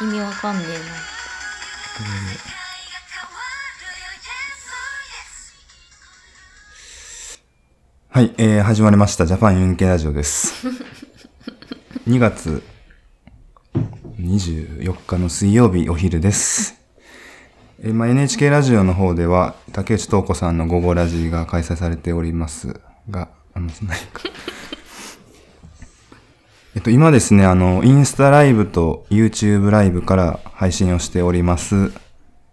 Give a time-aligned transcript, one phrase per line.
[0.00, 0.78] 意味わかんねえな。
[8.08, 9.24] はい、えー、始まりました。
[9.24, 10.66] ジャパンユンケラジオです。
[12.08, 12.62] 2月
[14.18, 16.74] 24日の水曜日お昼です。
[17.80, 22.80] えーまあ、NHK ラジオの方では、竹内東子さんの午後ラジが開催されております
[23.10, 24.22] が、あの、何か。
[26.74, 31.92] えっと、今ですね、あの、インスタライブと YouTube ライブから配信をしております。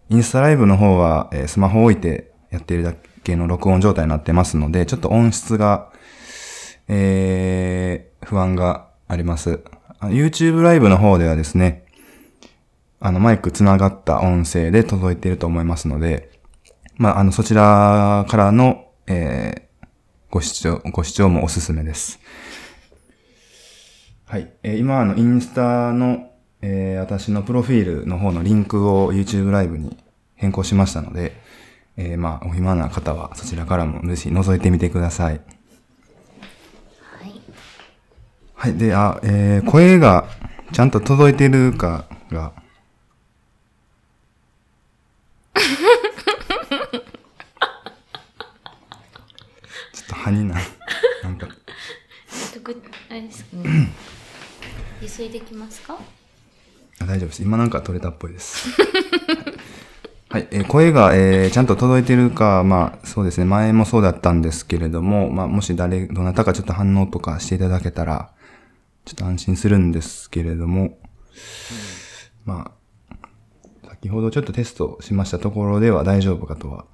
[0.10, 5.92] インスタライブの方は、えースマホを置いてやっているだけの録音状態になってますので、ちょっと音質が、
[6.88, 9.64] えー、不安があります。
[10.02, 11.86] YouTube ライブの方ではですね、
[13.00, 16.30] あの、マイクつながった音声で届いていると思いますので、
[16.96, 19.88] まあ、あの、そちらからの、えー、
[20.30, 22.20] ご視聴、ご視聴もおすすめです。
[24.32, 24.50] はい。
[24.64, 26.32] えー今、あの、インスタの、
[26.62, 29.98] えー私のプロフィールの方のリンクを YouTube ライブに
[30.36, 31.36] 変更しましたので、
[31.98, 35.42] えーまあ、お暇な方はそちらからもぜひ覗いてみてください。
[37.02, 37.42] はい。
[38.54, 38.74] はい。
[38.76, 40.30] で、あ、えー声が
[40.72, 42.54] ちゃんと届いてるかが、
[49.92, 50.62] ちょっと歯になる。
[51.22, 51.50] なんか、
[53.10, 53.90] あれですかね。
[55.02, 55.98] 急いできますか？
[57.02, 57.44] あ大丈夫です。
[57.44, 58.70] 今なんか取れたっぽいです。
[60.30, 60.48] はい。
[60.52, 63.46] えー声が、えーちゃんと届いてるか、まあ、そうですね。
[63.46, 68.32] 前もそうだったんですけれども、まあ、もし誰、どなたかちょっと反応とかしていただけたら、
[69.04, 70.98] ちょっと安心するんですけれども、
[72.46, 72.72] ま
[73.12, 73.18] あ、
[73.90, 76.86] 先ほどちょっとテストしましたところでは大丈夫かとは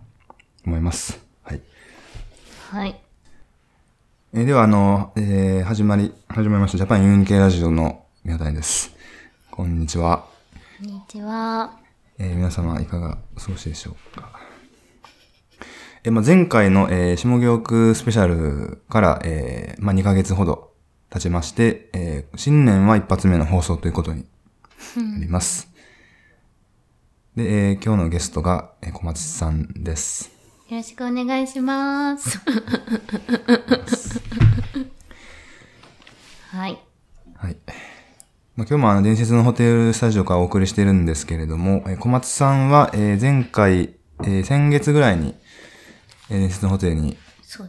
[0.66, 1.20] 思います。
[1.44, 1.62] はい。
[2.72, 3.00] はい。
[4.34, 6.78] えーでは、あの、えー始まり、始まりました。
[6.78, 8.96] ジャパンユニケラジオの宮谷です。
[9.52, 10.26] こんにちは。
[10.80, 11.80] こんにちは。
[12.20, 14.40] えー皆様いかがお過ごしでしょうか。
[16.04, 20.72] えーまあ、前回の、えー下行区スペシャルから、えーまあ、2ヶ月ほど
[21.10, 24.26] 経ちまして、えー新年は一発目の放送ということに
[24.98, 25.70] なります。
[27.36, 30.37] で、えー今日のゲストが、えー小松さんです。
[30.70, 32.40] よろしくお願いします。
[36.52, 36.78] はい。
[37.36, 37.58] はい。
[38.56, 45.36] まあ、今日もあの、伝説のホテルスタジオからお送りしてるんですけれども、えー小松さんは、えー前回、えー先月ぐらいに、
[46.30, 47.18] えー伝説のホテルに。
[47.48, 47.64] 越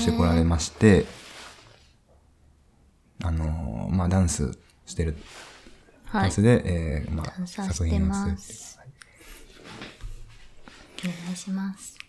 [0.00, 1.06] してこられまして、
[3.22, 5.16] あのーまあ、ダンスしてる、
[6.06, 6.22] はい。
[6.22, 8.80] ダンスで、えーまあ、ダンサーしてま作す。
[11.04, 11.99] お願いします。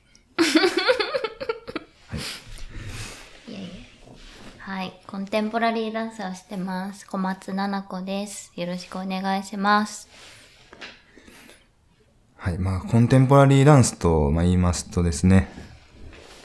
[3.48, 3.52] い。
[3.52, 3.70] いやいや。
[4.60, 4.94] はい。
[5.08, 7.08] コンテンポラリーダンサーをしてます。
[7.08, 8.52] 小松菜奈子です。
[8.56, 10.10] よろしくお願いします。
[12.42, 15.48] はい、まあ、コンテンポラリーダンスと、まあ、言いますとですね、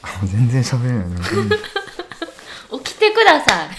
[0.03, 1.15] あ全然喋れないね。
[2.69, 3.69] う ん起きてください。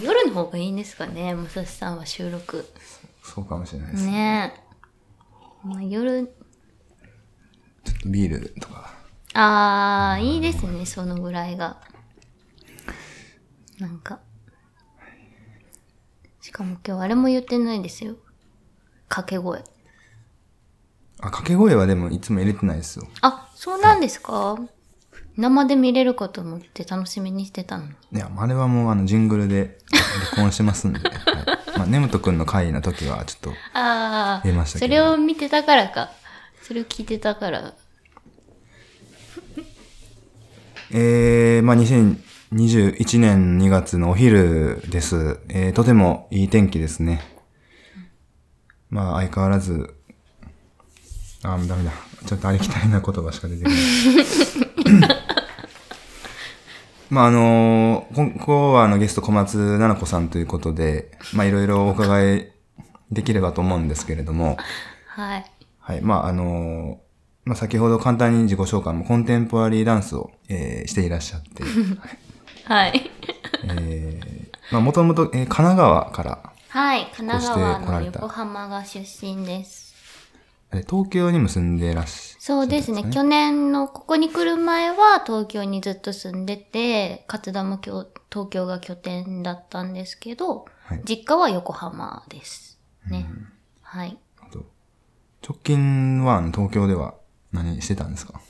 [0.04, 2.64] 夜の方がいいんですかね、武蔵さんは収録。
[3.24, 4.06] そうかもしれないです。
[4.06, 5.66] ねえ。
[5.66, 6.32] まあ、夜、
[8.06, 8.94] ビールとか。
[9.34, 11.80] あー、いいですね、そのぐらいが。
[13.78, 14.20] なんか。
[16.40, 18.16] しかも今日あれも言ってないですよ。
[19.08, 19.60] 掛け声。
[21.20, 23.06] あ、掛け声はでもいつも入れてないですよ。
[23.20, 24.58] あ、そうなんですか？
[25.36, 27.84] 生で見れるかと思って楽しみにしてたの？
[27.86, 27.92] に。
[28.12, 29.78] いや、あれはもうあの、ジングルで
[30.32, 30.98] 録音してますんで。
[31.00, 31.78] はい。
[31.78, 36.10] まあ、ネムト君の回の時はちょっと、あー、入れましたけどそれを見てたからか。
[36.62, 37.74] それを聞いてたから。
[40.92, 45.38] えー、まあ、2021年2月のお昼です。
[45.48, 47.20] えー、とてもいい天気ですね。
[48.88, 49.94] まあ、相変わらず、
[51.44, 51.92] あ、ダメだ。
[52.26, 53.80] ちょっとありきたりな言葉しか出てこない。
[57.08, 62.50] まあ、あのー、こ今日はあのゲスト小松菜奈子さんということで、まあ、いろいろお伺い
[63.12, 64.56] できればと思うんですけれども、
[65.06, 65.44] はい。
[65.78, 66.00] はい。
[66.00, 67.09] まあ、あのー
[67.44, 71.62] まあ、先ほど簡単に自己紹介もコンテンポラリーダンスを、えーしていらっしゃって、
[72.64, 73.10] はい。
[73.64, 77.06] えーまあ、もともと、えー神奈川から、はい。
[77.16, 79.94] 神奈川の横浜が出身です。
[80.72, 83.04] えー東京にも住んでらっしゃそうですね。
[83.10, 88.06] 去年のここに来る前は東京にずっと住んでて、活動も東
[88.50, 92.78] 京が拠点だったんですけど、はい実家は横浜です。
[93.08, 93.26] ね。
[93.82, 94.16] はい。
[94.40, 94.64] あと
[95.46, 97.14] 直近は東京では
[97.52, 98.40] 何してたんですか？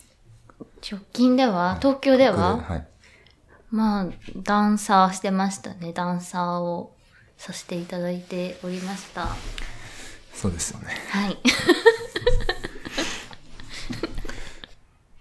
[0.89, 2.87] 直近では、東京では、はい。
[3.71, 4.07] まあ、
[4.37, 5.93] ダンサーしてましたね。
[5.93, 6.95] ダンサーを
[7.37, 9.29] させていただいておりました。
[10.35, 10.89] そうですよね。
[11.11, 11.39] はい。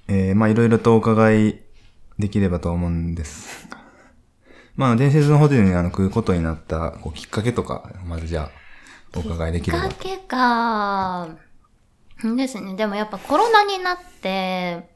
[0.07, 1.59] えー、まあいろいろとお伺い
[2.17, 3.77] できればと思うんですが。
[4.75, 8.49] まあ伝説のホテルにあの来ることになったこうきっかけとか、まずじゃ
[9.13, 10.03] あお伺いできればきっか。
[10.03, 11.37] けか、ん
[12.24, 12.75] ですね。
[12.75, 14.89] でもやっぱコロナになって、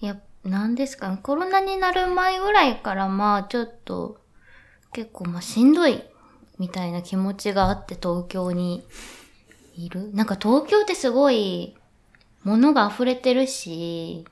[0.00, 1.10] いや、なんですか？
[1.10, 1.18] ね。
[1.22, 4.18] コロナになる前ぐらいからまあちょっと
[4.92, 6.02] 結構まあしんどい
[6.58, 8.82] みたいな気持ちがあって東京に
[9.76, 10.12] いる。
[10.14, 11.76] なんか東京ってすごい
[12.44, 14.24] 物が溢れてるし、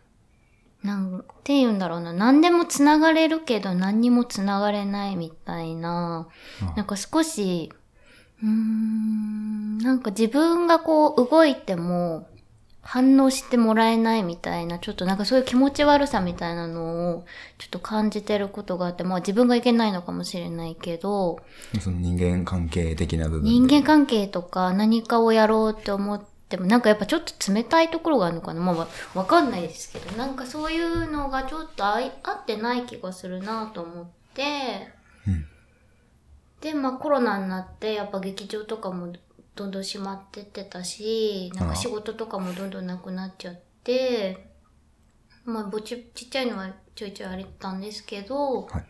[0.82, 2.12] なんて言うんだろうな。
[2.12, 6.28] 何でも繋がれるけど何にも繋がれないみたいな。
[6.76, 7.72] なんか少し、
[8.42, 12.28] うーん、なんか自分がこう動いても
[12.80, 17.26] 反応してもらえないみたいな、ちょっとなんかそういう気持ち悪さみたいなのを
[17.58, 21.38] ちょっと感じてることがあって、まあ自分がいけないのかもしれないけど、
[21.80, 23.50] その人間関係的な部分で。
[23.50, 28.60] 人間関係とか何かをやろうって思っても、なんかやっぱちょっと冷たいところがあるのかな。
[28.62, 34.42] まあわわかんないですけど、なんかそういうのがちょっと合ってない気がするなと思って、
[35.26, 35.46] うん
[36.60, 39.12] で、まあコロナになって、やっぱ劇場とかも
[39.54, 44.52] どんどん閉まってってたし、なんか仕事とかもどんどんなくなっちゃって、
[45.44, 48.86] まあぼち、ちっちゃいのはちょいちょいあったんですけど、はい。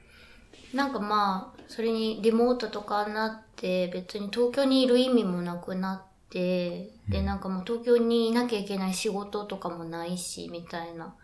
[0.76, 11.14] なんかまあ、それにリモートとかになって、別に東京にいる意味もなくなって、で、なんかもう東京にいなきゃいけない仕事とかもないし、みたいな。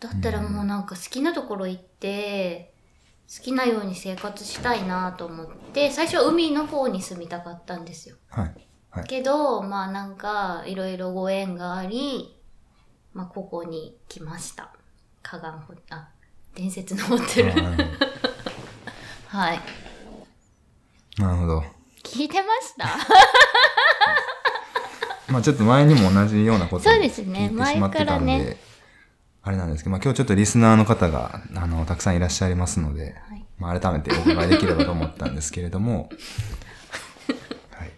[0.00, 2.71] だったらもうなんか好きなところ行って、
[3.28, 8.16] 好きなように生活したいなと思って、最初は海の方に住みたかったんですよ。
[8.28, 8.54] はい。
[8.90, 9.04] はい。
[9.04, 12.36] けど、まあなんか、いろいろご縁があり、
[13.14, 14.72] まあここに来ました。
[15.22, 16.08] 火岩ホあ、
[16.54, 17.52] 伝説のホテル。
[17.52, 17.86] あー
[19.28, 19.60] はい。
[21.18, 21.64] なるほど。
[22.04, 22.86] 聞いてました？
[25.32, 28.56] まあちょっと前にも同じようなことをそうですね聞いてしまってたんで、前からね
[29.44, 36.10] あれなんですけど、まあ今日ちょっとリスナーの方が、あの、たくさんいらっしゃいますので、はいまあ改めてお伺いできればと思ったんですけれども、
[37.70, 37.92] はい。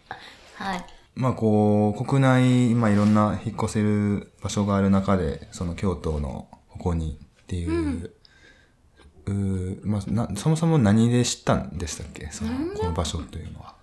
[0.57, 0.87] はい。
[1.15, 8.11] まあこう、国内、今いろんな引っ越せる場所がある中で、その京都のここにっていう、
[9.27, 12.29] うーまあな、そもそも何で知ったんでしたっけ？
[12.31, 13.75] その、この場所というのは。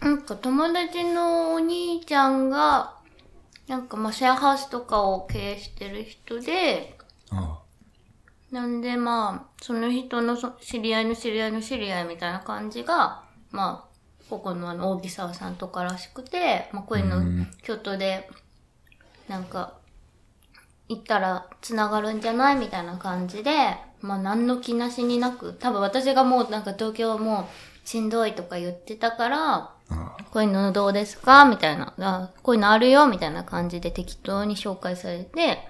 [0.00, 2.95] なんか友達のお兄ちゃんが、
[3.68, 6.96] なんかまあシェアハウスとかを経営してる人で、
[7.30, 7.60] あ
[8.50, 13.96] なんでまあ、その人のそ知り合いの知り合いの知り合いみたいな感じが、まあ、
[14.30, 18.28] ここのあの、大木沢さんとからしくて、まあこういうのうん、京都で、
[19.28, 19.74] なんか、
[20.88, 23.50] 行ったら繋がるんじゃないみたいな感じで、
[24.00, 27.48] まあ何の気なしになく、多分私がもうなんか東京も
[27.84, 31.44] うしんどいとか言ってたから、あ、あこういうのどうですか？
[31.44, 31.94] みたいな。
[31.98, 33.06] あこういうのあるよ？
[33.06, 35.66] みたいな感じで適当に紹介されて、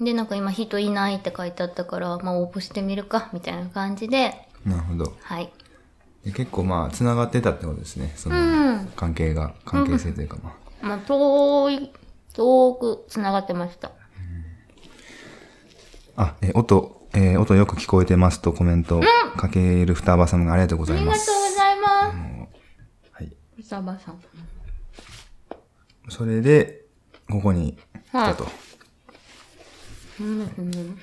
[0.00, 5.16] で、なんか今人いないって書いてあったから、まあ応募してみるかみたいな感じで、あ、なるほど。
[5.22, 5.52] はい。
[6.24, 8.12] で結構まあ、繋がってたってことですね。
[8.16, 8.40] その、う
[8.72, 10.50] ん関係が、関係性というかま
[10.82, 10.86] あ。
[10.86, 11.92] まあ遠い、
[12.34, 13.92] 遠く繋がってました。
[16.16, 19.00] あ、え、音、えー音よく聞こえてますとコメント
[19.36, 21.30] かける双葉さんがありがとうございます。
[21.30, 21.88] ありがとうございま
[22.20, 22.30] はい。
[22.30, 22.33] す。
[23.74, 24.20] サバさん。
[26.08, 26.84] それで、
[27.28, 27.76] ここに
[28.12, 28.46] 来はいたと。
[30.20, 30.96] うんですね。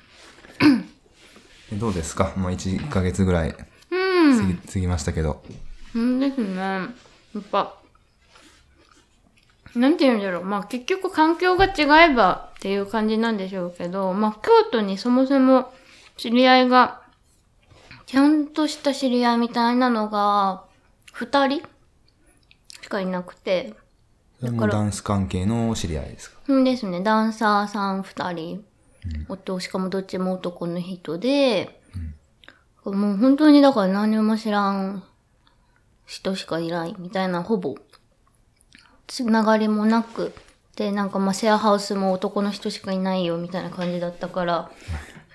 [1.73, 2.31] えどうですか？
[2.37, 3.55] もう1ヶ月ぐらい
[3.91, 4.37] うん。
[4.37, 5.43] 過ぎ,、過ぎましたけど。
[5.95, 6.55] うんですね。
[6.55, 6.87] や
[7.39, 7.75] っぱ、
[9.75, 10.43] なんて言うんだろう。
[10.45, 15.73] まあ結局環境が違えばっていう感じなんでしょうけど、まあ京都にそもそも
[16.15, 17.01] 知り合いが、
[18.05, 20.63] ちゃんとした知り合いみたいなのが、
[21.11, 21.63] 二人し
[22.91, 23.74] かいなくて、
[24.39, 26.38] それもダンス関係の知り合いですか？
[26.48, 28.65] うんですね、ダンサーさん二人。
[29.27, 31.81] 夫、しかもどっちも男の人で、
[32.83, 35.03] もう本当にだから何も知らん
[36.05, 37.75] 人しかいないみたいな、ほぼ、
[39.07, 40.33] つながりもなく、
[40.75, 44.71] で、なんかまあシェアハウスも男の人しかいないよみたいな感じだったから、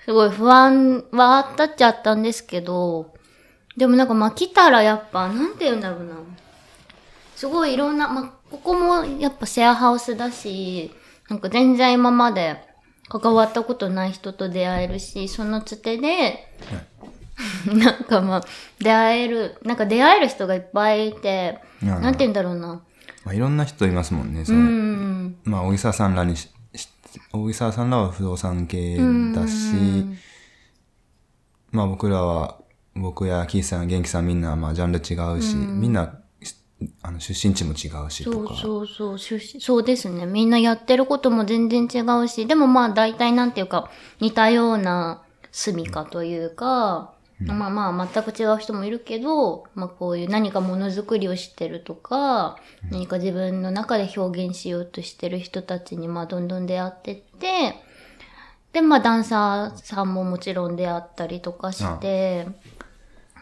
[0.05, 3.13] すごい不安はあったっちゃあったんですけど、
[3.75, 6.15] でもなんかまあ来たらやっぱ、なんて言うんだろうな。
[7.37, 10.91] すごいいろんな、まあ、ここもやっぱシェアハウスだし、
[11.29, 12.57] なんか全然今まで
[13.09, 16.47] 関わったことない人と出会えるし、そのつてで、
[17.67, 18.43] なんかまあ、
[18.79, 22.81] 出会える、なんか出会える人がいっぱいいて、うんなんて言うんだろうな。
[23.23, 24.43] まあ、いろんな人いますもんね。
[24.43, 25.35] そうのん。
[25.43, 26.89] まあ、小木沢さんらにし、し
[27.31, 28.97] 小木沢さんらは不動産系
[29.35, 29.53] だし、
[31.69, 32.57] まあ僕らは
[32.95, 36.11] 僕やキーさん、元気さんみんな、まあ、ジャンル違うし、みんな、し
[37.01, 38.55] あの、出身地も違うし、そうとか。
[38.55, 40.25] そうそう、出身そうですね。
[40.25, 52.57] みんなやってることも全然違うし、でもまあ大体なんていうか、似たような住みかというか、まあまあ全く違う人もいるけど、まあこういう何かものづくりをしてるとか、
[52.91, 57.75] 何か自分の中で表現しようとしてる人たちにまあどんどん出会ってって、
[58.73, 62.47] でまあダンサーさんももちろん出会ったりとかして、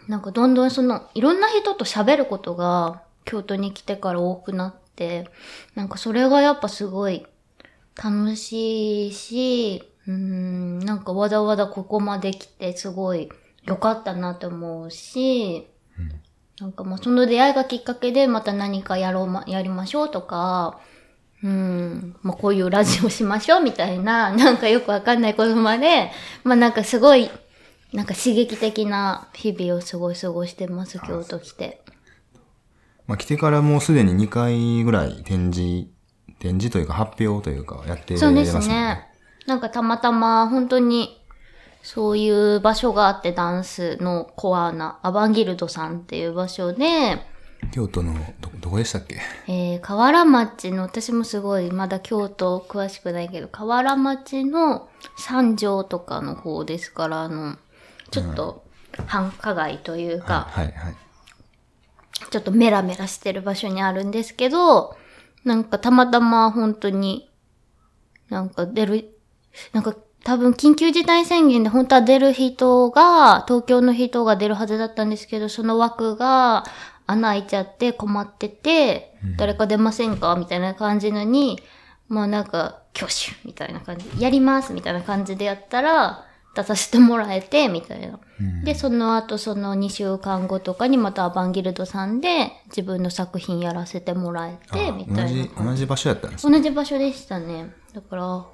[0.08, 5.30] なんかどんどんその、いろんな人と喋ることが京都に来てから多くなって、
[5.76, 7.26] なんかそれがやっぱすごい
[8.02, 13.30] 楽しいし、うーん、なんかわざわざここまで来てすごい
[13.64, 15.68] 良かったなと思うし、
[16.60, 20.80] なんかもうその出会いがきっかけでまた何かやろうま、やりましょうとか、
[21.44, 26.12] うん、まあこういうラジオしましょうみたいな、なんかよくわかんないことまで、
[26.44, 27.30] まあなんかすごい、
[27.92, 31.82] なんか刺激的な日々をすごい過ごしてます、京都来て。
[33.08, 35.88] まあ、来てからもうすでに2回ぐらい展示、
[36.40, 39.08] 展示というか発表というか、やってますもんそうですね。
[39.46, 41.22] なんかたまたま本当に
[41.84, 47.22] そういう場所があってダンスのコアなアバンギルドさんっていう場所で、
[47.72, 49.18] 京都の、ど、どこでしたっけ？
[49.48, 57.58] えー、河原町の、私もすごいまだ京都詳しくないけど、河原町の三条とかの方ですから、あの、
[58.12, 58.64] ちょっと
[59.06, 60.96] 繁華街というか、はい、はい。
[62.30, 64.98] ちょっとメラメラしてる場所にあるんですけど、
[65.44, 67.30] なんかたまたま本当に、
[68.30, 69.10] なんか出る、
[69.74, 76.64] なんか多分緊急事態宣言で本当は出る人が、東京の人が出るはずだったんですけど、その枠が
[77.06, 81.60] 穴開いちゃって困ってて、誰か出ませんかみたいな感じのに、
[82.08, 88.20] まあなんか、挙手みたいな感じ、やりますみたいな感じでやったら、出させてもらえて、みたいな。
[88.64, 95.66] で、その後、その2週間後とかにまたアバンギルドさんで自分の作品やらせてもらえて、みたい同じ、な。
[95.66, 97.72] 同じ場所やったんです同じ場所でしたね。
[97.94, 98.46] だから、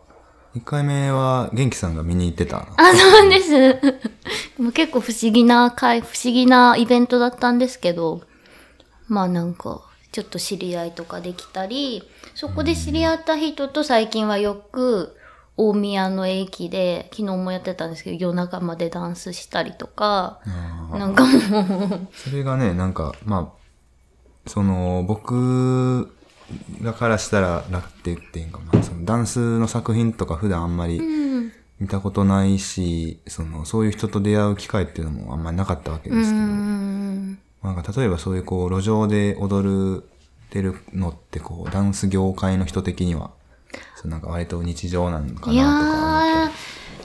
[0.56, 2.68] 1回目は元気さんが見に行ってた。
[2.78, 4.02] あ、そうです。
[4.62, 8.22] もう結構不思議な会、不思議なイベントだったんですけど、
[9.08, 12.04] まあなんか、ちょっと知り合いとかできたり、
[12.36, 15.16] そこで知り合った人と最近はよく、
[15.62, 20.40] 大宮の駅で、昨日もやってたんですけど、夜中までダンスしたりとか、
[20.92, 26.12] なんかもう、それがね、なんか、まあ、その、僕
[26.82, 28.82] らからしたら楽って言っていいんかな。
[28.82, 40.04] そのダンスの作品とか普段あんまりうん、見たことないし、その、そういう人と出会う機会っていうのもあんまりなかったわけうですけど、ん、なんか例えばそういうこう、路上で踊る、
[40.50, 43.32] てるのってこう、ダンス業界の人的には、
[44.02, 46.52] そうなんか割と日常なのかいやなとか。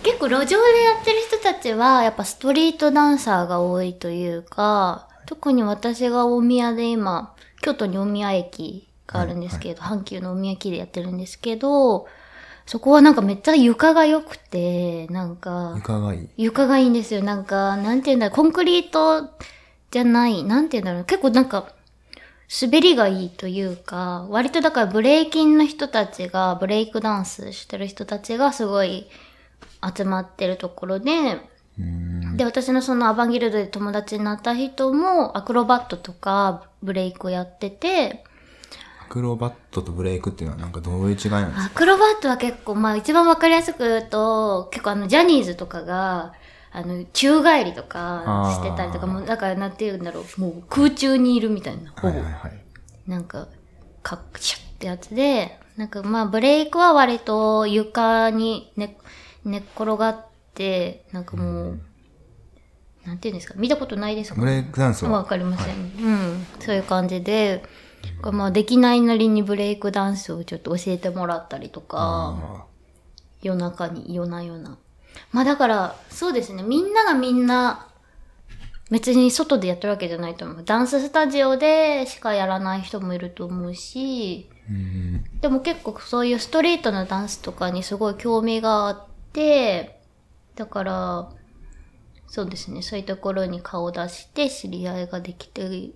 [0.03, 12.07] 結構路上でやってる人たちはやっぱストリートダンサーが多いというか特に私が大宮で今京都に大宮駅があるんですけど、阪急の大宮駅でやってるんですけど
[12.67, 16.29] そこはなんかめっちゃ床が良くてなんか床がいい。
[16.37, 17.23] 床がいいんですよ。
[17.23, 19.29] なんかなんていうんだろうコンクリート
[19.91, 21.05] じゃないなんていうんだろう。
[21.05, 21.69] 結構なんか
[22.49, 29.09] 滑りがいいというか、割とだからブレイキンの人たちが、ブレイクダンスしてる人たちがすごい
[29.97, 31.41] 集まってるところで、
[31.79, 32.37] うん。
[32.37, 38.25] で、私のそのアバンギルドで友達になった人もアクロバットとかブレイクをやってて、
[39.03, 41.67] アクロバットとブレイクっていうのはなんかどういう違いなんですか？
[41.67, 46.33] アクロバットは結構、まあ一番わかりやすく言うと、結構あのジャニーズとかが、
[46.77, 52.09] あの、宙返りとかしてたりとか、もうだからなんて言うんだろう、もう空中にいるみたいな、ほぼ。
[52.09, 52.33] はいはい。
[52.33, 52.65] はい。
[53.07, 53.49] なんか、
[54.03, 58.95] カッシュってやつで、なんかまあブレイクは割と床に寝
[59.45, 61.81] 寝っ転がって、なんかもう、
[63.07, 64.41] なんていうんですか、見たことないですか？
[64.41, 65.13] ブレイクダンスは？
[65.13, 66.47] わかりません、うん。
[66.61, 67.63] そういう感じで、
[68.21, 72.65] まあできないなりにブレイクダンスをちょっと教えてもらったりとか、あ
[73.43, 74.79] 夜中に、夜な夜な。
[75.33, 77.89] まあだから、そうですね、みんながみんな、
[78.91, 80.65] 別に外でやってるわけじゃないと思う。
[80.65, 85.25] ダンススタジオでしかやらない人もいると思うし、ーうん。
[85.41, 90.01] でも結構そういうストリートのダンスとかにすごい興味があって、
[90.55, 91.31] だから、
[92.29, 95.93] そうですね、そういうところに顔を出して知り合いができて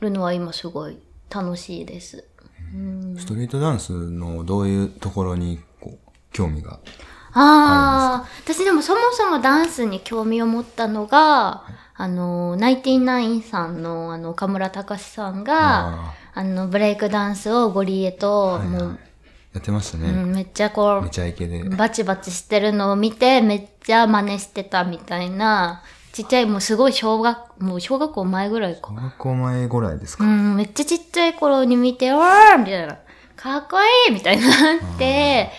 [0.00, 2.28] るのは今すごい楽しいです。
[2.72, 3.16] うん。
[3.18, 6.78] ストリートダンスのどういうところにこう興味が？
[7.34, 18.68] ああ、私でもそもそもダンスに興味を持ったのが、あの、ナインティナインさんの、あの、岡村隆史さんが、ああの、ブレイクダンスをゴリエと、はいはい。
[18.68, 18.98] もう、
[19.54, 21.60] やってましたね、うん、めっちゃこめちゃイケで。
[21.60, 28.80] う、バチバチしてるのを見て、めっちゃ真似してたみたいなちっちゃい、もうすごい小学、もう小学校前ぐらいか。
[28.82, 28.94] 小。
[28.94, 32.98] 学校前ぐらいですか、うん、めっちゃちっちゃい頃に見て、おーみたいな。
[33.34, 35.50] かっこいいみたいになって、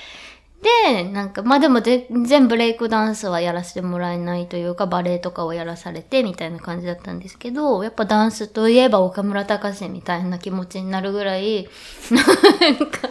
[0.64, 11.68] で、なんか、まあでも全然ブレイクダンスはやらせてもらえないというか、バレエとかをやらされてみたいな感じだったんですけど、やっぱダンスといえば岡村隆史みたいな気持ちになるぐらい、
[12.12, 13.10] なんか、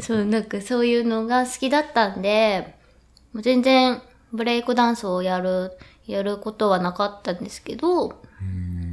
[0.00, 2.76] そう、なんかそういうのが好きだったんで、
[3.32, 4.00] もう全然
[4.32, 5.72] ブレイクダンスをやる、
[6.06, 8.20] やることはなかったんですけど、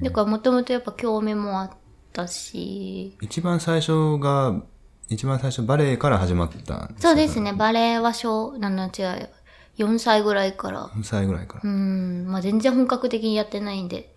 [0.01, 1.71] だからもともとやっぱ興味もあっ
[2.13, 4.61] たし、一番最初が、
[5.13, 9.29] 一番最初バレエから始まったんですそうですね、バレエは小、なんの違う、
[9.77, 10.85] 4歳ぐらいから。
[10.95, 11.61] 4歳ぐらいから。
[11.63, 14.15] うん、まあ全然本格的にやってないんで、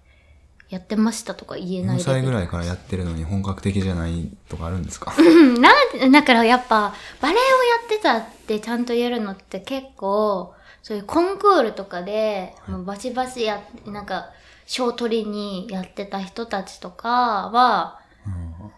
[0.70, 2.04] やってましたとか言えない4で。
[2.04, 5.12] 歳ぐらいからやってるのに本格的じゃないとかあるんですか？
[5.18, 7.42] うん、なんで、だからやっぱ、バレエをや
[7.86, 14.26] ってたってちゃんと言えるのって結構、そういうコンクールとかで、もうバチバチや、なんか、
[14.66, 18.00] 賞取りにやってた人たちとかは、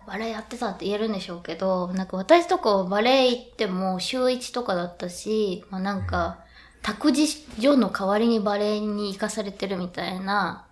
[0.07, 6.39] バレエやってたって言えるんでしょうけど、なんか私とかバレエ行っても週1とかだったし、まあなんか、
[6.83, 10.67] 託児所の代わりにバレエに行かされてるみたいな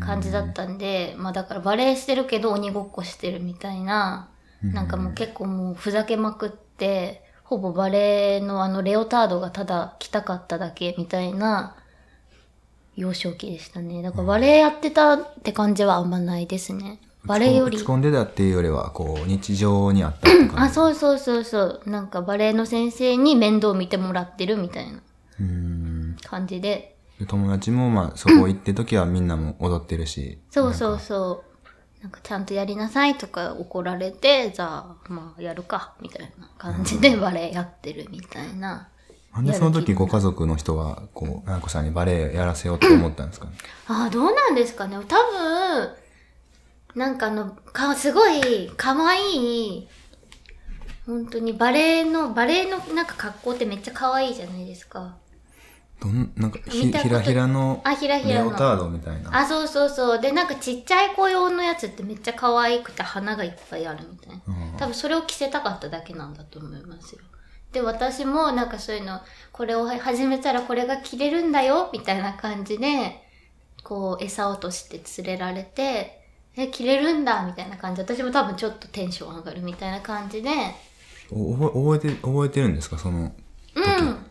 [0.00, 4.30] 感じだったんで、まあだからバレエしてるけど鬼ごっこしてるみたいな、
[4.62, 11.76] なんかもう結構もうふざけまくって、ほぼバレエのあのレオタードがただ着たかっただけみたいな
[12.96, 14.02] 幼少期でしたね。
[14.02, 17.00] だからバレエやってたって感じはあんまないですね。
[17.24, 17.86] バレエより打ち。
[17.86, 20.74] 込んでたっていうよりは、こう、日常にあったって感あ、じ。
[20.74, 21.82] そうそうそうそう。
[21.86, 24.98] なんかバレエの先生に面倒見てもらってるみたいな
[25.40, 26.16] うーん。
[26.22, 26.96] 感じで。
[27.18, 30.38] で友達も、まあ、そこ行って時はみんなも踊ってるし。
[30.50, 32.02] そうそうそう。
[32.02, 38.88] なんかちゃんとやりなさいとか怒られて、じゃあまあやるか、みたいな感じでバレエやってるみたいな。
[39.34, 43.46] なんでその時ご家族の人は、こう、ななこさんにバレエやらせようと思ったんですか？
[43.46, 43.52] ね
[43.86, 44.96] ああ、どうなんですかね。
[44.96, 45.90] 多分、
[46.94, 49.88] なんかあの、か、すごい、可愛い、
[51.06, 55.16] 本当にバレエの、バレエのなんか格好ってめっちゃ可愛いじゃないですか。
[56.00, 58.50] どん、なんかひ、ひらひらの、あ、ひらひらの。
[58.50, 59.36] レオタードみたいな。
[59.36, 60.20] あ、そうそうそう。
[60.20, 64.42] で、なんかちっちゃい子用のやつってめっちゃ可愛くて花がいっぱいあるみたいな。
[64.46, 67.20] うん多分それを着せたかっただけなんだと思いますよ。
[67.72, 69.20] で、私もなんかそういうの、
[69.52, 73.22] これを始めたらこれが着れるんだよ、みたいな感じで、
[73.84, 76.19] こう餌落として連れられて、
[76.56, 80.50] え、着れるんだ、みたいな感じで、私も多分ちょっとテンション上がるみたいな感じで、
[81.30, 82.98] お覚え覚えて、覚えてるんですか？
[82.98, 83.32] その、うん、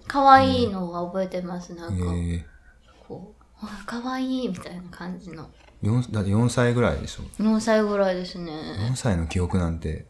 [0.07, 2.43] 可愛いのは覚えてます、なえんか、ー、
[3.07, 5.49] こう、あ、 可愛いみたいな感じの。
[5.81, 8.51] 4だって4歳ぐらいでしょ？4歳ぐらいですね。
[8.91, 10.05] 4歳の記憶なんて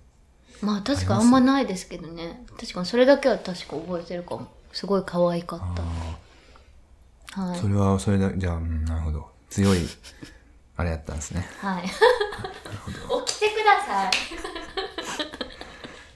[0.61, 2.43] まあ確かあんまないですけどね。
[2.59, 4.47] 確かにそれだけは確か覚えてるかも。
[4.73, 5.59] すごい可愛かっ
[7.35, 7.41] た。
[7.41, 7.67] はいそ。
[7.67, 9.79] れはそれだじゃあ、うんなるほど強い
[10.79, 11.83] あれやったんですねはい。
[11.83, 11.89] 起
[13.33, 14.13] きてください。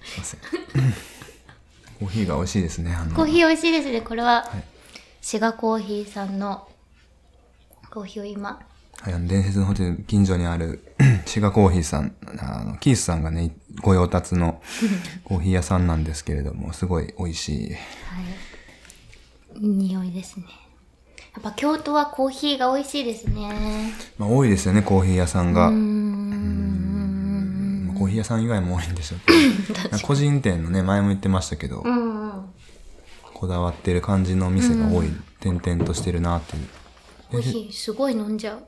[0.07, 0.39] すいません
[1.99, 3.99] コーヒーが美味しいですねあのコーヒー美味しいですね。
[3.99, 4.63] これははい、
[5.21, 6.65] シガコーヒーさんの
[7.91, 8.61] コーヒーを今。
[9.01, 10.95] はい、あの伝説のホテル近所にある
[11.27, 14.61] シガコーヒーさんあのキースさんがねご用達の
[15.25, 17.77] コーヒー屋さんなんですけれどもすごい美味しいは
[19.57, 19.59] い。
[19.59, 20.45] いい匂いですね。
[21.33, 23.91] やっぱ京都はコーヒーが美味しいですね。
[24.17, 27.87] まあ多いですよねコーヒー屋さんがうーん。
[27.87, 29.33] まあコーヒー屋さん以外も多いんでしょうけ
[29.89, 32.31] ど 個人店のね前も言ってましたけど、うんうん。
[33.33, 35.07] こだわってる感じの店が多い、
[35.39, 36.67] 点々としてるなっていう
[37.31, 38.63] コーヒーすごい飲んじゃう。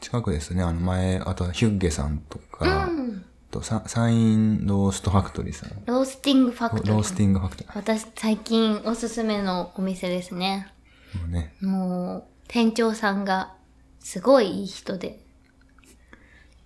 [0.00, 3.24] 近くですねあの前あとはヒュッゲさんとか、うん。
[3.50, 6.92] とササインローストファクトリーさんロースティングファクトリー。
[6.92, 10.68] ロースティングファクトリ私最近おすすめのお店ですね。
[11.14, 13.54] ーもうねもう店長さんが
[14.00, 15.20] すごいいい人で。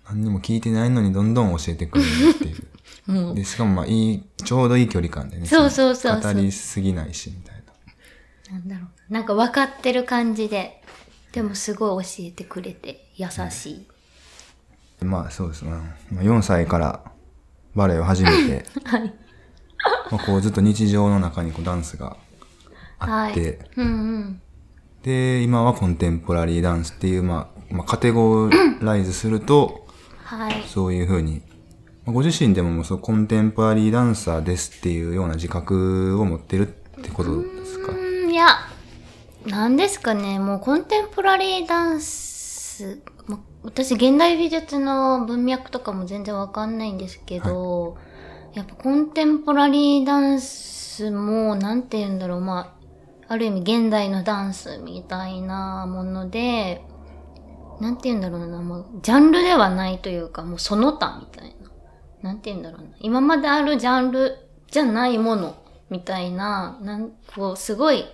[0.07, 2.67] 何にも聞いてないのにどんどん教えてくれるっていう
[3.13, 7.63] もうでしかもまあいいちょうどいい距離感でねそうそうそうそう語りすぎないしみたいな
[8.53, 9.13] なんだろう。
[9.13, 10.83] なんか分かってる感じで。
[11.33, 13.87] でもすごい教えてくれて優しい。
[15.05, 15.71] まあそうですね。
[16.11, 17.03] まあ、4歳から
[17.75, 19.15] バレエを始めて、 はい。
[20.11, 22.17] まあ、こうずっと日常の中にこうダンスが
[23.03, 23.59] あって、はい。
[23.77, 23.89] うんう
[24.19, 24.43] ん。
[25.03, 29.87] で、今はコンテンポラリーダンスっていう、まあ、まあ、カテゴライズすると、
[30.25, 30.63] はい。
[30.67, 31.43] そういうふうに、
[32.05, 36.71] まあご自身でももうそうコンテンポラリーダンサーですっていうような自覚を持ってるっ
[37.03, 37.93] てことですか？
[37.93, 38.47] うん、いや、
[39.47, 47.97] なんですかね、もうコンテンポラリーダンス、ま私現代美術の文脈とかも全然わかんないんですけど、
[48.55, 52.82] やっぱコンテンポラリーダンスも、なんて言うんだろう、まあ、
[53.33, 56.85] ある意味現代のダンスみたいなもので、
[57.81, 61.71] なんて言うんだろうな、もう、ジャンルではないというか、もうその他みたいな。
[62.21, 62.89] なんて言うんだろうな。
[63.01, 64.37] 今まであるジャンル
[64.71, 65.57] じゃないもの
[65.89, 68.05] みたいな、なんこう、すごい、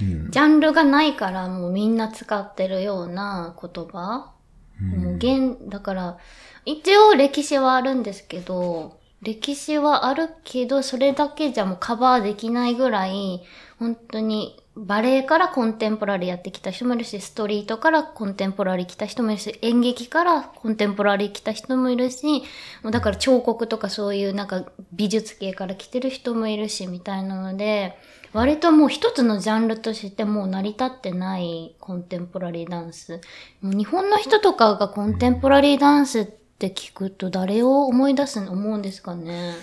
[0.00, 0.30] うん。
[0.30, 4.34] ジャンルがないからもうみんな使ってるような言葉。
[4.80, 6.18] もう現、だから、
[6.64, 13.42] 一応歴史はあるんですけど、歴史はあるけど、それだけじゃもうカバーできないぐらい、
[13.80, 22.44] 本当にバレエからコンテンポラリーやってきた人もいるし、ストリートからコンテンポラリー来た人もいるし、演劇からコンテンポラリー来た人もいるし、
[22.82, 27.98] もうだから彫刻とかそういうなんか美術系から来てる人もいるし、みたいなので、
[28.32, 33.20] 割ともう一つのジャンルとしてもう成り立ってないコンテンポラリーダンス。
[33.60, 39.54] もう日本の人とかがコンテンポラリーダンスって聞くと誰を思い出す思うんですかね。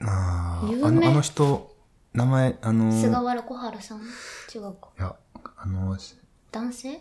[0.00, 1.71] あああの、あの人、
[2.14, 4.00] 名前、あの、菅い原小春さん？
[4.54, 4.88] 違うか。
[4.98, 5.16] や、
[5.56, 5.96] あの、
[6.50, 7.00] 男性？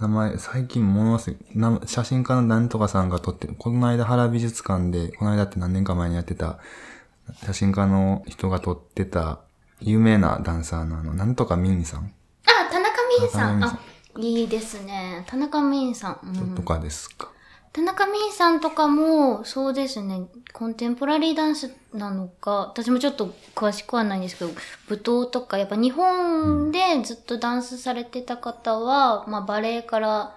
[0.00, 6.58] 名前、最近物忘れ、な写真家のなんとかさんが撮ってる、この間原美術館で、この間って何年か前にやってた、
[7.44, 9.40] 写真家の人が撮ってた、
[9.80, 12.12] 有名なダンサーのあの、なんとかミンさん
[12.46, 13.60] あ、田中美さん。
[13.60, 13.80] 田中あ、
[14.18, 15.24] いいですね。
[15.28, 16.18] 田中美さん。
[16.22, 17.30] うんとかですか。
[17.72, 24.50] 田中美さんとかも、そうですね、コンテンポラリーダンスなのか、私もちょっと詳しくはないんですけど、
[24.88, 30.36] 舞踏とか、やっぱ日本でずっとダンスされてた方は、まあバレエから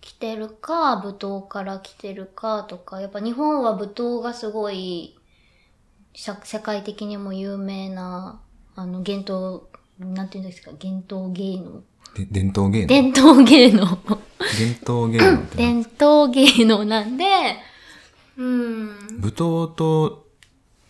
[0.00, 5.18] 来てるか、舞踏から来てるかとか、やっぱ日本は舞踏がすごい、
[6.14, 8.40] 社世界的にも有名な、
[8.76, 9.62] あの、伝統、
[9.98, 11.82] なんていうんですか、伝統芸能。
[12.14, 13.98] で伝統芸能伝統芸能。
[14.58, 15.82] 伝統芸能って何？
[15.84, 17.24] 伝統芸能なんで、
[18.36, 18.86] うん。
[19.20, 20.26] 舞踏と、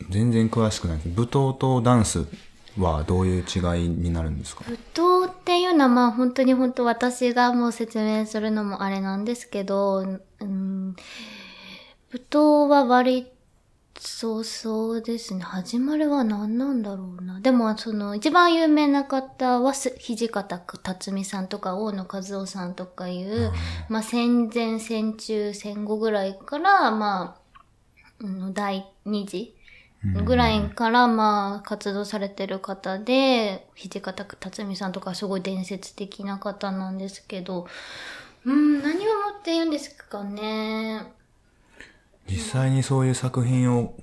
[0.08, 1.08] 全然詳しくないです。
[1.08, 2.26] 舞踏とダンス
[2.78, 4.64] はどういう違いになるんですか？
[4.66, 10.96] 舞踏っていうのはまあ本当に本当私がもう説明するのもあれなんですけど、うん、
[12.12, 13.26] 舞踏は割
[14.02, 15.42] そうそうですね。
[15.42, 17.38] 始まりは何なんだろうな。
[17.40, 23.52] でもその一番有名な方はす土方辰巳さんとか大野和夫さんとかいう、
[23.90, 29.54] まあ戦前戦中戦後ぐらいからまあ、うん第二次
[30.24, 37.66] ぐらいからまあ活動されてる方で、土方辰巳さんとかすごい伝説的な方なんですけど、
[38.46, 41.19] うん、何をもって言うんですかね。
[42.30, 43.94] 実際にそういう作品を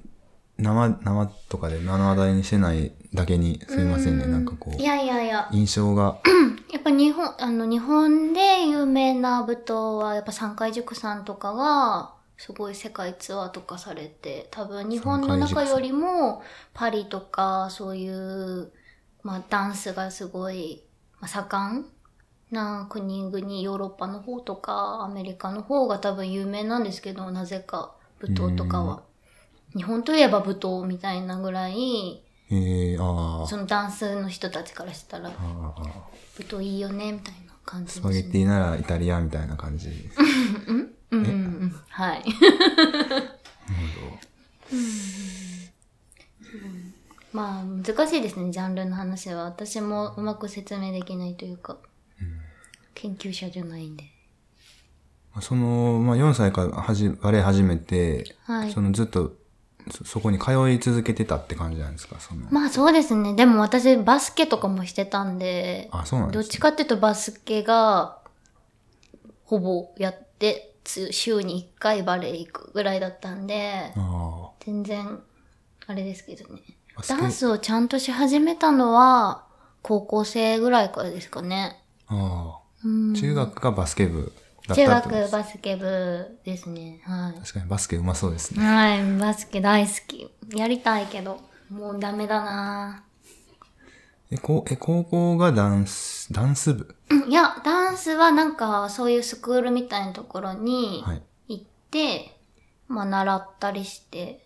[0.58, 4.26] 生、生とかで目の当たりにしてないだけに、すみませんね。
[4.26, 6.18] なんかこうい、やいやいや、印象が、
[6.72, 18.72] やっぱ日本、あの日本で有名な舞踏はやっぱ三海塾さんとかが、すごい世界ツアーとかされて、多分日本の中よりもパリとかそういう、
[19.24, 20.84] まあダンスがすごい、
[21.20, 21.86] まあ、盛ん
[22.52, 29.04] な国々、ヨーロッパの方とかアメリカの方が多分有名なんですけど、なぜか舞踏とかは。
[29.76, 35.74] 日本といえば舞踏みたいなぐらい、ええああ、そのダンスの人たちからしたら、舞
[36.38, 39.90] 踏いいよね、みたいな感じねパゲッティならイタリアみたいな感じ。
[40.68, 40.94] うん。
[41.12, 41.24] うん。
[41.24, 41.82] うん。
[41.90, 42.24] はい。
[47.34, 49.44] まあ、難しいですね、ジャンルの話は。
[49.44, 51.78] 私もうまく説明できないというか、
[52.96, 54.06] 研究者じゃないんで。
[55.42, 59.34] その、まあ、4歳からはじ、バレエ始めて、はいそのずっと
[59.90, 62.20] そ、そこに通い続けてたって感じなんですか？
[62.20, 63.34] その、まあそうですね。
[63.36, 68.18] でも私バスケとかもしてたんで、あ、そうなんどっですちかっていうとバスケが、
[69.46, 75.20] ほぼやって、つ週に1回バレエ行くぐらいだったんで、あ全然、
[75.86, 76.62] あれですけどね。
[77.08, 79.46] ダンスをちゃんとし始めたのは、
[79.84, 81.82] 高校生ぐらいからですかね。
[82.08, 83.16] あ、あ。
[83.16, 84.34] 中学がバスケ部
[84.76, 87.02] 中学バスケ部ですね。
[87.06, 88.60] は確かにバスケうまそうですい。
[88.60, 88.66] ね。
[88.66, 90.30] はい、バスケ大好き。
[90.56, 93.04] やりたいけど、もうダメだな
[94.30, 96.96] え、こうえ高校がダンス、ダンス部？
[97.10, 101.22] うんいや、ダンスはなんか、そういうスクールみたいなところにはい。
[101.48, 102.38] 行って、
[102.90, 104.46] まあ、習ったりして、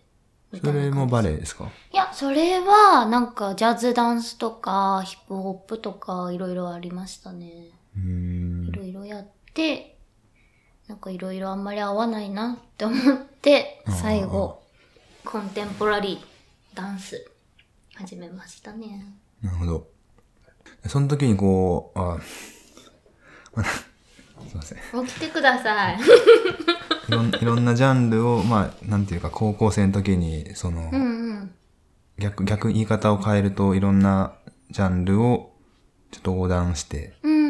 [0.62, 1.64] それもバレエですか？
[1.92, 7.70] いや、それは、なんか、ジャズダンスとか、ヒップホップとか、いろいろありましたね。
[7.96, 8.72] うーんい。
[8.72, 9.91] ろいろやって、
[10.88, 14.62] なんかいろいろあんまり合わないなって思って、最後、
[15.24, 17.30] コンテンポラリーダンス、
[17.94, 19.04] 始めましたね。
[19.42, 19.86] なるほど。
[20.86, 22.18] その時にこう、あ、
[23.54, 24.78] まあすいません。
[24.78, 25.98] い起きてください。
[27.12, 31.54] ろんいろんなジャンルを、まあ、なんていうか、高校生の時に、その、うんうん。
[32.18, 34.34] 逆、逆言い方を変えると、いろんな
[34.70, 35.52] ジャンルを
[36.10, 37.41] ちょっと横断して、うん。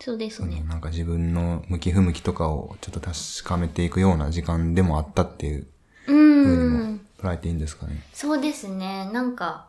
[0.00, 0.64] そうですね。
[0.68, 5.66] なんか自分の向き不向きとかをちょっと確かめていくような時間でもあったっていう
[6.06, 7.06] うふうにもん。
[7.18, 8.02] 捉えていいんですかね。
[8.12, 9.10] そうですね。
[9.12, 9.68] なんか、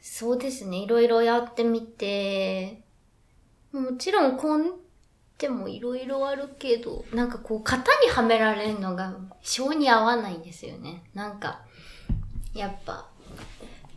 [0.00, 0.78] そうですね。
[0.78, 2.82] いろいろやってみて、
[3.72, 4.72] もちろんコン
[5.36, 11.02] テもいろいろあるけど、なんかこう型にはめられるのが性に合わないんですよね。
[11.14, 11.62] なんか、
[12.54, 13.08] やっぱ、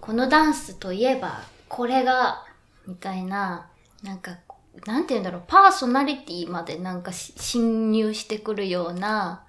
[0.01, 2.43] このダンスといえば、これが、
[2.87, 3.69] みたいな、
[4.01, 4.37] なんか、
[4.85, 9.45] なんて言うんだろう、パーソナリティまでなんかし侵入してくるような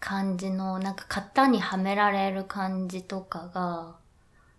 [0.00, 3.96] 感じの、なんか型にはめられる感じとかが、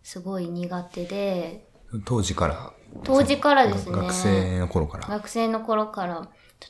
[0.03, 1.67] すごい苦手で、
[2.05, 2.73] 当時から。
[3.03, 5.07] 当時からですね学生の頃から。
[5.07, 6.29] 学生の頃から、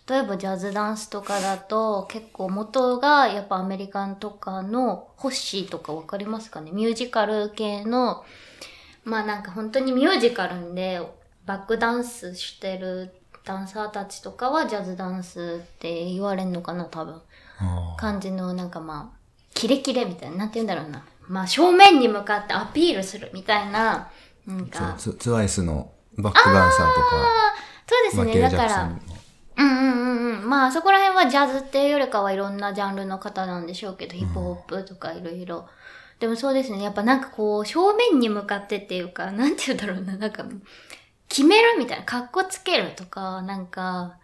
[0.09, 6.71] 例えばジャズダンスとかだと結構元がやっぱアメリカンとかのホッシーとかわかりますかね？
[6.71, 8.25] ミュージカル系の、
[9.05, 11.01] まあなんか本当にミュージカルで
[11.45, 13.13] バックダンスしてる
[13.47, 17.21] ダンサーたちとかはジャズダンスって言われるのかな多分。
[17.60, 19.17] あ感じのなんかまあ、
[19.53, 21.05] キレキレみたいな、なんて言うんだろうな。
[21.27, 24.10] まあ正面に向かってアピールするみたいな、
[24.45, 24.95] なんーか。
[24.97, 27.10] そうツツワイスのバックダンサーとか、
[27.88, 28.41] そうですね。
[28.41, 28.83] だから。
[28.83, 28.99] うん
[29.57, 30.49] うんうんうん。
[30.49, 35.67] まあそこら辺はジャズっていうよりかはいろんなジャンルの方なんでしょうけど、ヒップホップとかいろいろ。
[36.19, 36.81] でもそうですね。
[36.81, 40.17] やっぱなんかこう、正面に向かってっていうか、なんて言うんだろうな。
[40.17, 40.43] なんか、
[41.29, 44.17] 決めるみたいな、格好つけるとか、なんか、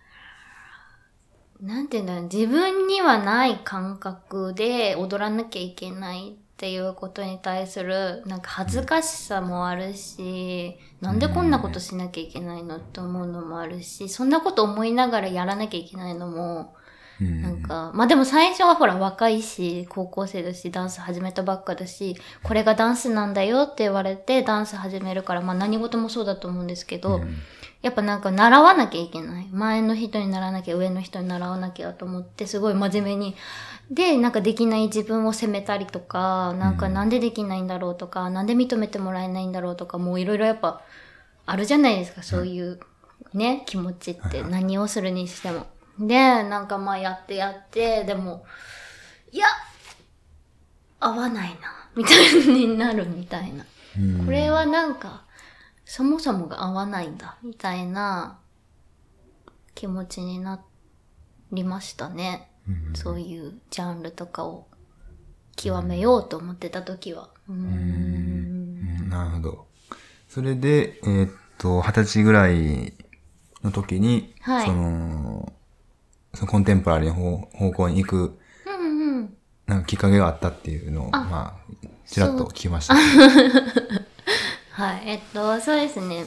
[1.61, 2.23] なんて言うんだろう。
[2.23, 16.75] 自分にはない感覚で踊らなきゃいけないっていうことに対する、なんか恥ずかしさもあるし、なんでこんなことしなきゃいけないのって思うのもあるし、そんなこと思いながらやらなきゃいけないのも、
[17.21, 27.35] うんなんか、まあでも最初はほら若いし、高校生だし、ダンス始めたばっかだし、これがダンスなんだよって言われてダンス始めるから、まあ何事もそうだと思うんですけど、うん
[27.83, 29.47] やっぱなんか習わなきゃいけない。
[29.51, 33.35] 前の人にならなきゃ、上の人に習わなきゃと思って、すごい真面目に。
[33.91, 40.81] で、なんかできない自分を責めたりとか、なんかなんでできないんだろうとか、なんで認めてもらえないんだろうとか、もういろいろやっぱ
[41.45, 42.79] あるじゃないですか、そういう
[43.33, 45.67] ね、気持ちって何をするにしても。
[45.99, 48.45] で、なんかまあやってやって、でも、
[49.31, 49.45] いや、
[50.99, 53.65] 合わないな、みたいになるみたいな。
[53.97, 55.23] うんこれはなんか、
[55.85, 58.39] そもそもが合わないんだ、みたいな
[59.75, 60.63] 気持ちにな
[61.51, 62.49] りましたね。
[62.67, 64.67] うんそういうジャンルとかを
[65.55, 67.29] 極めようと思ってた時は。
[67.47, 69.67] うんなるほど。
[70.29, 72.93] それで、えーっと、二十歳ぐらい
[73.63, 75.53] の時に、はいその、
[76.33, 79.37] そのコンテンポラリーの方方向に行く、うんうん。
[79.67, 82.95] なんかきっかけがあったっていうのを、あまあ、ちらっと聞きました。
[84.71, 85.03] はい。
[85.05, 86.25] えっと、そうですね。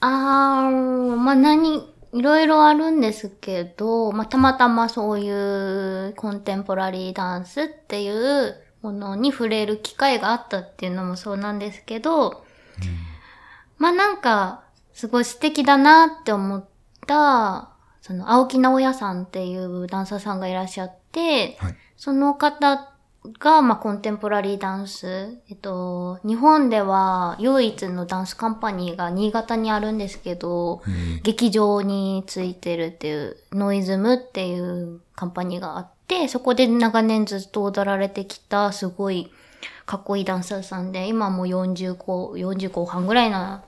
[0.00, 12.44] あー、まあ何、いろいろあるんですけど、まあたまたまそういうコンテンポラリーダンスっていうものに触れる機会があったっていうのもそうなんですけど、
[13.78, 14.62] まあなんか、
[14.92, 16.64] すごい素敵だなって思っ
[17.06, 17.71] た、
[18.02, 21.76] その、青木直也さんっていうダンサーさんがいらっしゃって、はい。
[21.96, 22.88] その方
[23.38, 25.38] が、まあ、コンテンポラリーダンス。
[25.48, 39.30] えっと、日本では唯一のダンスカンパニーが新潟にあるんですけど、え劇場についてるっていう、ノイズムっていうカンパニーがあって、そこで長年ずっと踊られてきた、すごい
[39.86, 43.62] かっこいいダンサーさんで、今もう40後、40後半ぐらいな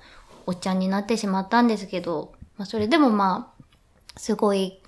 [0.46, 3.53] おっちゃんになってしまったんですけど、まあ、それでもまあ、
[4.16, 4.80] すごい、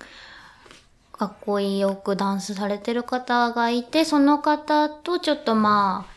[1.11, 6.13] かっこいいよくダンスされてる方がいて、その方とちょっとまあ、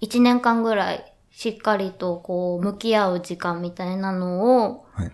[0.00, 5.12] 一年間ぐらいしっかりとこう、向き合う時間みたいなのを、はい。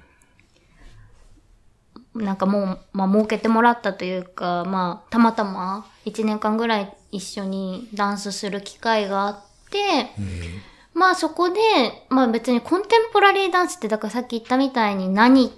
[2.14, 10.10] なんかもう、まあ、設けてもらったというか、まあ、たまたま一年間ぐらい一緒にダンスする機会があって、え
[10.94, 11.60] まあそこで、
[12.08, 15.52] まあ別にコンテンポラリーダンスって、だからさっき言ったみたいに何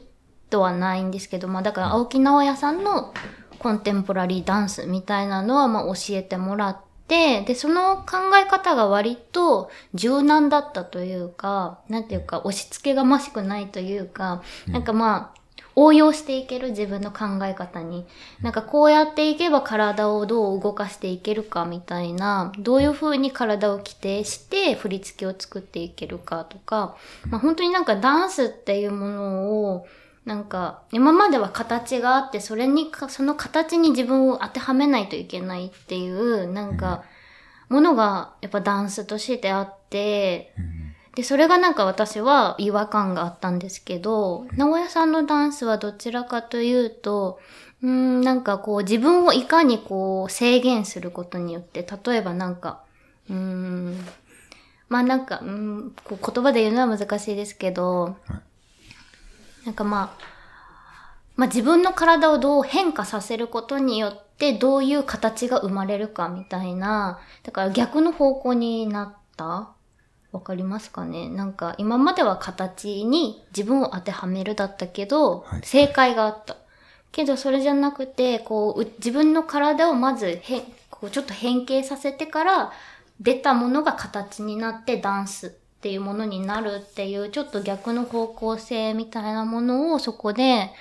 [0.51, 3.13] とはないんですけど、まあだから青木直也さんの
[3.59, 6.77] コンテンポラリーダンスみたいなのはまあ教えてもらっ
[7.09, 15.39] て、で、その考え方が割と柔軟だったというか、なんていうか押し付けがましくないというか、なんかまあ、
[15.81, 18.05] 応用していける自分の考え方に。
[18.43, 26.97] なんかこうやっていけば体をどう動かしていけるかみたいな、どういう風に体を規定して振り付けを作っていけるかとか、
[27.31, 29.87] まあ本当になんかダンスっていうものを、
[30.29, 37.03] なんか今までは形があって、それにか、その形に自分を当てはめないといけないっていう、なんか、
[37.71, 40.53] ものがやっぱダンスとしてあって、
[41.15, 47.41] で、それがなんか私は違和感があったんですけど、直屋さんのダンスはどちらかというと、
[47.83, 52.83] うーん、なんかこう自分をいかにこう制限することによって、例えばなんか、
[53.31, 53.97] うーん、
[54.91, 58.48] まあなんか、うん、こう言葉で言うのは難しいですけど、はい
[59.69, 60.25] なんかまあ、
[61.37, 69.75] まあ自分の体をどう変化させることによってどういう形が生まれるかみたいな、だから逆の方向になった？
[70.33, 71.29] わかりますかね？
[71.29, 75.61] なんか今までは形に自分を当てはめるだったけど、はい。
[75.65, 76.57] 正解があった。
[77.13, 82.73] けどそれじゃなくて、こう、う自分の体をまず変、こうちょっと変形させてから
[83.21, 90.73] 出たものが形になってダンスっていうものになるっていうちょっと逆の方向性みたいなものをそこで、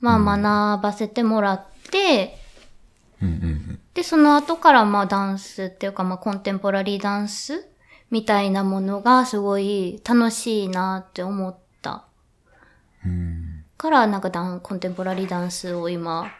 [0.00, 2.36] まあ学ばせてもらって、
[3.22, 3.80] うん。
[3.94, 7.66] で、その後からまあダンスっていうかまあコンテンポラリーダンス
[8.10, 12.04] みたいなものがすごい楽しいなって思った。
[13.06, 13.64] うん。
[13.78, 16.30] からなんかダンコンテンポラリーダンスを今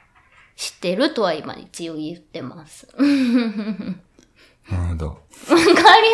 [0.56, 2.86] 知ってるとは今一応言ってます。
[4.76, 5.22] わかなるほど。
[6.02, 6.10] り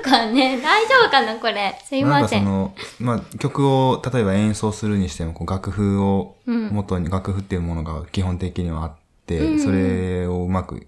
[0.00, 0.60] ますかね？
[0.60, 1.78] 大丈夫かなこれ。
[1.84, 2.44] すいなんません。
[2.44, 10.86] かその、まあ、曲を例えば演奏するにしても、こう楽譜をうん元に、楽譜っていうものが基本的にはあって、うんそれをうまく、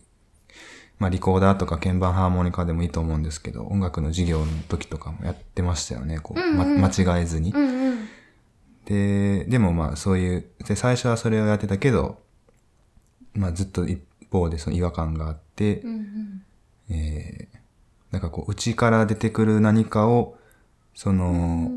[0.98, 7.52] まあ、リコーダーとか鍵盤ハーモニカでもいいと思うんですけど、音楽の授業の時とかもやってましたよね、こう、うんうんま間違えずに。
[7.52, 8.08] うんうん。
[8.84, 12.18] で、でもまあそういう、で、最初はそれをやってたけど、
[13.34, 14.00] まあずっと一
[14.30, 16.37] 方でその違和感があって、うんうん。
[16.90, 17.58] えー、
[18.12, 20.36] なんかこう、内から出てくる何かを、
[20.94, 21.70] その、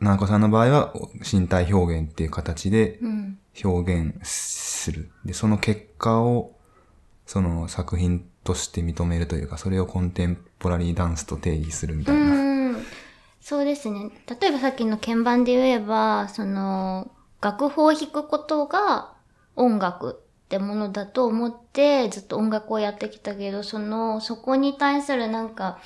[0.00, 0.94] ななこさんの場合は
[1.32, 3.38] 身体表現っていう形でうん。
[3.64, 5.10] 表現する。
[5.24, 6.54] で、その結果を、
[7.26, 12.34] その作品として認めるというか、それをコンテンポラリーダンスと定義するみたういな。
[12.78, 12.84] ん。
[13.40, 14.10] そうですね。
[14.40, 19.14] 例えばさっきの鍵盤で言えば、その、楽譜を弾くことが
[19.56, 25.78] 音楽ってものだと思ってずっと音楽をやってきたけど、その、そこに対するなんか、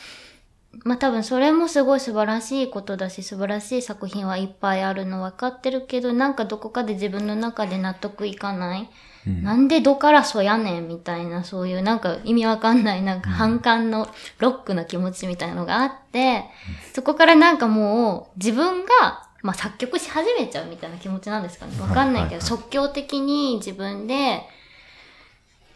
[0.85, 8.83] まあ多分それもすごい素晴らしいことだし、素晴らしい作品はいっぱいあるの分かってるけど、なんかどこかで自分の中で納得いかない。
[9.27, 16.45] うんなんでどからそやねんみたいな、そういうなんか意味わかんない、なんか反感のロックな気持ちみたいなのがあって、
[16.93, 21.79] そこからなんかもう自分が、まあ作曲し始めちゃうみたいな気持ちなんですかね。
[21.81, 24.43] わかんないけど、はいはいはい即興的に自分で、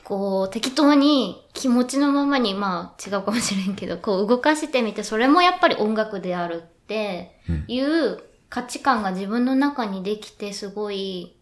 [0.05, 11.35] こう適当に気持ちのままに、まあ違うかもしれんけど、 こう動かしてみて、それもやっぱり音楽であるってうんいう価値観が自分の中にできて、すごい、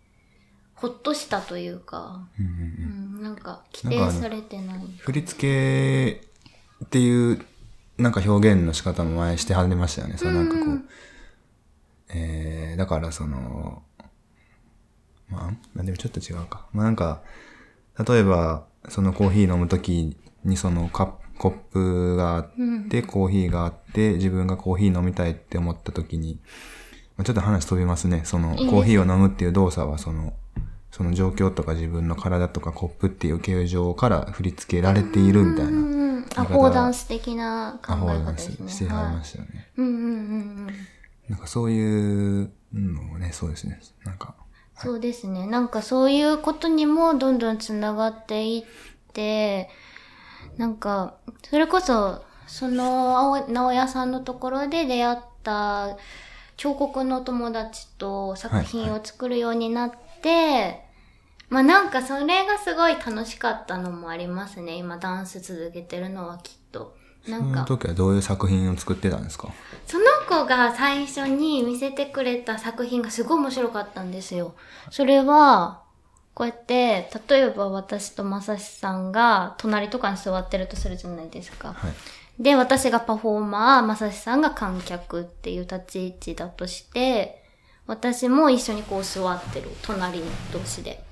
[0.74, 4.78] ほっとしたというか、うんうんうんうん、なんか規定されてない。
[4.98, 6.26] 振り付け
[6.86, 7.44] っていう
[7.98, 10.16] なんか表現の仕方も前してはりましたよね。
[10.16, 10.88] そのなんかこう、うん
[12.14, 13.82] えー、だからその、
[15.28, 16.66] まあ、まあでもちょっと違うか。
[16.72, 17.22] まあなんか、
[18.08, 22.50] 例えば、そのコーヒー飲むときにそのカップコップがあっ
[22.88, 26.38] て、コーヒーがあって、自分がコーヒー飲みたいって思ったときに、
[27.16, 28.22] まあちょっと話飛びますね。
[28.24, 30.34] そのいいですコーヒーを飲むっていう動作はその、
[30.90, 36.24] その状況とか自分の体とかコップっていう形状から振り付けられているみたいな。
[36.36, 38.52] アフォーダンス的な考アホえーダンス。
[38.68, 39.70] してはりはいましたよね。
[39.76, 40.68] うんうんうんうん。
[41.28, 43.80] なんかそういうのもね、そうですね。
[44.04, 44.34] なんか、
[44.76, 45.46] そうですね。
[45.46, 49.70] なんかそういうことにもどんどんつながっていって、
[50.56, 51.16] なんか、
[51.48, 55.96] それこそ、その、青直屋さんのところで出会った
[56.56, 60.84] 彫刻の友達と作品を作るようになって、
[61.48, 64.74] まあなんかそれがすごい楽しかったのもありますね。
[64.74, 66.63] 今ダンス続けてるのはきっと。
[67.28, 69.48] なそんか、の時はどういう作品を作ってたんですか？
[69.86, 74.54] その子が最初に見せてくれた作品がすごい面白かったんですよ。
[74.90, 75.82] それは、
[76.34, 81.74] こうやって、例えば私とまさしさんが隣とかに座ってるとするじゃないですか。
[81.74, 82.42] はい。
[82.42, 87.42] で、私がパフォーマー、まさしさんが観客っていう立ち位置だとして、
[87.86, 90.20] 私も一緒にこう座ってる、隣
[90.52, 90.90] 同士で。
[90.90, 91.04] はい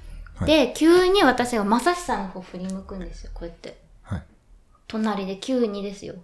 [0.44, 3.80] で、急に私がまさしさんの方振り向くんですよ、こうやって。
[4.96, 5.04] はい。
[5.04, 6.14] 隣で急にですよ。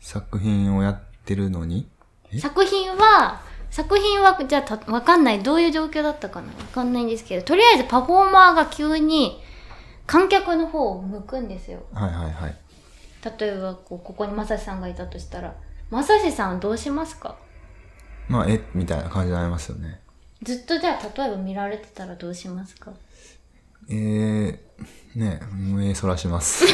[0.00, 1.88] 作品をやってるのに？
[2.32, 2.38] え？
[2.38, 5.42] 作品は、作品は、じゃあた、わかんない。
[5.42, 6.48] どういう状況だったかな？
[6.48, 9.42] わかんないんですけど、とりあえずパフォーマーが急に
[10.06, 11.84] 観客の方を向くんですよ。
[11.92, 12.56] はいはいはい。
[13.38, 15.54] 例えば、こう、ここにまさしさんがいたとしたら、
[15.90, 17.36] まさしさんどうしますか？
[18.28, 18.60] まあ、え？
[18.74, 20.00] みたいな感じになりますよね。
[20.42, 22.92] ずっとじゃあ、例えば見られてたらどうしますか？
[23.90, 26.64] えー、ね目そらします。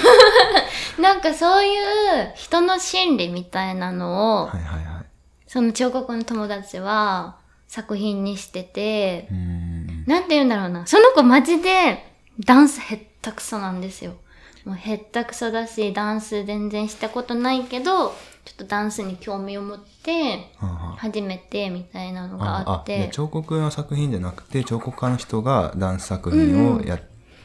[1.01, 5.05] なんかそういう人の心理みたいなのを、はいはいはい。
[5.47, 10.05] その彫刻の友達は作品にしててん。
[10.07, 10.87] なんて言うんだろうな。
[10.87, 12.05] その子マジで
[12.45, 14.17] ダンスへったくそなんですよ。
[14.65, 18.15] もうへったくそだし、ダンス全然したことないけど、
[18.47, 20.53] ちょっとダンスに興味を持って、
[20.99, 23.11] 初めてみたいなのがあっでて。
[23.13, 27.01] 彫刻の作品じゃなくて彫刻家の人がダンス作品をや、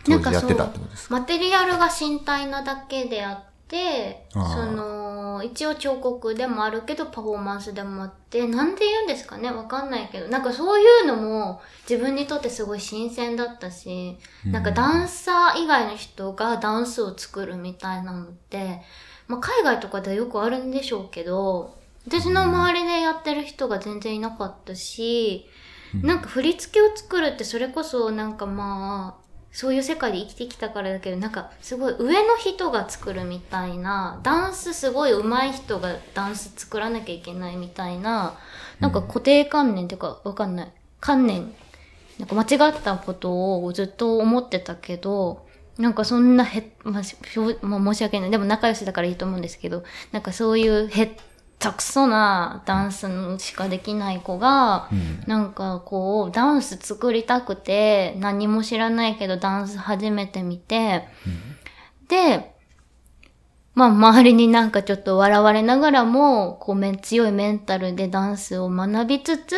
[0.06, 1.20] 当時やってたってことですか？
[1.20, 4.38] マテリアルが身体なだけであって、そ
[4.68, 9.50] の、一応彫刻でもあるけどパフォーマンスでもあって、なんで言うんですかね？
[9.50, 18.82] わかんないけど、なんかそういうのも自分にとってすごい新鮮だったし、なんかダンサー以外の人がダンスを作るみたいなのって、
[19.32, 25.48] まあ海外とかではよくあるんでしょうけど、私の周りでやってる人が全然いなかったし、
[26.04, 29.22] なんか振り付けを作るってそれこそなんかまあ、
[29.52, 38.38] そういう世界で生きてきたからだけど、なんかすごい上の人が作るみたいな、ダンスすごい上手い人がダンス作らなきゃいけないみたいな、
[38.80, 40.72] なんか固定観念っていうかわかんない。
[41.00, 41.54] 観念、
[42.18, 45.46] なんか間違ったことをずっと思ってたけど、
[45.82, 48.32] なんかそんなへ、まあ、しょうまあ、申し訳ない。
[48.32, 51.12] でも仲良しだからいいと思うんですけど、なんかそういうへっ
[51.58, 61.08] たくそなダンスのしかできない子が、うんなんかこう、ダンス作りたくて、何も知らないけどダンス初めて見て、
[62.08, 62.54] で、
[63.74, 69.56] まあ周りになんかちょっと笑われながらも、こうめ強いメンタルでダンスを学びつつ、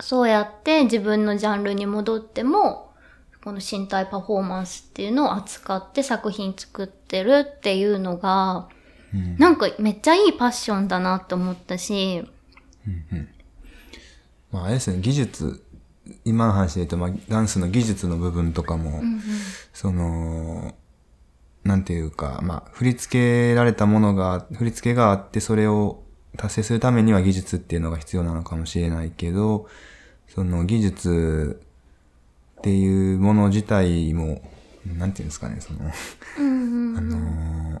[0.00, 2.89] そうやって自分のジャンルに戻っても、
[3.44, 8.68] この身体パフォーマンスっていうのを扱って作品作ってるっていうのが、
[9.14, 9.36] うん。
[9.38, 12.22] なんかめっちゃいいパッションだなって思ったし、
[14.52, 15.64] まあ、あれですね、技術、
[16.24, 19.02] 今の話で言うと、まあ、ダンスの技術の部分とかも、
[19.72, 20.74] その、
[21.64, 26.02] なんていうか、まあ、振り付けられたものが、振り付けがあって、それを
[26.36, 29.68] 達成するためには技術っていうのが必要なのかもしれないけど、
[30.28, 31.62] その技術
[32.60, 34.42] っていうもの自体も、
[34.84, 37.80] なんていうんですかね、その、あの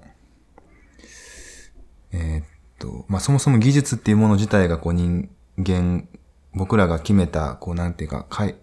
[2.12, 2.44] えーっ
[2.78, 5.28] と、まあ、そもそも技術っていうもの自体がこう人
[5.58, 6.08] 間、
[6.54, 8.56] 僕らが決めた、こうなんていうか、かい、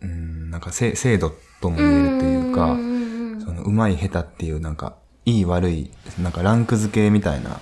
[0.00, 2.76] うん、なんかせ制度とも言えるというか、
[3.44, 5.90] その、うまい下手っていうなんか、いい悪い、
[6.22, 7.60] なんかランク付けみたいな、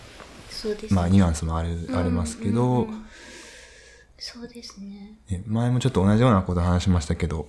[0.51, 0.97] そうですね。
[0.97, 2.89] まあニュアンスもある、ありますけど、
[4.19, 5.19] そうですね。
[5.31, 7.49] ね前もちょっと同じようなこと話しましたけど、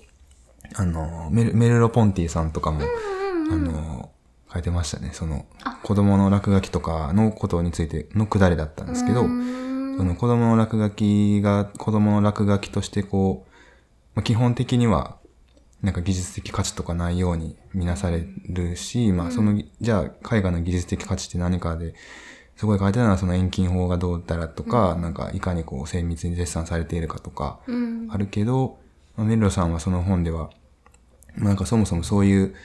[0.76, 2.82] あの、メルメルロ・ポンティさんとかも、
[3.52, 4.12] あの、
[4.52, 5.12] 書いてましたね。
[5.14, 5.46] その、
[5.84, 9.28] 子供の落書きとかのことについてのくだりだったんですけど、そ
[10.04, 13.52] の子供の落書きが、子供の落書きとしてこう、
[14.16, 15.18] まあ、基本的には、
[15.82, 21.94] なんか技術的価値とかないように見なされるし、まあその、じゃあ絵画の技術的価値って何かで、
[22.56, 28.08] そこで書いてあるのはその遠近法がどうだらとか、なんかいかにこう精密にデッサンされているかとか、うん。
[28.10, 28.87] あるけど、まあ
[29.24, 30.50] メルロさんはその本では、
[31.36, 32.56] なんかそもそもそういう、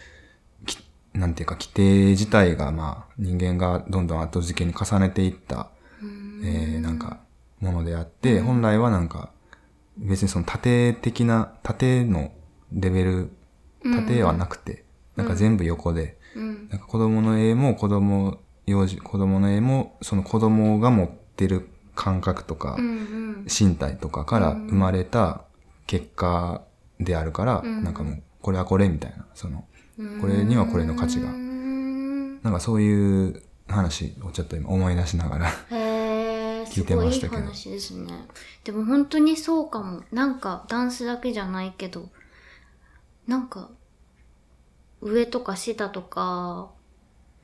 [0.66, 0.78] き
[1.12, 5.70] なんていうか規定自体がまあ人間がどんどん後付けに重ねていった、
[6.44, 7.20] えーなんか
[7.60, 9.30] ものであって、本来はなんか
[9.96, 12.32] 別にその縦的な、縦の
[12.72, 13.30] レベル、
[13.82, 14.84] 縦はなくて、
[15.16, 16.68] なんか全部横で、うん。
[16.68, 23.46] なんか子供の絵も子供、幼児、子供の絵もその子供が持ってる感覚とか、うん。
[23.46, 25.44] 身体とかから生まれた
[25.86, 26.62] 結果
[27.00, 29.64] であるから、なんかもう、これはこれみたいな、その、
[30.20, 31.28] これにはこれの価値が。
[31.28, 32.42] うん。
[32.42, 35.52] なんかそういう話をちょっと今思い出しながら。
[36.72, 38.12] 聞いてすごいいいましたけど話ですね。
[38.64, 40.02] でも本当にそうかも。
[40.10, 42.08] なんかダンスだけじゃないけど、
[43.26, 43.70] なんか、
[45.00, 46.70] 上とか下とか、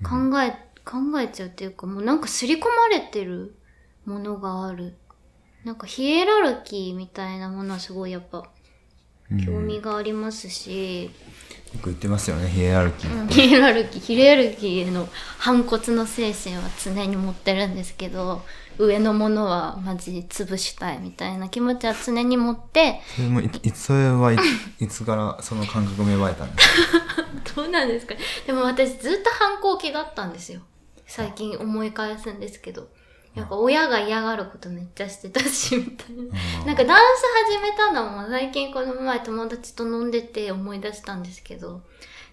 [0.03, 0.53] 考え、
[0.84, 3.57] 考えちゃうっていうか、もうなんか刷り込まれてる
[4.05, 4.97] ものがある。
[5.64, 8.44] なんかヒエラルキーみたいなものはすごいやっぱ
[9.44, 11.11] 興味がありますし、よ
[11.82, 13.28] く言ってますよね、ヒエラルキー。
[13.28, 15.06] ヒエラルキー、ヒエラルキーへの
[15.38, 18.42] 反骨の精神は常に持ってるんですけど、
[18.78, 24.36] 上のものはマジ潰したいみたいな気持ちは常に持って、それもい、それはい、
[24.82, 27.24] いつからその感覚芽生えたんですか？
[27.54, 28.14] どうなんですか？
[28.46, 30.61] でも私ずっと反抗期だったんですよ。
[31.06, 32.88] 最近思い返すんですけど。
[33.34, 36.66] やっぱ親が嫌がることめっちゃしてたし、みたいな。
[36.66, 41.82] なんかダンス始めたのも最近この前友達と飲んでて思い出したんですけど、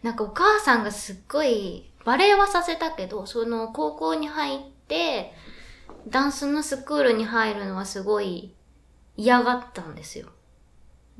[0.02, 5.34] なんかお母さんがすっごいバレエはさせたけど、その高校に入って、
[6.08, 8.54] ダンスのスクールに入るのはすごい
[9.18, 10.28] 嫌がったんですよ。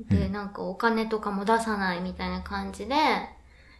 [0.00, 2.94] で、なんかお金とかも出さないみたいな感じで、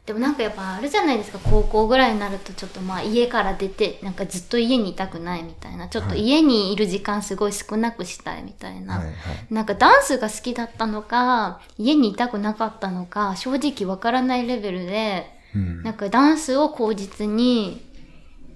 [0.06, 1.38] でもなんかやっぱあるじゃないですか。
[1.42, 5.88] 高校ぐらいになるとちょっとまあ家から出てなんかずっと家にいたくないみたいな。
[5.88, 9.14] ちょっとはい家にいる時間すごい少なくしたいみたいな、はいはい。
[9.50, 15.82] なんかダンスが好きだったのか家にいたくなかったのか正直わからないレベルでうん。
[15.82, 17.84] なんかダンスを口実に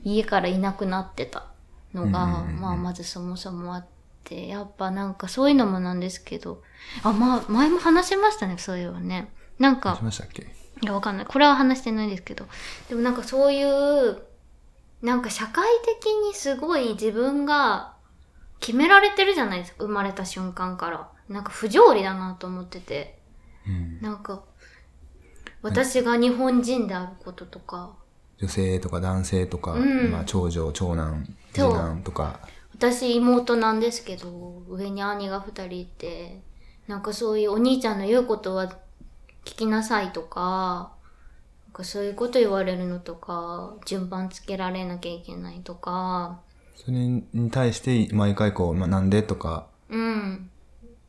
[0.04, 1.46] 家からいなくなってた
[1.92, 3.86] のが、うんまあまずそもそもあっ
[4.24, 6.62] て、やっぱなんかそういうのもなんですけど、
[7.02, 9.32] あ、まあ前も話しましたね、そういうのね。
[9.58, 10.46] なんかし、ましたっけ？
[10.82, 11.26] いやわかんない。
[11.26, 12.46] これは話してないですけど、
[12.88, 14.22] でもなんかそういう、
[15.02, 17.94] なんか社会的にすごい自分が
[18.60, 21.10] 決められてるじゃないですか、生まれた瞬間から。
[21.28, 23.18] なんか不条理だなと思ってて。
[23.66, 24.00] うん。
[24.00, 24.42] なんか、
[25.62, 27.94] 私が日本人であることとか、
[28.38, 32.40] 女性とか男性とか、うんまあ長女、長男、次男とか、
[32.72, 36.42] 私妹なんですけど、上に兄が二人いて、
[36.86, 38.74] なんかそういうお兄ちゃんの言うことは
[39.44, 40.92] 聞きなさいとか、
[41.66, 46.40] なんかそういうこと言われるのとか、順番つけられなきゃいけないとか、
[46.76, 50.50] それに対して毎回こう、まあ、なんでとか、うん。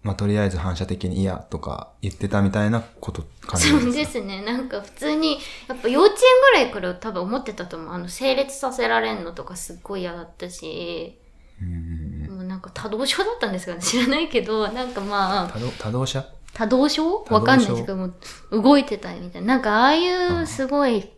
[0.03, 4.43] まあ、とりあえず反射的に嫌とか言ってたみたいなこと感じそうですね。
[4.43, 7.93] なんか普通に、やっぱ幼稚園ぐらいから多分思ってたと思う。
[7.93, 11.17] あの、整列させられんのとかすっごい嫌だったし、
[11.61, 12.35] うん。
[12.35, 16.21] もうなんか多動症だったんですかね知らないけど、なんかまあ、多動多動症？
[16.53, 17.25] 多動症？
[17.29, 18.13] わかんないですけど、もう
[18.61, 19.55] 動いてたいみたいな。
[19.55, 20.07] なんかああい
[20.41, 21.09] うすごい、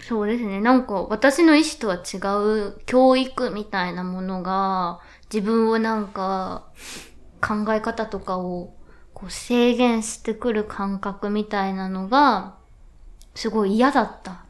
[0.00, 0.60] そうですね。
[0.60, 2.18] なんか私の意思とは違
[2.68, 5.00] う教育みたいなものが、
[5.32, 6.64] 自分をなんか
[7.40, 8.74] 考え方とかを
[9.14, 12.56] こう制限してくる感覚みたいなのが、
[13.34, 14.44] すごい嫌だった。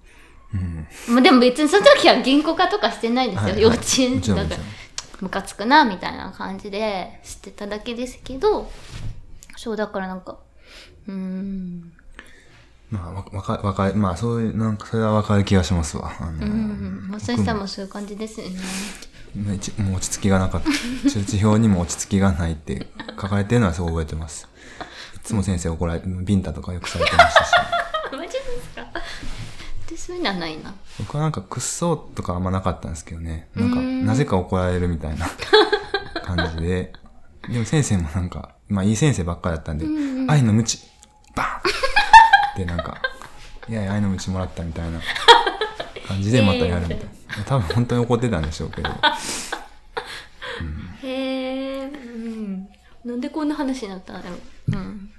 [0.55, 0.87] うん。
[1.15, 3.43] まあでも別にその時は銀行化とかしてないですよ。
[3.43, 4.61] はいはい幼稚園だから。
[5.21, 8.71] ムカつくな、みたいな感じで知ってただけですけど、
[9.63, 10.39] そう、だからなんか、
[11.07, 11.93] うーん、
[12.91, 16.11] まあ、わわか、わか、まあ、そういう、なんか、それはわかる気がしますわ。
[16.19, 18.57] あの、うん、まさしさんもそういう感じですよね。
[19.37, 20.71] まあ一もう落ち着きがなかった。
[21.11, 22.89] 通知表にも落ち着きがないって
[23.21, 24.49] 書かれてるのはそう覚えてます。
[25.17, 27.51] いつも先生怒られ、ビンタとかよくされてましたし。
[28.17, 28.87] マジですか？
[29.89, 30.75] で、そういうのはないな。
[30.99, 33.49] 僕はなんか、くっそーとかあんまなかったんですけどね。
[33.55, 35.29] なんか、うんなぜか怒られるみたいな
[36.25, 36.93] 感じで。
[37.49, 39.85] でも先生もなんか、まあいい先生ばっかりだったんで、
[40.29, 40.79] 愛の無知、
[41.35, 41.61] バーン
[42.55, 43.03] ってなんか、
[43.68, 45.01] いやいや愛の無知もらったみたいな
[46.07, 46.99] 感じでまたやるみたい
[47.39, 47.45] な。
[47.45, 48.89] 多分本当に怒ってたんでしょうけど。
[51.03, 52.68] へえ、うん。
[53.05, 54.39] なんでこんな話になったんだろう。
[54.73, 55.11] うん。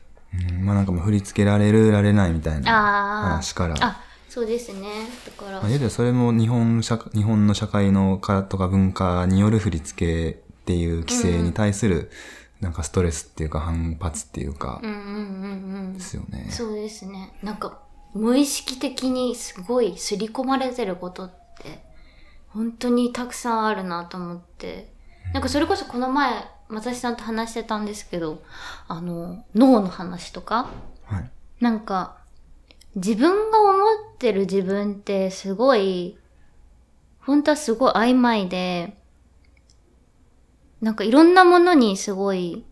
[0.49, 3.30] うん、まあなんかもう振り付けられる、られないみたいなああ。
[3.34, 3.76] 話から。
[3.80, 4.88] あ、そうですね。
[5.26, 12.12] だから、まあ、言うてそれも日本社日本の社会のかとか文化による振り付けっていう規制に対する、
[12.62, 15.99] なんかストレスっていうか反発っていうかう、んうんうんうんで。
[15.99, 16.47] すよね。
[16.51, 17.34] そうですね。
[17.41, 17.80] なんか、
[18.14, 21.30] 無意識的にすごい刷り込まれてることっ
[21.62, 21.84] て、
[22.49, 24.93] 本当にたくさんあるなと思って。
[25.34, 28.43] なんかそれこそこの前、まさしさんと話してたんですけど、
[28.88, 30.70] あの、脳の話とか、
[31.05, 31.30] はい。
[31.59, 32.18] なんか、
[32.95, 36.18] 自分が思ってる自分ってすごい、
[37.22, 39.01] 本当はすごい曖昧で、
[40.82, 42.66] なんかいろんなものにすごい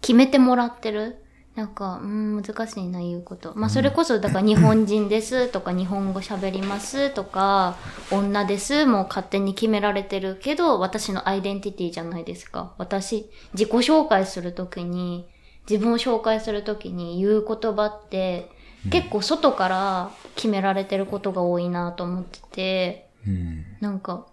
[0.00, 1.24] 決めてもらってる。
[1.56, 3.52] なんか、うん、難しいな、言うこと。
[3.56, 7.76] まあ、それこそ、だから日本人ですとか、日本語喋りますとか、
[8.10, 12.74] 女ですもう勝手に決められてるけど、私のアイデンティティじゃないですか。
[12.78, 15.28] 私、自己紹介するときに、
[15.68, 18.48] 自分を紹介するときに言う言葉って、
[18.90, 23.64] 結構外から決められてることが多いなと思ってて、うん。
[23.80, 24.26] なんか、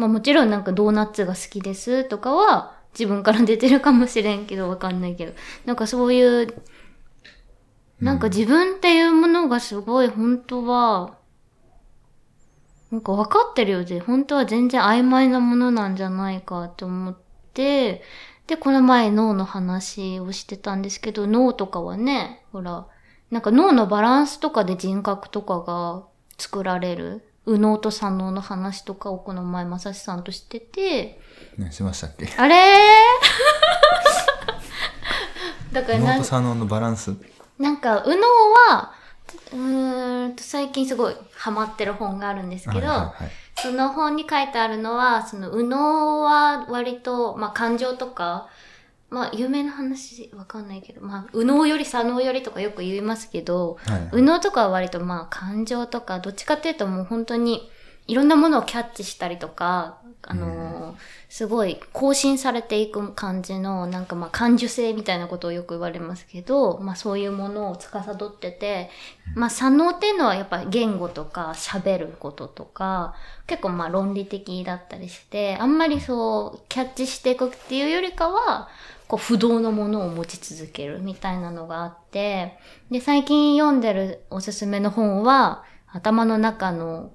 [0.00, 5.34] まあもちろんなんかドーナツが好きですとかは自分から出てるかもしれんけどわかんないけど、
[5.66, 6.62] なんかそういう、
[8.00, 11.18] なんか自分っていうものがすごい本当は、
[12.90, 17.16] なんか分かってるようで、本当は全然曖昧なものなんじゃないかと思っ
[17.52, 18.02] て、
[18.46, 22.86] で、この前脳の話をしてたんですけど、脳とかはね、ほら、
[23.30, 26.04] なんか脳のバランスとかで人格とかが
[26.38, 31.20] 作られる、右脳と左脳の話とかをこの前まさしさんとしてて、
[31.58, 32.28] ね、しましたっけ？
[32.36, 32.54] あれ？
[35.70, 37.14] ー だからなん左脳のバランス？
[37.58, 38.26] なんか、右脳
[38.70, 38.92] は、
[39.52, 43.30] うーんと、最近すごいハマってる本があるんですけど、はいはいはい。
[43.56, 48.48] その本に書いてあるのは、その右脳は割と、まあ感情とか、
[49.10, 54.08] まあ有名な話わかんないけど、まあ右脳より左脳よりとかよく言いますけど、はいはい。
[54.12, 57.70] 右脳とかは割とまあ感情とか、どっちかっていうともう本当に
[58.06, 60.94] いろんなものをキャッチしたりとか、あのー
[61.30, 68.90] すごい更新されていく感じの、なんかまあ感受性みたいなことをよく言われますけど、まあそういうものを司ってて、
[69.36, 73.14] まあ左脳っていうのはやっぱ言語とか喋ることとか、
[73.46, 78.68] 結構まあ論理的だったりして、あんまりそうキャッチしていくっていうよりかは、
[79.10, 82.56] こう不動のものを持ち続けるみたいなのがあって、
[82.92, 87.10] で、最近読んでるおすすめの本は、頭の中の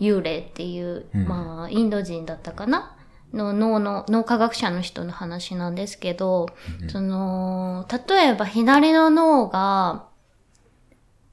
[0.00, 1.28] 幽霊っていう、うん。
[1.28, 2.96] まあ、インド人だったかな？
[3.32, 6.48] の脳の、脳科学者の人の話なんですけど、
[6.88, 10.08] その、例えば左の脳が、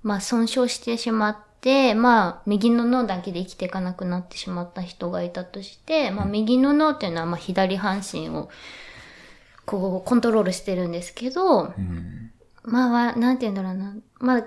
[0.04, 8.50] まあ、損傷してしまって、まあ、右の脳だけで生きていかなくなってしまった人がいたとして、まあ、右の脳っていうのは、まあ、左半身を、
[9.66, 12.32] こう、コントロールしてるんですけど、うん。
[12.64, 13.96] まあわ、なんて言うんだろうな。
[14.20, 14.44] まあ、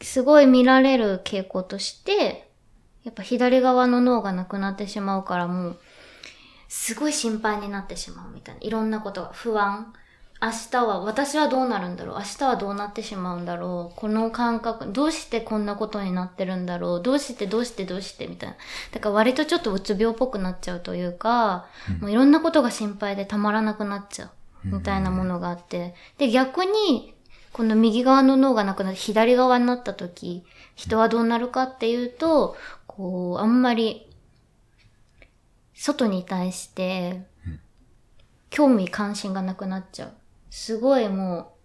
[0.00, 2.50] すごい見られる傾向として、
[3.04, 5.78] やっぱ左側の脳がなくなってしまうからもう、
[6.68, 8.60] すごい心配になってしまうみたいな。
[8.60, 9.92] いろんなことが不安。
[10.42, 18.56] 明日は、私はどうなるんだろう明日はどうなってしまうんだろうこの感覚、どうしてこんなことになってるんだろうどうしてどうしてどうしてみたいな。
[18.92, 21.66] だから割とちょっとうつ病っぽくなっちゃうというか、
[22.00, 24.30] もういろんなことが心配でたまらなくなっちゃう。
[24.64, 25.94] みたいなものがあって。
[26.18, 27.14] で、逆に、
[27.52, 30.44] この右側の脳がなくなって左側になった時、
[30.76, 32.56] 人はどうなるかっていうと、
[32.86, 34.08] こう、あんまり、
[35.74, 37.26] 外に対して、
[38.50, 40.12] 興味関心がなくなっちゃう。
[40.50, 41.56] すごいも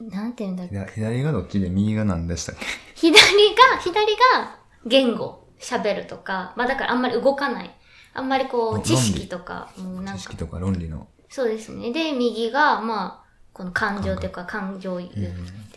[0.00, 0.72] う、なんて言うんだろう。
[0.72, 2.64] 左左がどっちで右が何でしたっけ？
[2.94, 7.74] 左が、左が言語、喋るとか、まあだからあんまり動かない。
[8.12, 11.08] あんまりこおう、知識とか、もうなんか知識とか論理の。
[11.28, 11.92] そうですね。
[11.92, 15.06] で、右が、まあ、この感情というか感情で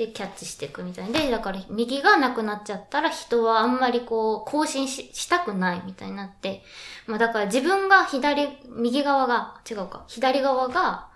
[0.10, 6.62] キャッチしていくみたいで、だから右がなくなっちゃったら人はあんまりこう、更新ししたくないみたいになって、
[7.08, 11.08] まあだから自分が左、右側が、違うか、左側が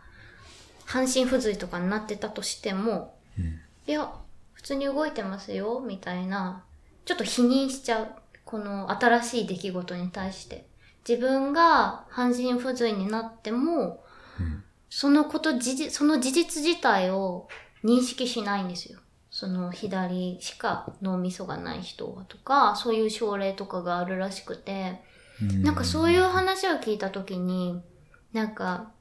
[0.86, 4.10] 半身不随とかになってたとしても、うんいや、
[4.54, 6.64] 普通に動いてますよ、みたいな、
[7.04, 8.08] ちょっと否認しちゃう。
[8.46, 10.66] この新しい出来事に対して。
[11.06, 14.03] 自分が半身不随になっても、うん
[14.90, 17.48] そのこと、事実、その事実自体を
[17.84, 19.00] 認識しないんですよ。
[19.32, 25.02] その左しか脳みそがない人はとか、そういう症例とかがあるらしくて、
[25.64, 27.82] なんかそういう話を聞いたときに、
[28.32, 28.92] なんか、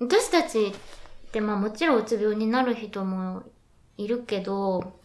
[0.00, 3.44] 私たちってまあもちろんうつ病になる人も
[3.96, 4.98] いるけど、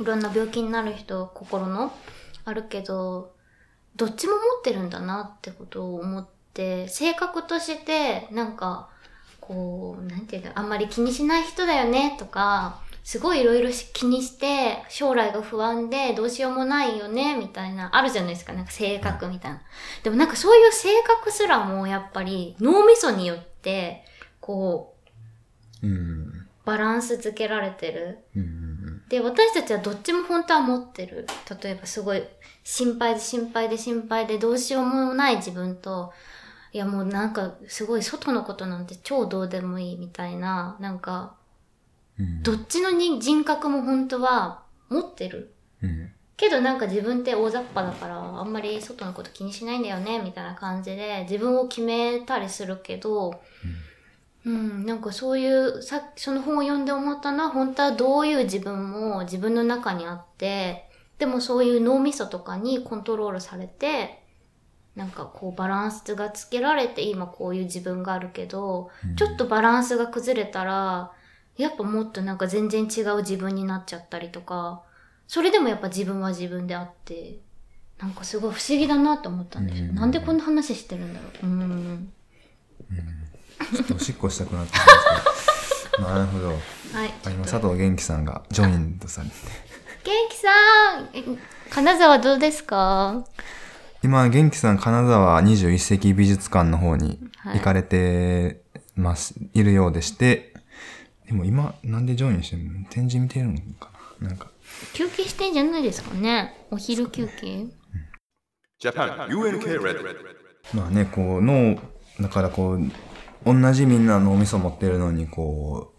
[0.00, 1.92] いろんな病気になる人、心の
[2.44, 3.34] あるけど、
[3.96, 8.88] どっちも持ってるんだなってことを思って、性格として、なんか、
[9.50, 19.60] こう、なんていうか、あんまり気にしない人だよねとか、すごいいろいろ気にして、将来が不安でどうしようもないよね、みたいな、あるじゃないですか、なんか性格みたいな。
[20.04, 24.04] でもなんかそういう性格すらもやっぱり脳みそによって、
[24.40, 24.94] こ
[25.82, 26.46] う、うん。
[26.64, 28.18] バランス付けられてる。
[28.36, 31.26] うんうんで、私たちはどっちも本当は持ってる。
[31.60, 32.22] 例えばすごい
[32.62, 36.12] 心配で心配で心配でどうしようもない自分と、
[36.72, 41.34] いやもうなんかすごい外のことなんて超どうでもいいみたいな、なんか、
[42.18, 42.42] うん。
[42.42, 45.54] どっちのに人格も本当は持ってる。
[45.82, 46.12] うん。
[46.40, 53.42] けどなんか自分って大雑把だからあんまり外のこと気にしないんだよねみたいな感じで自分を決めたりするけど、
[54.46, 64.19] うん、なんかそういうさその本を読んで思ったのは本当はどういう自分も自分の中にあってでもそういう脳みそとかにコントロールされて
[65.00, 71.10] なんかこうバランスがつけられて今こういう自分があるけど、ちょっとバランスが崩れたら
[71.56, 74.82] やっぱもっとなんか全然違う自分になっちゃったりとか
[75.26, 77.38] それでもやっぱ自分は自分であって、
[77.98, 79.86] なんかすごい不思議だなと思ったんですよ。
[79.88, 81.46] うんなんでこんな話してるんだろう？
[81.46, 82.12] うん。
[83.74, 86.02] ちょっとおしっこしたくなってきました。
[86.02, 86.48] なるほど。
[86.48, 86.58] はい。
[87.24, 89.34] あ今、佐藤元気さんがジョインとされて。
[90.04, 90.48] 元気さ
[91.00, 91.24] んえ
[91.70, 93.24] 金沢どうですか？
[94.02, 97.58] 今、元気さん、金沢21世紀美術館の方にはい。
[97.58, 98.62] 行かれて
[98.96, 100.54] ます、い、るようでして、
[101.26, 102.84] でも今、なんでジョインしてるの？
[102.90, 103.90] 展示見てるのか
[104.20, 104.28] な？
[104.28, 104.50] なんか、
[104.94, 106.66] 休憩してんじゃないですかね。
[106.70, 107.66] お昼休憩。
[110.74, 111.78] まあね、こう、脳、
[112.20, 112.90] だからこう、
[113.44, 115.94] 同じみんな脳みそ持ってるのに、こ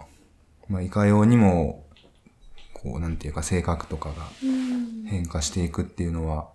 [0.68, 1.86] う、まあ、いかようにも、
[2.74, 4.16] こう、なんていうか、性格とかが
[5.08, 6.49] 変化していくっていうのは、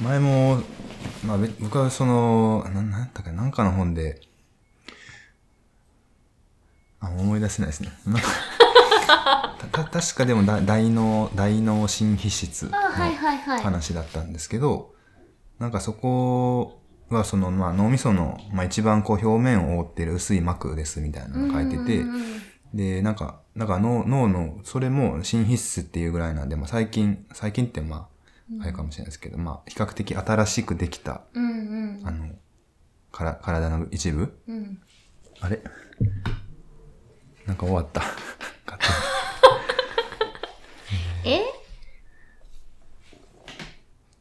[0.00, 0.62] 前も、
[1.24, 4.20] まあ、べ僕はその、ななんやったかななんかの本で、
[7.00, 7.90] あ、思い出せないですね。
[9.72, 13.60] た確かでもだ大脳、大脳新皮質のあ、はいはいはい。
[13.60, 14.94] 話だったんですけど、
[15.58, 22.04] なんかそこはその、まあ、脳みその、まあ、一番こう表面を覆ってる薄い膜ですみたいなのが書いてて、
[22.72, 28.13] で、なんか、なんか脳脳の、それも新皮質っていうぐらいなんで、まあ、最近、最近ってまあ、
[28.60, 32.28] あれかもしれないですけど、まあ、比較的新しくできた、うんうんあの、
[33.10, 34.38] から体の一部？
[34.46, 34.82] うん。
[35.40, 35.62] あれ？
[37.46, 38.02] なんか終わった。
[41.24, 41.40] え？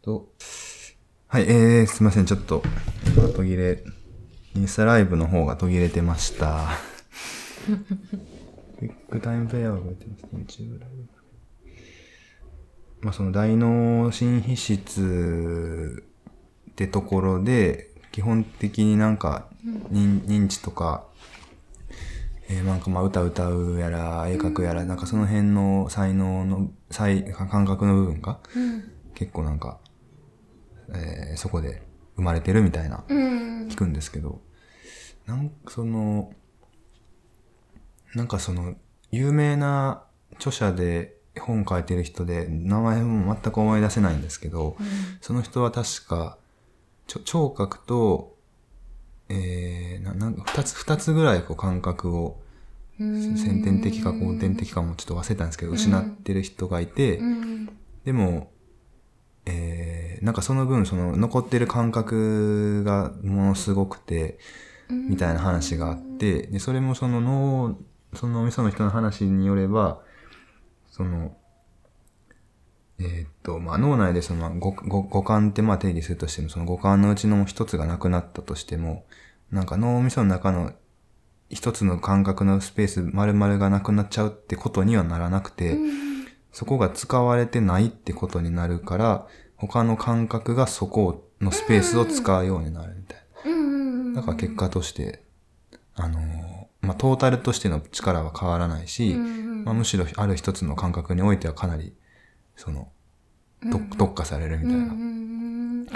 [0.04, 0.30] と、
[1.28, 2.62] はい、えー、すいません、ちょっと、
[3.08, 3.84] 今途切れ、
[4.54, 6.68] インスタライブの方が途切れてました。
[8.82, 10.26] ビッグタイムプレイヤーが動いてます。
[10.60, 11.12] YouTube ライブ。
[13.04, 16.04] まあ、その大脳新皮質
[16.72, 19.47] ってところで、基本的になんか、
[19.91, 21.06] 認認知とか、
[22.49, 28.91] えーなんかまあ歌歌うやら、絵描くやら、なんかその辺の才能の、才、感覚の部分が、うん。
[29.16, 29.80] 結構なんか、
[30.89, 31.84] えーそこで
[32.16, 33.68] 生まれてるみたいな、うん。
[33.68, 34.41] 聞くんですけど、
[35.26, 36.32] なんかその、
[38.16, 38.76] なんかその、
[39.12, 40.04] 有名な
[40.36, 44.78] 著者で本書いてる人で、名前も全く思い出せないんですけど、
[45.22, 46.38] その人は確か、
[47.08, 48.36] 聴覚と、
[49.30, 52.40] えー、ななんか二つ、二つぐらいこう感覚を、
[53.00, 57.70] 先天的か後天的かもちょっと忘れたんですけど、失ってる人がいて、うん。
[58.06, 58.52] でも、
[59.46, 64.38] えー、なんかその分、その残ってる感覚がものすごくて、
[64.90, 67.78] みたいな話があって、で、それもその脳、
[68.14, 70.02] その脳みその人の話によれば、
[70.94, 71.36] その、
[73.00, 79.04] えーっと、まあ、脳内でその五五五感ってまあ定義するとしても、その五感のうちの一つがなくなったとしても、
[79.50, 80.72] なんか脳みその中の
[81.50, 85.76] 一つの感覚のスペース丸々がなくなっちゃうってことにはならなくて、
[86.52, 93.18] そこが使われてないってことになるから、他の感覚がそこのスペースを使うようになるみたい
[94.14, 94.22] な。
[94.22, 95.24] だから結果として、
[95.96, 96.53] あのー
[96.84, 101.94] まあ、トータルとしての力は変わらないし、まあ、むしろある一つの感覚においてはかなり、
[102.56, 102.90] その、
[103.72, 105.88] と特化されるみたいな、うん。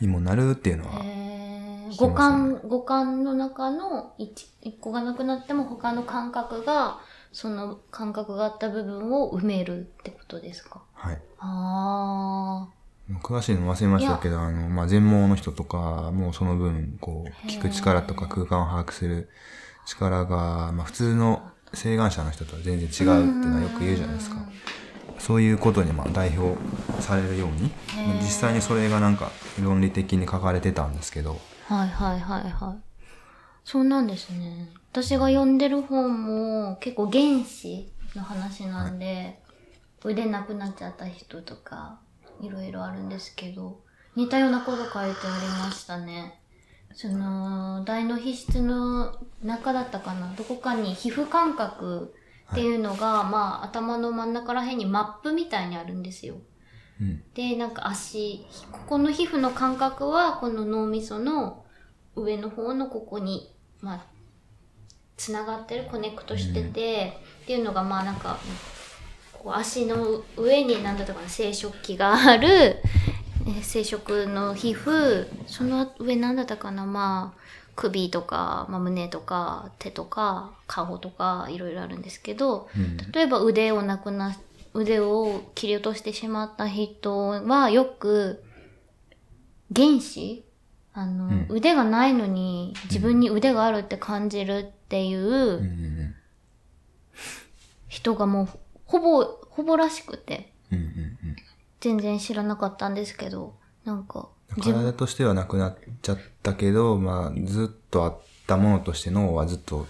[0.00, 1.90] にもなるっていうのは、ね。
[1.96, 7.00] 五感、五感の中の一一個がなくなっても他の感覚が、
[7.32, 10.82] その感覚があった部分を埋めるってことですか？
[10.92, 11.20] はい。
[11.38, 12.68] あ
[13.22, 19.30] 詳しいの忘れましたけど、あの、まあ、全盲の人とか、もうその分、こう、聞く力とか空間を把握する
[19.88, 24.36] 力が、まあ、普通の請願者の人とは全然違うっていうのはよく言うじゃないですか。
[25.18, 26.56] そういうことにまあ代表
[27.00, 27.70] されるように、
[28.06, 29.30] まあ実際にそれがなんか
[29.62, 31.74] 論理的に書かれてたんですけど、あ。
[31.74, 32.88] はいはいはいはい。
[33.64, 34.68] そうなんですね。
[34.92, 39.40] 私が読んでる本も結構原子の話なんで、
[40.04, 41.98] 腕なくなっちゃった人とか、
[42.40, 43.80] いろいろあるんですけど、
[44.16, 45.12] 似たようなこと書いてあり
[45.64, 46.40] ましたね。
[46.94, 52.14] その、大脳皮質の中だったかなどこかに皮膚感覚
[52.52, 56.36] っていうのが、まあ頭の真ん中ら辺にマップみたいにあるんですよ。
[57.00, 57.22] うん。
[57.34, 61.64] で、なんか足、ここの皮膚の感覚は、この脳みその
[62.16, 64.06] 上の方のここに、まあ、
[65.16, 68.38] つながってる、コネクトしてて、っていうのが、まあなんか、
[69.32, 73.17] こう足の上に何だったかな、生殖器がある、えー
[73.62, 77.40] 生殖の皮膚、その上何だったかな、まあ、
[77.76, 82.68] 首とか、まあ、胸とか、手とか、顔とか、いろいろあるんですけど、
[83.12, 84.36] 例えば腕をなくな、
[84.74, 88.42] 腕を切り落としてしまった人はよく、
[89.74, 90.44] 原子
[90.94, 91.46] あの、ん。
[91.48, 96.14] 腕がないのに自分に腕があるって感じるっていううんうん。
[97.86, 98.48] 人がもう
[98.84, 100.78] ほぼ、ほぼらしくて、うん。
[100.78, 101.36] うんうん
[101.80, 103.54] 全然知らなかったんですけど、
[103.84, 104.62] なんか、うん。
[104.62, 109.86] 体としてはなくなっちゃったけど、まあ、ずっとあったものとして脳はずっと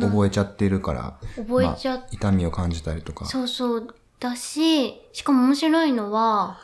[0.00, 3.26] 覚えちゃってるから、覚えちゃっまあ痛みを感じたりとか。
[3.26, 3.94] そうそう。
[4.20, 6.58] だし、しかも面白いのは、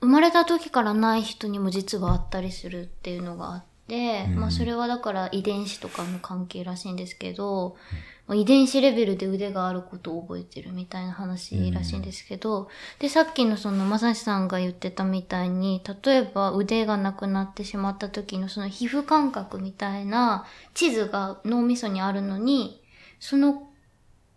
[0.00, 12.68] 生まれた時からない人にも実はあったりするっていうのがあって、まあそれはだから遺伝子とかの関係らしいんですけど、まあ遺伝子レベルで腕があることを覚えてるみたいな話らしいんですけど、
[12.98, 22.82] で、さっきのそのまさしさんが言ってたみたいに、例えば腕がなくなってしまった時のその皮膚感覚みたいな地図が脳みそにあるのに、
[23.20, 23.70] その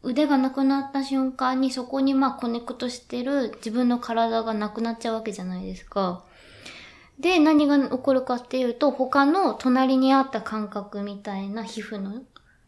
[0.04, 6.24] 腕がなくなった瞬間にそこにまあコネクトしてる自分の体がなくなっちゃうわけじゃないですか。
[7.20, 12.22] で、何が起こるかっていうと、他の隣にあった感覚みたいな皮膚の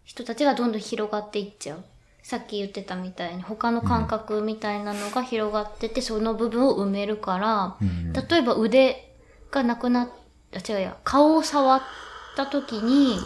[0.04, 1.84] 人たちがどんどん広がっていっちゃう。
[2.24, 8.14] さっき言ってたみたいに他の感覚みたいなのが広がってて、その部分を埋めるから、うん。
[8.14, 9.16] 例えば腕
[9.50, 10.10] がなくなっ、
[10.54, 11.82] あ、違うや、顔を触っ
[12.36, 13.18] た時に、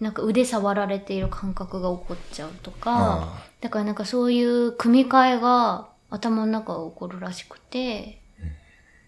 [0.00, 8.20] なんか腕触られている感覚が起こっちゃうとか、あだからなんかそういう組み替えが頭の中が起こるらしくて、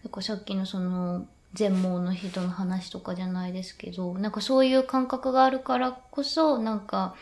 [0.05, 7.15] なんかさっきのその全盲の人の話とかじゃないですけど、なんかそういう感覚があるからこそ、なんか、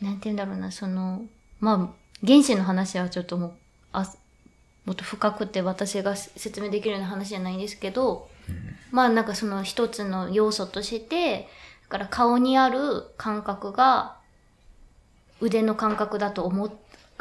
[0.00, 1.22] なんて言うんだろうな、その、
[1.58, 3.52] まあ、原子の話はちょっともう、
[3.92, 4.06] あ、
[4.84, 8.28] もっと深くて私が説明できるような話じゃないんですけど、
[8.92, 11.48] まあなんかその一つの要素として、
[11.84, 14.18] だから顔にある感覚が
[15.40, 16.72] 腕の感覚だと思っ、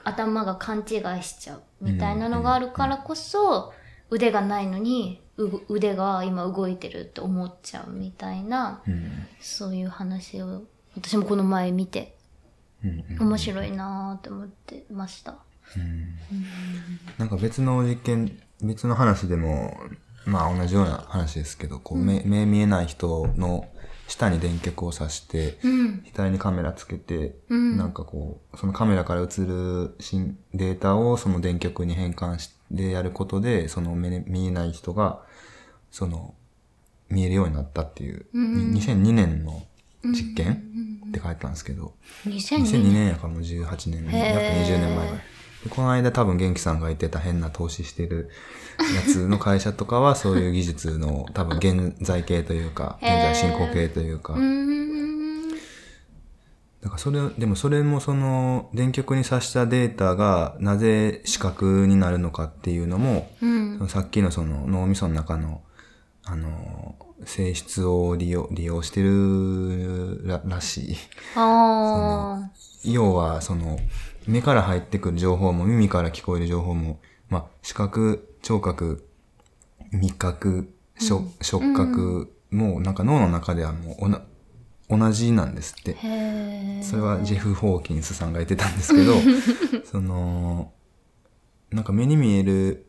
[0.03, 3.73] 頭が勘違いしちゃうみたいなのがあるからこそ、
[4.09, 9.11] 腕がないのにう腕が今動いてるって思っちゃうみたいな、ーうん。
[9.39, 10.63] そういう話を
[10.95, 12.15] 私もこの前見て
[12.83, 15.37] うんうん面白いなーって思ってました。
[17.17, 19.77] なんか別の実験、別の話でも、
[20.25, 23.67] まあ同じような話ですけど、こう目目見えない人の
[24.07, 26.03] 下に電極を挿して、うん。
[26.13, 27.77] 額にカメラつけて、うん。
[27.77, 35.21] なんかこう、そのカメラから映る新データをその電極に変換してやることで、その目に見えない人が、
[35.91, 36.33] その、
[37.09, 39.63] 見えるようになったっていう、うんに2002年の
[40.03, 40.63] 実験
[41.09, 41.93] って書いてたんですけど、
[42.25, 42.93] 2002 2002年。
[42.93, 45.23] 年やからもう18年、約20年前ぐらい。
[45.63, 48.29] でこの間多分元気さんが言ってた変な投資してる
[48.79, 54.35] やつの会社とかはそういう技術の多分現在形というか、現在進行形というか。
[56.83, 63.77] だからそれ、でもそれもその電極に挿したデータがなぜ視覚になるのかっていうのも、うん。
[63.77, 65.61] そのさっきのその脳みその中の、
[66.25, 70.97] あの、性質を利用、利用してるららしい。
[71.35, 72.49] あ
[72.83, 73.79] 要は、その、
[74.27, 79.07] 目から入ってくる情報も耳から聞こえる情報も、まあ、視覚、聴覚、
[79.93, 80.69] 味覚、
[80.99, 84.21] 触触覚も、なんか脳の中ではもうおな
[84.89, 85.95] 同じなんですって。
[86.83, 89.13] それはジェフ・ホーキンスさんが言ってたんですけど、
[89.85, 90.71] その、
[91.71, 92.85] なんか目に見える、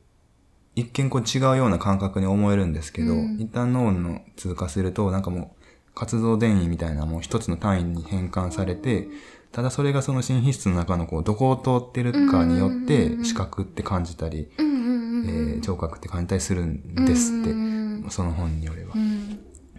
[0.75, 9.09] 一見こう違うような感覚に思えるんですけど、うん一旦脳の通過すると、なんかもう活動電位みたいなもう一つの単位に変換されて、
[9.53, 14.49] ただそれがその心皮質の中のこうどこを通ってるかによって視覚って感じたり。
[14.59, 18.99] えー聴覚って感じたりするんですって、うんその本によればう。
[18.99, 19.14] ん。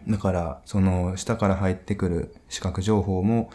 [0.08, 3.49] だから、その下から入ってくる視覚情報も、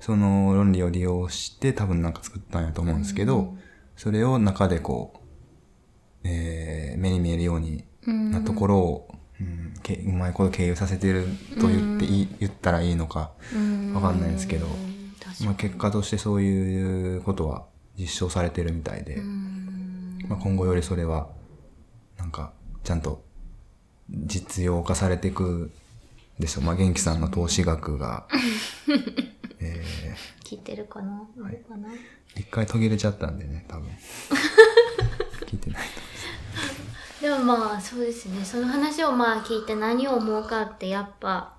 [0.00, 3.56] その論理を利用して多分なんか作ったんやと思うんですけど、
[3.96, 5.18] それを中でこう、
[6.24, 8.30] えー目に見えるようにうん。
[8.30, 9.08] なところを、
[9.40, 11.26] うんけうまいこと経由させてる
[11.60, 13.94] と言っていい、言ったらいいのか、うん。
[13.94, 14.66] わかんないですけど
[15.44, 19.16] まあ、結果としてそういうことは実証されてるみたいで、
[20.28, 21.28] まあ、今後よりそれは、
[22.16, 23.24] なんか、ちゃんと
[24.10, 25.70] 実用化されていく
[26.38, 26.64] でしょう。
[26.64, 28.26] まあ、元気さんの投資額が、
[29.60, 29.84] え
[30.44, 31.88] 聞いてるかな、い、るかな？
[31.88, 31.96] ー、
[32.36, 33.88] 一回途切れちゃったんでね、多分。
[35.46, 35.88] 聞いてない
[37.20, 38.44] でもまあそうですね。
[38.44, 41.54] その話をまあ聞いて何を思うかってやっぱ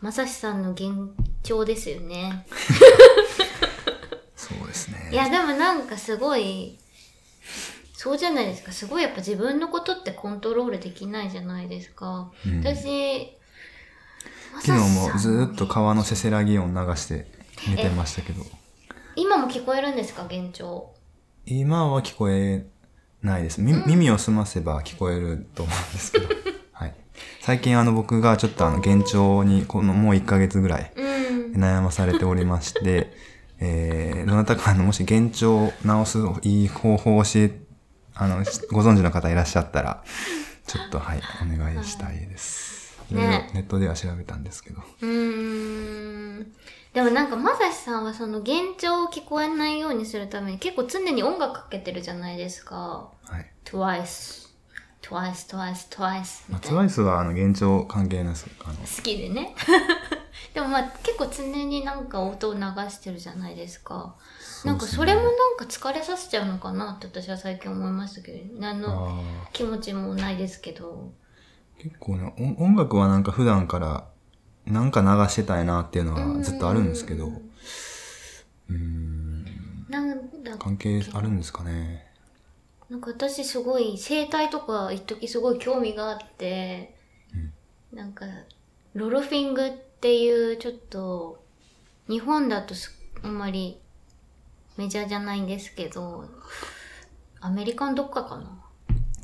[0.00, 1.10] まさしさんの幻
[1.42, 2.44] 聴ですよね。
[2.50, 2.56] と。
[4.54, 5.08] そうですね。
[5.10, 6.78] いやでもなんかすごい
[7.94, 8.72] そうじゃないですか。
[8.72, 12.60] すごいやっぱ自分のことってコントロールできないじゃないですか、うん。
[12.60, 13.38] 私
[14.62, 17.26] 昨日もずっと川のせせらぎ音流して
[17.68, 18.44] 寝てましたけど、
[19.16, 20.92] 今も聞こえるんですか幻聴
[21.46, 22.66] 今は聞こえ
[23.22, 23.60] ないです。
[23.60, 26.28] み耳を澄ませば聞こえると思うんですけど。
[26.72, 26.94] はい。
[27.40, 33.12] 最近あの僕がちょっとあの幻聴にこのもう1ヶ月ぐらいうん悩まされておりまして、
[33.60, 37.60] えー、どなたかあのもし幻聴を治すいい方法を教え、
[38.14, 40.02] あの、しご存知の方いらっしゃったら、
[40.66, 42.69] ちょっとはい、お願いしたいです。
[43.10, 44.82] いろいろねネットでは調べたんですけど。
[45.00, 46.52] うーん
[46.92, 53.10] でもなんかまさしさんはその幻聴を聞こえないようにするために結構常に音楽かけてるじゃないですか。
[53.24, 53.46] はい。
[53.64, 54.48] twice,
[55.00, 56.70] twice, twice, twice みまあ、たいな。
[56.70, 58.48] トワイスはあの幻聴関係ないです。
[58.64, 59.54] あの、好きでね。
[60.52, 64.16] でもまあ結構常になんか音を流してるじゃないですか。
[64.64, 71.12] なんかそれもなんか疲れさせちゃうのかなって私は最近思いましたけど、何の気持ちもないですけど。
[71.82, 74.06] 結構ね、音音楽はなんか普段から
[74.66, 79.44] なんか流してたいなっていうのはずっとあるんですけど、うーん、
[79.88, 82.06] なんだ関係あるんですかね。
[82.90, 86.94] なんか私すごい生態とか一時すごい興味があって、
[87.94, 88.26] なんか
[88.92, 91.42] ロロフィングっていうちょっと
[92.08, 93.80] 日本だとすあんまり
[94.76, 96.28] メジャーじゃないんですけど、
[97.40, 98.59] アメリカのどっかかな？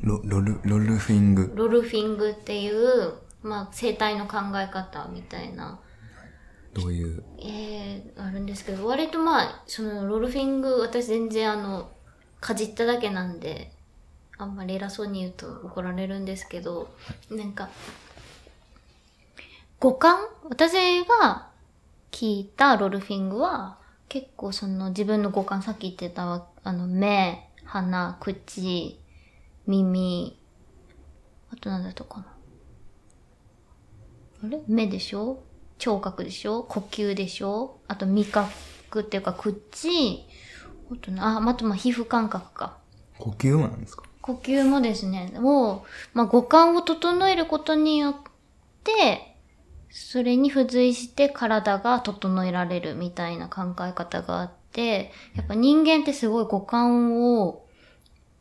[0.02, 1.52] ロロル、ロルフィング。
[1.54, 5.80] ロルフィングっていう、まあ、生態の考え方みたいな、
[6.74, 7.24] どういう？
[7.38, 11.90] えー、あるんですけど、割とまあ、そのロルフィング、私全然あの、
[12.40, 13.72] かじっただけなんで、
[14.38, 16.90] あんまり偉そうに言うと怒られるんですけど、
[17.30, 17.70] なんか、
[19.80, 20.18] 五感？
[20.50, 21.48] 私が
[22.10, 23.78] 聞いたロルフィングは、
[24.08, 29.00] 結構その自分の五感、さっき言ってた、あの、目、鼻、口、
[29.66, 30.38] 耳、
[31.52, 32.26] あとなんだったかな。
[34.44, 34.60] あれ？
[34.66, 35.42] 目でしょ？
[35.78, 36.62] 聴覚でしょ？
[36.62, 37.78] 呼吸でしょ？
[37.88, 40.24] あと味覚っていうか口、
[40.90, 42.78] あとな、あ、あとまあ皮膚感覚か。
[43.18, 44.04] 呼吸もなんですか？
[44.22, 48.14] 呼吸もですね、を、まあ、五感を整えることによっ
[48.82, 49.36] て、
[49.90, 57.65] それに付随して体が整えられるみたいな考え方があって、やっぱ人間ってすごい五感を、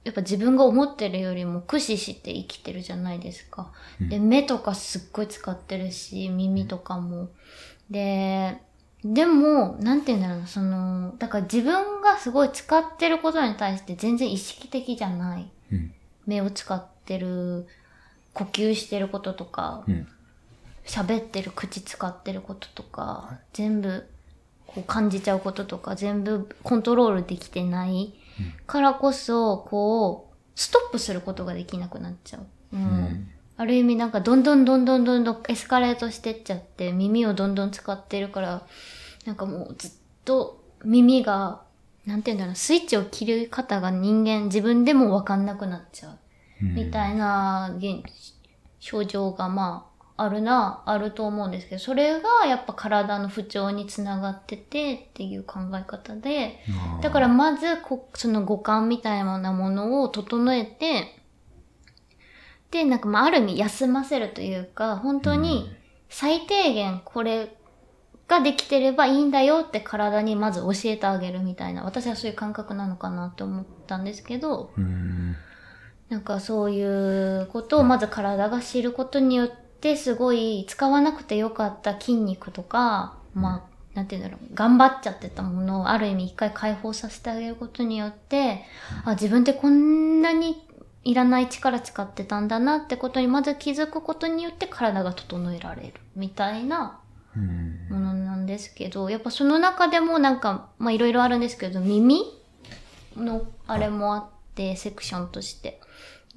[0.06, 3.72] やっぱ自分が思ってるよりも駆使して生きてるじゃないですか。
[4.00, 7.30] で、目とかすっごい使ってるし、耳とかも。
[7.90, 8.62] で、
[9.04, 15.52] でも、なんて言うんだろうな、その、だから自分がすごい使ってることに対して全然意識的じゃない。
[15.72, 15.92] うん。
[16.28, 17.68] 目を使ってる、
[18.36, 20.08] 呼吸してることとかう、ん。
[20.86, 24.08] 喋ってる口使ってることとか、全部
[24.68, 28.14] こう感じちゃうこととか、全部コントロールできてない
[28.68, 32.46] からこそ、こう、ストップすることができなくなっちゃう。
[32.74, 32.82] うん。
[32.82, 33.28] ん
[33.58, 38.64] ある意味なんかどんどんどんどんどんどんエスカレートしてっちゃって、耳をどんどん使ってるから、
[39.26, 39.92] なんかもうずっ
[40.26, 41.62] と耳が、
[42.06, 46.20] なんていうんだろう、スイッチを切る方が人間自分でもわかんなくなっちゃう。
[46.62, 48.04] みたいな現
[48.80, 56.60] 症状がまああるな、あると思うんですけど、それがやっぱ体の不調につながっててっていう考え方で、
[57.02, 61.22] だからまずこ、その五感みたいなものを整えて、
[62.72, 65.70] で、なんかまあある意味休ませるというか、本当に
[66.10, 67.58] 最低限これ
[68.30, 75.36] ができてればいいんだよって体にまず教えてあげるみたいな、私はそういう感覚なのかなって思ったんですけど、うん。
[76.08, 79.65] なんかそういうことをまず体が知ることによって、
[79.96, 88.64] すごい使わなくてよかった筋肉とか、まあ、なんて言うんだろう、頑張っちゃってたものをある意味一回解放させてあげることによって、
[89.04, 90.66] あ、自分ってこんなに
[91.04, 97.00] いらない力使ってたんだなってことにまず気づくことによって体が整えられるみたいな
[97.38, 97.88] うん。
[97.90, 102.24] ものなんですけど、やっぱその中でもなんか、まあいろいろあるんですけど、耳
[103.16, 104.26] のあれもあっ
[104.56, 105.80] て、セクションとして。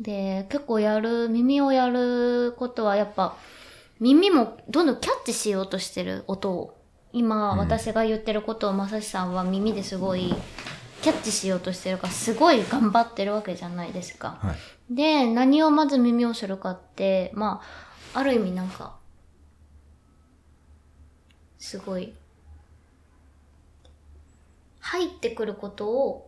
[0.01, 3.37] で、結構やる、耳をやることはやっぱ、
[4.01, 6.79] 耳もどんどんキャッチしようとしてる音を。
[7.13, 10.35] 今、私が言ってることをまさしさんは耳ですごい
[11.03, 14.39] キャッチしようとしてるから、すごい頑張ってるわけじゃないですか。
[14.41, 14.55] は
[14.91, 14.95] い。
[14.95, 17.61] で、何をまず耳をするかって、ま
[18.15, 18.97] あ、ある意味なんか、
[21.59, 22.15] すごい、
[24.81, 26.28] 入ってくることを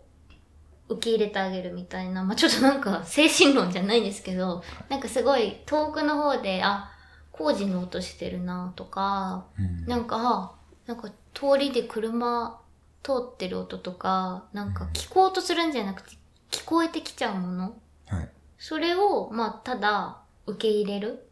[0.90, 6.90] 受け入れてあげるみたいな、まあちょっとなんか 精神論じゃないんですけど、なんかすごい遠くの方で、あ、
[7.30, 9.86] 工事の音してるなとか、うん。
[9.86, 10.52] なんか、あ
[10.86, 12.60] なんか通りで車
[13.02, 16.16] 通ってる音とか、なんか聞こうとするんじゃなくて、
[16.50, 17.74] 聞こえてきちゃうもの
[18.08, 18.28] はい。
[18.58, 21.26] それを、まあ、ただ受け入れる。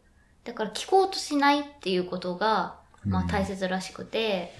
[0.45, 4.55] だから聞こうとしないっていうことが、まあ大切らしくて、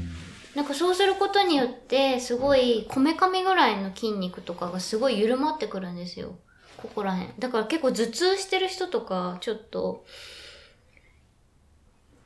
[0.56, 6.36] なんかそうすることによって、すごい、こめかみぐらいの筋肉とかがすごい緩まってくるんですよ。
[6.78, 7.34] ここら辺。
[7.40, 10.06] だから結構頭痛してる人とか、ちょっと、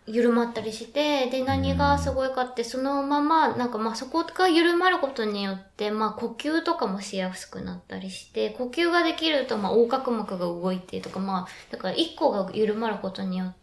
[0.06, 13.63] 緩まったりして、で、何がすごいかって、そのまま、なんかまあそこが緩まることによって、まあ呼吸とかもしやすくなったりして、呼吸ができると、まあ横隔膜が動いてとか、まあ、だから一個が緩まることによって、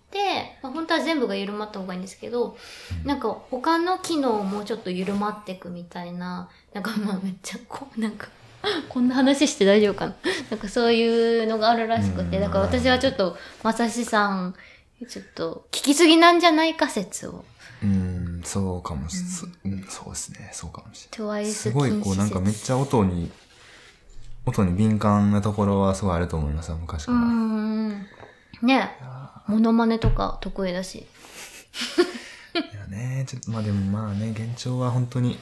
[0.62, 2.56] まあ本当は全部が緩まった方がいいんですけど、
[3.04, 8.28] なんか他の機能もちょっと緩まっていくみたいな、なんかまあめっちゃこう、なんか、
[8.88, 10.14] こんな話して大丈夫かな
[10.50, 14.54] なんかそういうのがあるらしくて、だから私はちょっと、まさしさん、
[15.08, 17.44] ちょっと聞きすぎなんじゃないか説を。
[17.82, 19.16] うん、そうかもし、
[19.64, 20.50] うん、そうですね。
[20.52, 21.46] そうかもしれない。
[21.46, 23.30] すごい、こう、なんかめっちゃ音に、
[24.44, 27.18] 音に敏感なところはすごいあると思います、昔から。
[27.18, 28.06] うーん。
[28.62, 28.96] ね
[29.46, 30.98] モノマネとか得意だし。
[30.98, 35.38] いやね、ちょっと、まあでもまあね、現状は本当に、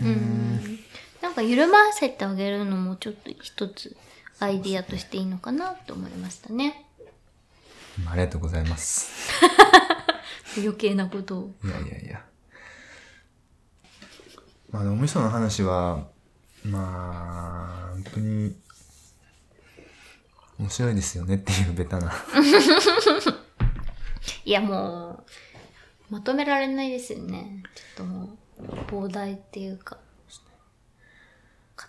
[0.00, 0.78] うん。
[1.22, 3.96] なんか緩ませてあげるのもちょっと一つ
[4.38, 6.86] アイディアとしていいのかなと思いましたね。
[8.10, 9.10] ありがとうございます。
[10.56, 11.54] 余計なことを。
[11.64, 12.24] いやいやいや。
[14.70, 16.06] まあお味噌の話は、
[16.64, 18.54] まあ、本当に、
[20.60, 22.12] 面白いですよねっていうベタな。
[24.44, 25.24] いやも
[26.10, 27.62] う、まとめられないですよね。
[27.74, 29.96] ちょっともう、膨大っていうか、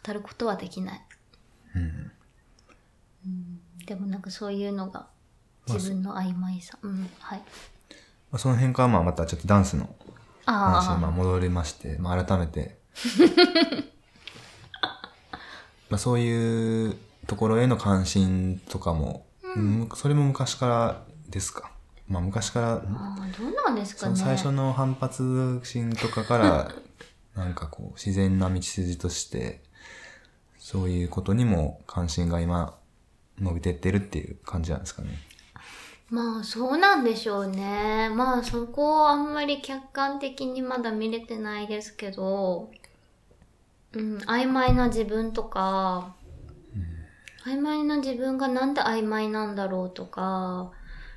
[0.05, 1.05] 語ることはできない。
[1.75, 2.11] うん
[3.85, 5.07] でもなんかそういうのが、
[5.67, 6.77] 自分の曖昧さ。
[6.81, 7.39] うん、はい。
[7.39, 9.93] まあその辺からまあまたちょっとダンスの
[10.45, 12.79] 話にまああ戻りまして、まあ改めて、
[15.89, 16.97] まあそういう
[17.31, 19.25] ところへの関心とかも、
[19.55, 21.71] うんそれも昔からですか？
[22.09, 24.17] まあ昔から、あ、ああどうなんですかね。
[24.17, 26.71] 最初の反発心とかから、
[27.41, 29.63] なんかこう自然な道筋として、
[30.59, 32.77] そういうことにも関心が今
[33.39, 35.17] 伸びてってるっていう感じなんですかね。
[36.09, 38.09] まあそうなんでしょうね。
[38.13, 42.69] まあそこをあんまり客観的にまだ見れてないですけど、
[43.93, 46.13] うん、曖昧な自分とか、
[47.45, 50.71] 曖昧な自分がなんで曖昧なんだろうとか、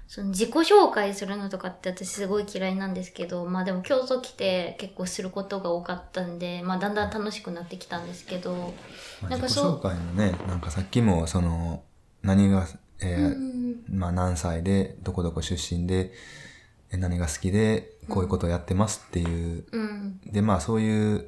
[0.06, 8.74] その自己紹介するのとかって私すごい嫌いなんですけど、まあでも競争来て結構することが多かったんで、まあだんだん楽しくなってきたんですけど、
[9.22, 9.72] まあなんかそう。
[9.72, 11.82] 自己紹介のね、なんかさっきもその、
[12.22, 12.66] 何が、
[13.00, 16.12] えーうんまあ何歳で、どこどこ出身で、
[16.90, 21.26] え何が好きで、こういうことをやってますっていう、うん、で、まあそういう、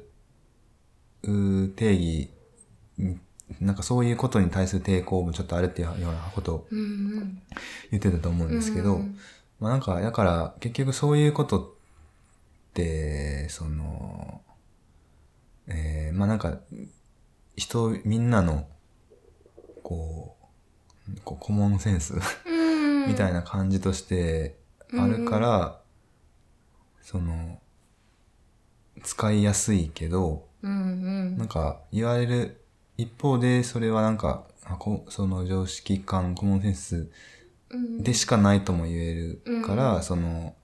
[1.23, 2.29] うー定義、
[2.99, 3.21] ん
[3.61, 6.81] なんかそういうことに対する抵抗もちょっとあるっていうようなことをうん、う
[7.19, 7.41] ん。
[7.91, 9.17] 言ってたと思うんですけど、うん
[9.59, 11.69] まあなんか、だから結局そういうことっ
[12.73, 14.41] て、その、
[15.67, 16.59] えーまあなんか、
[17.55, 18.67] 人、みんなの、
[19.81, 20.35] こ
[21.09, 22.13] う、こうコモンセンス
[22.45, 24.57] うん、みたいな感じとして
[24.93, 25.81] あるから、
[27.01, 27.59] その、
[29.03, 31.37] 使いやすいけど、うんうん。
[31.37, 32.61] なんか言われる
[32.97, 34.45] 一方で、それはなんか、
[35.09, 37.09] その常識感、コモンセンス
[37.69, 38.03] うん。
[38.03, 40.03] でしかないとも言えるから、うん。
[40.03, 40.55] その、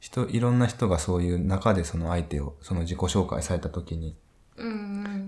[0.00, 4.16] 人、いろんな人がそういう中でその相手を、その自己紹介された時に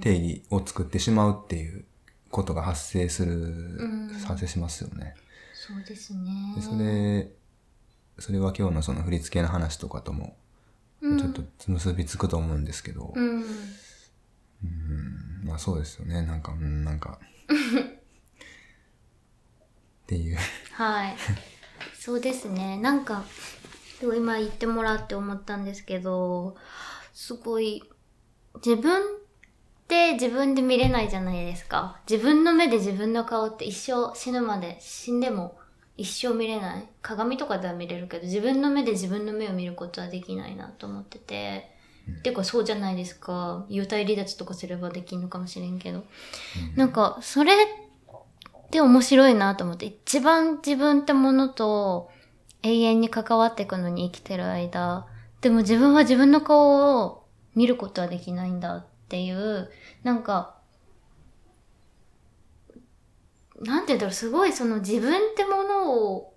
[0.01, 1.85] 定義を作ってしまうっていう
[2.31, 4.09] ことが発生する、ん。
[4.27, 5.15] 発生しますよね。
[5.53, 6.55] そうですね。
[6.57, 7.29] で、それ、
[8.19, 10.37] それは今日のその振り付けの話とかとも、
[11.01, 11.19] うん。
[11.19, 13.45] ちょっと結びつくと思うんですけど、うん
[15.45, 17.19] まあそうですよね、なんか、うん、なんか、
[20.05, 20.39] っていう。
[20.73, 21.17] はい。
[21.99, 22.79] そうですね。
[22.79, 23.25] なんか
[24.01, 26.57] でも今言ってもらって思ったんですけど
[27.15, 27.83] すごい
[28.57, 29.05] 自分っ
[29.89, 32.01] て自分で見れないじゃないですか。
[32.11, 35.59] 自分の目で自分の顔って一生死ぬまで死んでも
[35.97, 36.89] 一生見れない。
[37.01, 41.74] 鏡とかでは見れるけど自分の目で自分の目を見ることはできないなと思ってて、
[42.23, 43.67] ていうかそうじゃないですか。
[43.69, 46.05] 幽体離脱とかすればできるのかもしれんけど、
[46.77, 47.57] なんかそれっ
[48.71, 49.87] て面白いなと思って。
[49.87, 52.11] 一番自分ってものと
[52.63, 55.07] 永遠に関わっていくのに生きてる間。
[55.41, 57.25] でも自分は自分の顔を
[57.55, 59.71] 見ることはできないんだっていう。
[60.03, 60.55] なんか
[63.61, 66.34] なんて言うんだろう、すごいその自分ってものを、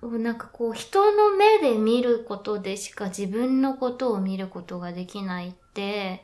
[0.00, 6.22] なんかこう人の目で見ることでしか自分のことを見ることができないって、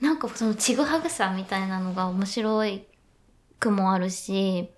[0.00, 2.84] なんかそのちぐはぐさみたいなのが面白い
[3.58, 4.70] くもあるし、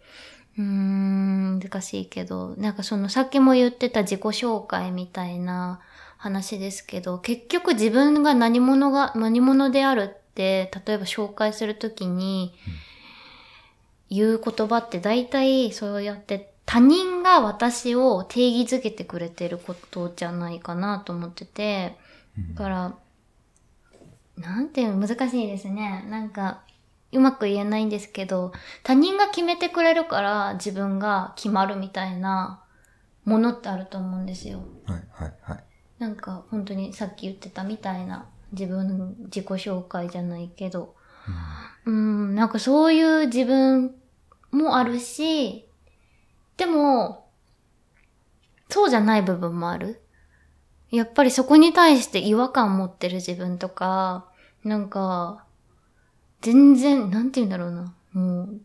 [0.56, 5.80] うーん、難しいけど、なんかそのさっきも言ってた自己紹介みたいな
[6.16, 12.54] 話ですけど、結局自分が何者が、何者であるって、例えば紹介するときに
[14.08, 21.97] 言う言葉って大体そうやって他人が私を定義づけてくれてることじゃないかなと思ってて、
[22.55, 22.95] だから、
[24.37, 26.07] なんていうの難しいですね。
[26.09, 26.63] なんか、
[27.11, 28.53] うまく言えないんですけど、
[28.84, 32.63] 他人が決めてくれるから自分が決まるみたいな
[33.25, 34.63] ものってあると思うんですよ。
[34.87, 35.64] はい、はい、はい。
[35.99, 40.95] なんか本当にさっき言ってたみたいな自分の自己紹介じゃないけど、
[41.84, 43.97] うん、なんかそういう自分
[44.53, 45.67] もあるし、
[46.61, 47.26] でも、
[48.68, 50.03] そうじゃない部分もある。
[50.91, 54.28] やっぱりそこに対して違和感持ってる自分とか、
[54.62, 55.46] なんか、
[56.42, 57.95] 全然、なんて言うんだろうな。
[58.12, 58.61] もう、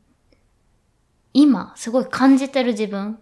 [1.32, 3.18] 今、すごい感じてる自分。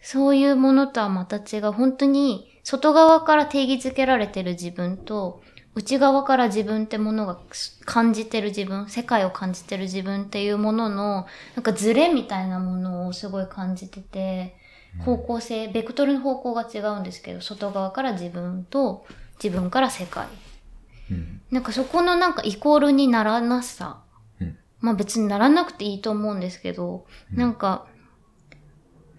[0.00, 1.72] そういうものとはまた違う。
[1.72, 5.42] 本当に、外側から定義づけられてる自分と、
[5.74, 7.38] 内側から自分ってものが
[7.84, 14.56] 感じてる自分、世界を感じてる自分っていうものの、なんかズレみたいなものをすごい感じてて、
[15.04, 19.06] 方向性、ベクトルの方向が違うんですけど、外側から自分と、
[19.42, 20.26] 自分から世界。
[21.10, 21.40] うん。
[21.50, 24.02] なんかそこのなんかイコールにならなさ。
[24.40, 27.86] うんまあ別にならなくていいと思うんですけど、なんか、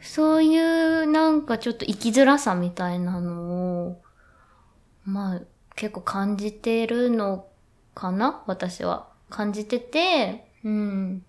[0.02, 4.02] そういうなんかちょっと生きづらさみたいなのを、
[5.06, 5.41] まあ
[5.82, 7.48] 結構感じてるの
[7.95, 8.44] かな？
[8.45, 9.10] 私は。
[9.32, 11.24] 感じてて、うん。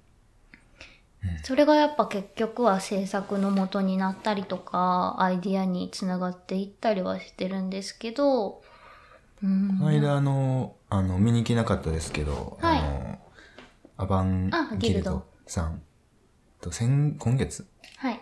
[1.42, 8.60] それがやっぱ結局は制作の元になったりとか、アイディアにつながっていったりはしてるんですけど、
[9.42, 9.78] うん。
[9.78, 13.18] この間、あの、あの、見に行けなかったですけど、はいあの、
[13.96, 15.80] アバンギルドさん
[16.60, 17.66] と、先、今月、
[17.96, 18.20] はい。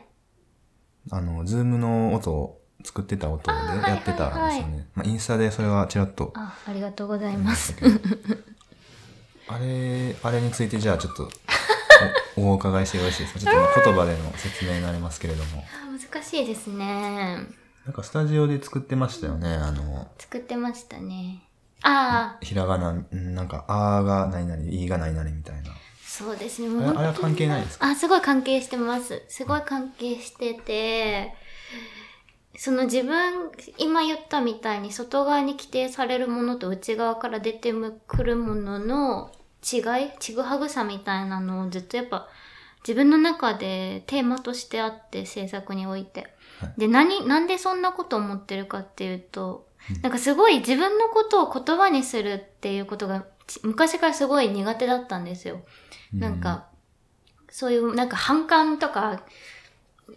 [1.11, 3.57] あの、ズームの音を作ってた音で
[3.89, 4.37] やってたんですよね。
[4.37, 7.75] はいはいはいまあ、インスタでそれはちらっとあ、ありがとうございます。
[9.49, 11.29] あれ、あれについてじゃあちょっと
[12.37, 13.41] お お伺いしてよろしいですか？
[13.41, 15.65] ちょっと言葉での説明になりますけれども。
[15.65, 17.39] あ難しいですね。
[17.85, 19.55] なんかスタジオで作ってましたよね？
[19.55, 21.43] あの、作ってましたね。
[21.83, 25.71] ああ、ひらがな、んなんか、あーが何々、いーが何々みたいな。
[26.07, 26.69] そうですね。
[26.87, 27.87] あれは関係ないですか？
[27.87, 29.23] あ、すごい関係してます。
[29.29, 31.35] すごい関係してて、
[32.63, 37.73] その自分、今言ったみたいに外側に規定されるものと内側から出て
[38.07, 39.33] くるものの
[39.63, 42.29] 違い、ちぐはぐさみたいなのをずっとやっぱ
[42.87, 46.21] 自分の中でテーマとしてあって制作において。
[46.21, 49.67] はいで、何、なんでそんなこと思ってるかっていうと、
[50.03, 55.63] なんかすごい自分のことを言葉にするっていうことがち昔からすごい苦手だったんですよ。
[56.13, 56.67] なんか、
[57.49, 59.23] そういうなんか反感とか、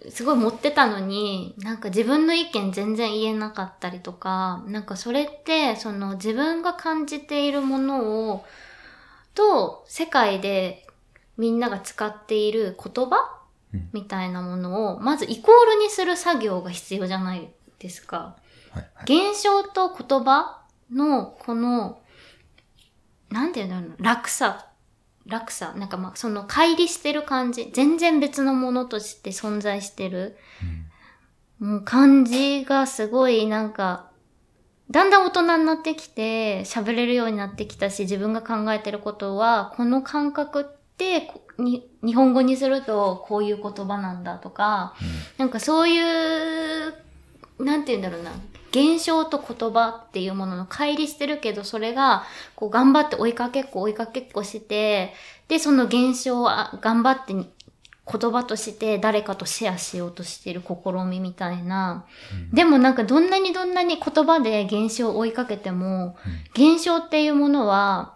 [0.10, 8.46] すごい持ってたのに、なんか自分の意見全然言えなかったりとか、なんかそれって、その自分が感じているものを、
[9.34, 10.86] と世界で
[11.38, 13.40] みんなが使っている言葉
[13.74, 17.50] うんみたいなものを、まずイコールにする作業が必要じゃない
[17.80, 18.36] ですか。
[18.72, 20.62] はいはい現象と言葉
[20.92, 22.02] のこの、
[23.30, 24.73] なんていうんだろうな、落差。
[25.26, 25.74] 落差。
[25.74, 27.70] なんかまあ、その乖離してる感じ。
[27.74, 30.38] 全然別のものとして存在してる。
[31.60, 34.10] もう感じがすごいなんか、
[34.92, 40.64] だんだん大人になってきて、喋れるようになってきたし、自分が考えてることは、この感覚っ
[40.98, 44.96] て、こに日本語にするとこういう言葉なんだとか、
[45.38, 46.94] なんかそういう、
[47.60, 48.32] なんて言うんだろうな。
[48.74, 52.24] 現象と言葉っていうものの乖離してるけど、それが、
[52.56, 55.14] こう頑張って追いかけっこ追いかけっこして、
[55.48, 57.48] で、その現象をあ頑張って言
[58.06, 62.06] 葉として誰かとシェアしようとしている試みみたいな。
[62.52, 66.18] でもなんかどんなにどんなに言葉で現象を追いかけても、
[66.54, 68.16] 現象っていうものは、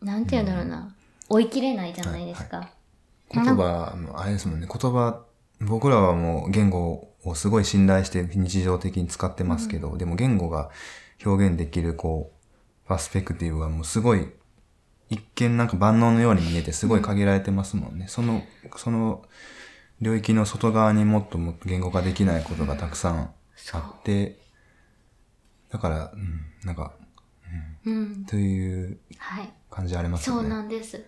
[0.00, 0.94] なんて言うんだろうな。
[1.28, 2.70] 追い切れないじゃないですか。
[3.32, 4.68] 言葉、もあれですもんね。
[4.70, 5.22] 言葉、
[5.60, 10.70] 僕らはもう言語をすごい信頼して日常的に使ってますけど、でも言語が
[11.24, 14.32] 表現できる、こう、パースペクティブはもうすごい、
[15.08, 18.06] 一見なんか万能のように見えてすごい限られてますもんね。
[18.08, 18.42] その、
[18.76, 19.24] その
[20.00, 23.30] 領域の外側にもっともっと言語化できないことがたくさん
[23.72, 24.38] あって、
[25.70, 26.92] だから、うん、なんか、
[27.84, 28.24] うん。
[28.26, 29.52] というはい。
[29.70, 30.42] 感じありますよね。
[30.42, 31.04] そうなんです。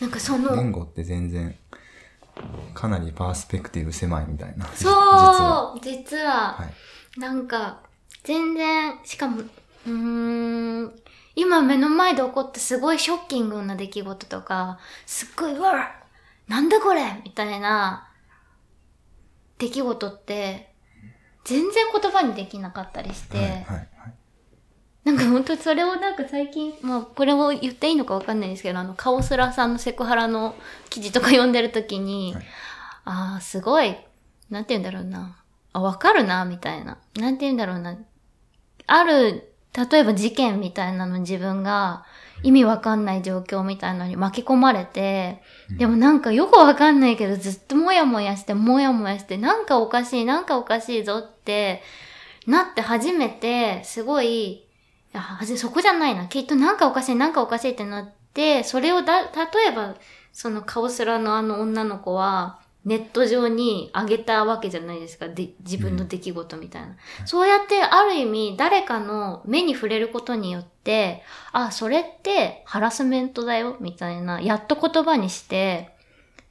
[0.00, 1.54] なんかその、言語って全然
[2.74, 4.66] かなりパースペクティブ狭いみたいな。
[4.66, 5.72] じ実は。
[5.74, 7.20] そう実は、はい。
[7.20, 7.80] なんか、
[8.24, 9.92] 全然、しかも、うー
[10.86, 10.92] ん、
[11.34, 15.92] 今目の前で起こったすごいショッキングな出来事とか、すっごい、うわ
[16.46, 18.08] なんだこれみたいな
[19.58, 20.72] 出来事って、
[21.44, 23.48] 全然言葉にできなかったりして、はい。
[23.48, 23.88] はい。
[25.08, 30.54] はいなんか本当それをなんか最近、まあこれを言っていいのかわかんないんですけど、あの、カオスラさんのセクハラの
[30.90, 32.44] 記事とか読んでるときに、はい
[33.10, 33.96] ああ、すごい、
[34.50, 35.38] なんて言うんだろうな。
[35.72, 36.98] あ、わかるな、みたいな。
[37.16, 37.96] なんて言うんだろうな。
[38.86, 39.50] ある、
[39.90, 42.04] 例えば事件みたいなのに自分が
[42.42, 45.42] 意味わかんない状況みたいなのに巻き込まれて、
[45.78, 51.82] でもなんかよくわかんないけどずっともやもやして、もやもやして、なんかおかしい、なんかおかしいぞって、
[52.46, 54.67] なって初めて、すごい、
[55.12, 56.26] いや、はじそこじゃないな。
[56.26, 59.28] きっとなんかおかしい、なんかおかしいってなって、それをだ、例
[59.68, 59.94] えば、
[60.32, 65.28] そのカオスラのあの女の子は、ネット上に上げたわけじゃないですか。
[65.28, 66.96] で、自分の出来事みたいな。
[67.26, 71.22] そうやって、ある意味、誰かの目に触れることによって、
[71.52, 75.97] あ、それってハラスメントだよ、みたいな、やっと言葉にして、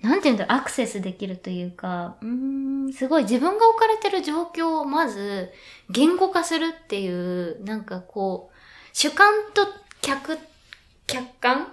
[0.02, 5.52] なんて言うんだろう、アクセスできるというか、うーん、すごい自分が置かれてる状況をまず
[5.90, 8.56] 言語化するっていう、なんかこう、
[8.94, 9.68] 主観と
[10.02, 10.38] 客、
[11.08, 11.68] 客観？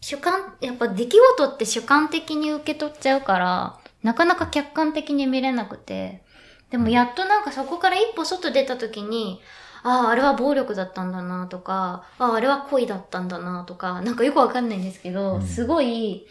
[0.00, 6.22] 主観、やっぱ出来事って主観的に受け取っちゃうから、なかなか客観的に見れなくて、
[6.70, 9.40] でもやっとなんかそこから一歩外出た時に、
[9.82, 15.42] ああ、あれは暴力だったんだなとか、ああ、あれは恋だったんだなとか、なんかよくわかんないんですけど、うん。
[15.42, 16.26] すごい、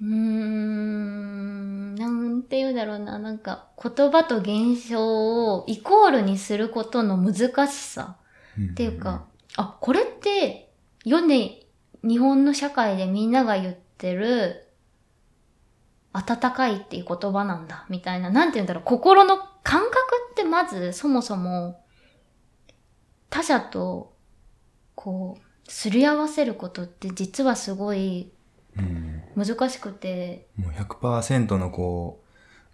[0.00, 8.16] うーん、なんて言うんだろうな、なんか言葉と現象をイコールにすることの難しさ。
[8.72, 9.26] っていうか、
[9.56, 10.72] あ、これって
[11.04, 11.66] 世で
[12.02, 14.68] 日本の社会でみんなが言ってる
[16.12, 18.30] 温かいっていう言葉なんだ、みたいな。
[18.30, 19.94] なんて言うんだろう、心の感覚
[20.32, 21.80] ってまずそもそも
[23.30, 24.14] 他者と
[24.94, 28.33] こう、すり合わせることって実はすごいうん
[29.36, 32.22] 難しくて、もう100%のこ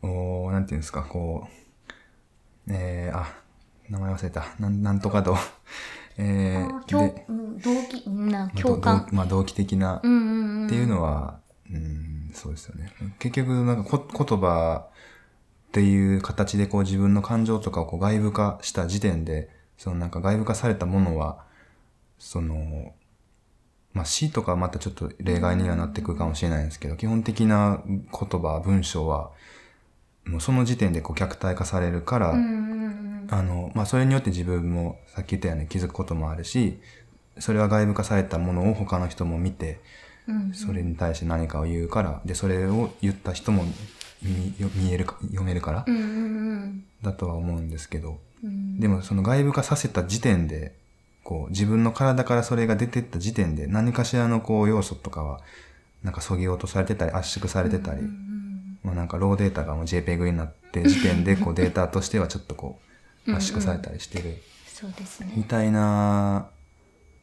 [0.03, 3.35] う、おーなんていうんですか、こう、えー、あ、
[3.89, 4.45] 名前忘れた。
[4.59, 5.37] なんなんとかと、
[6.17, 9.07] えー、共でうん動機、なまあ共感。
[9.11, 9.97] どまあ、動機的な。
[9.97, 11.41] っていうのは、
[11.71, 12.93] うん、そうですよね。
[13.19, 14.87] 結局、なんかこ言葉
[15.69, 21.45] っていう形でこう自分の感情とかをこう外部化した時点で、そのなんか外部化されたものは、
[22.19, 22.93] その、
[23.93, 29.31] まあ詩とかはまたちょっと例外にはなってくるかもしれないんですけど、基本的な言葉、文章は、
[30.25, 32.35] もうその時点でこう客体化されるから。
[33.31, 36.79] あの、まあ、それによって自分もさっき言ったように気づくこともあるし、
[37.39, 39.81] それは外部化されたものを他の人も見て、
[40.29, 43.65] うんそれに対して何かを言うから、で、それを言った人も
[44.23, 45.87] 見見えるか、読めるから
[47.03, 48.79] だとは思うんですけど、うん。
[48.79, 50.75] でもその外部化させた時点で、
[51.25, 55.41] こう、自分の体からそれが出てった時点で、何かしらのこう、要素とかは、
[56.03, 58.03] なんか削ぎ落とされてたり、圧縮されてたり、
[58.83, 62.79] まあなんかローデータがもう JPEG になって時点で、 こう、データとしてはちょっとこ
[63.27, 64.43] う、圧縮されたりしてる。
[64.67, 65.33] そうですね。
[65.37, 66.49] みたいな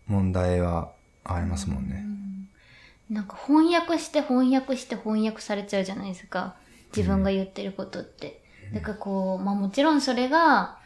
[0.05, 0.91] 問題は
[1.23, 2.05] ありますもんね。
[3.09, 6.55] なんか翻訳して翻訳して翻訳されちゃうじゃないですか。
[6.95, 8.41] 自分が言ってることって。
[8.73, 10.77] だからこう、まあもちろんそれが、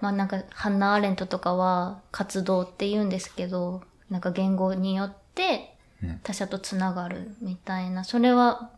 [0.00, 5.70] まあなんかハンナ・アーレントとかは活動って言うんですけど、なんか言語によって
[6.02, 6.20] うん。
[6.22, 8.70] 他者とつながるみたいな、それは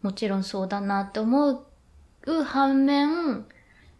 [0.00, 1.66] もちろんそうだなって思
[2.26, 3.42] う反面、っ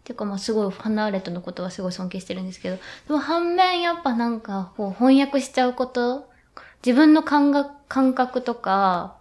[0.05, 6.31] ていうかまあすごいハンナ・アーレントのことはすごい尊敬してるんですけど、でも反面やっぱなんかこう翻訳しちゃうこと、
[6.85, 9.17] 自分の感覚感覚とか、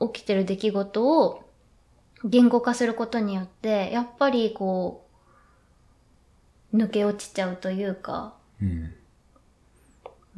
[0.00, 1.44] 起きてる出来事を
[2.24, 5.05] 言語化することによって、やっぱりこう、
[6.76, 8.94] 抜け落ちちゃうというか、うん。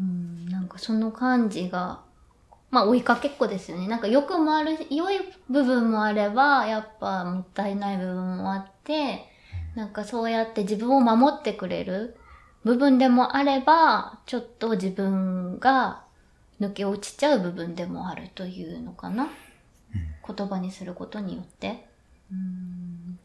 [0.00, 2.02] うん、なんかその感じが、
[2.70, 3.88] まあ追いかけっこですよね。
[3.88, 5.18] なんか良くもある、良い
[5.50, 9.24] 部分もあれば、やっぱもったいない部分もあって、
[9.74, 12.16] なんかそうやって自分を守ってくれる
[12.64, 16.04] 部分でもあれば、ちょっと自分が
[16.60, 19.28] 抜け落ちちゃう部分でもあるというのかな。
[20.26, 21.88] 言葉にすることによって。
[22.30, 22.77] うん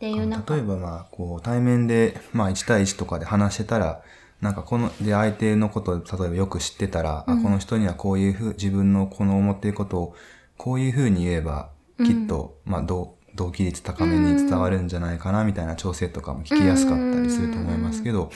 [0.04, 4.02] っていう例えばまあ、こう、対面で、まあ、1対1とかで話してたら、
[4.42, 10.16] なんかこの、で、相手のことを、例えばよく知ってたら、あ、この人にはこういうふう、自分のこの思っていることを、
[10.58, 18.30] こういうふうに言えば、きっと、まあ、同、同期率高めに伝わるんじゃないかな、みたいな調整とかも聞きやすかったりすると思いますけど、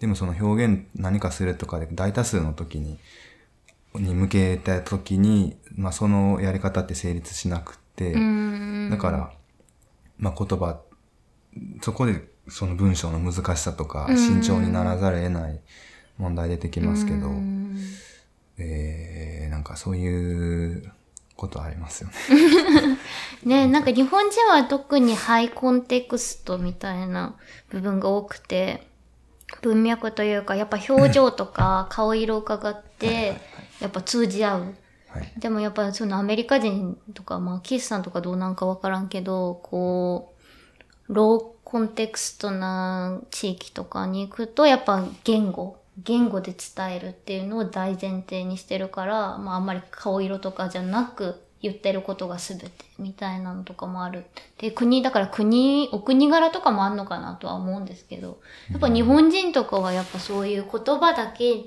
[0.00, 2.98] でもその表現何かするとかで大多数の時に、
[3.94, 8.88] に向けた時に、まあそのやり方って成立しなくて、うん。
[8.90, 9.32] だから、
[10.18, 10.80] まあ言葉、
[11.80, 15.60] そこでその文章の難しさとか、慎重にならざるを得ない
[16.18, 17.76] 問題出てきますけど、うん
[18.58, 20.92] えー、なんかそういう
[21.36, 22.98] ことありますよね。
[23.44, 27.34] ねなんか日本人は特にハイコンテクストみたいな
[27.70, 28.86] 部分が多くて、
[29.60, 33.40] 文脈というか、やっぱ表情とか 顔色を伺って、
[33.80, 34.74] やっぱ通じ合う。
[35.08, 35.32] はい。
[35.38, 40.31] でもやっぱそのアメリカ人とか、まあキスさんとかどうなんかわからんけど、こう、
[41.12, 54.24] ローコンテクストな地域とかに行くと、やっぱ言語、言語で伝えるっていうのを大前提にしてるから、まああんまり顔色とかじゃなく言ってることが全てみたいなのとかもある。
[54.58, 58.40] で、国、だから国、お国柄とかもあんのかなとは思うんですけど、
[58.70, 61.64] やっぱ日本人とかはやっぱそういう言葉だけ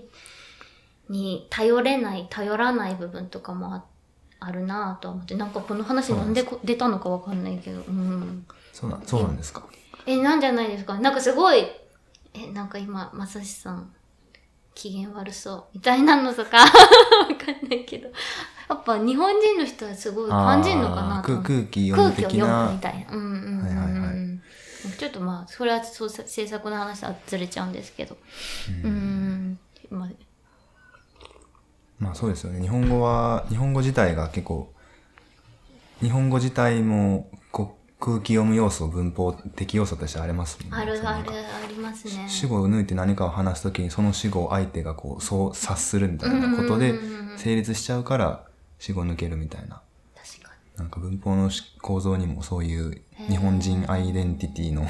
[1.10, 3.86] に頼れない、頼らない部分とかもあ
[4.40, 8.46] あるなぁとは思って、なんかこの話なんでこ出たのかわかんないけど、うん。
[8.76, 9.64] そうなん、そうなんですか？
[10.06, 11.00] え、なんじゃないですか？
[11.00, 11.66] なんかすごい、
[12.34, 13.94] え、なんか今、まさしさん、
[14.74, 18.10] 機嫌悪そう、みたいなのとか、 わかんないけど、
[18.70, 22.82] やっぱ日本人の人はすごい感じるのかなと空空気読む的空気を読むみな。
[22.82, 23.14] たいな。
[23.14, 24.26] うんうんうん、うんはいはいはい
[25.00, 28.18] ちょっとまあ、それはそう制作の話はずれちゃうんですけど。
[28.84, 29.58] うん。
[29.90, 30.10] まあ
[31.98, 32.62] まあそうですよね。
[32.62, 34.72] 日本語は、日本語自体が結構、
[36.02, 37.32] 日本語自体も、
[38.06, 40.78] 空気読む要素、文法的要素としてありますもんね。
[40.78, 42.28] あるあるありますね。
[42.30, 46.94] 主語を抜いて何かを話すときにその主語を相手がこう、そう察するみたいなことで
[47.38, 48.46] 成立しちゃうから
[48.78, 49.82] 主語抜けるみたいな。
[50.16, 51.50] 確かなんか文法の
[51.82, 54.86] 構造にもそういう日本人アイデンティティの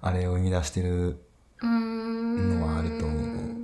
[0.00, 1.22] あれを生み出してる。
[1.62, 3.06] のはあると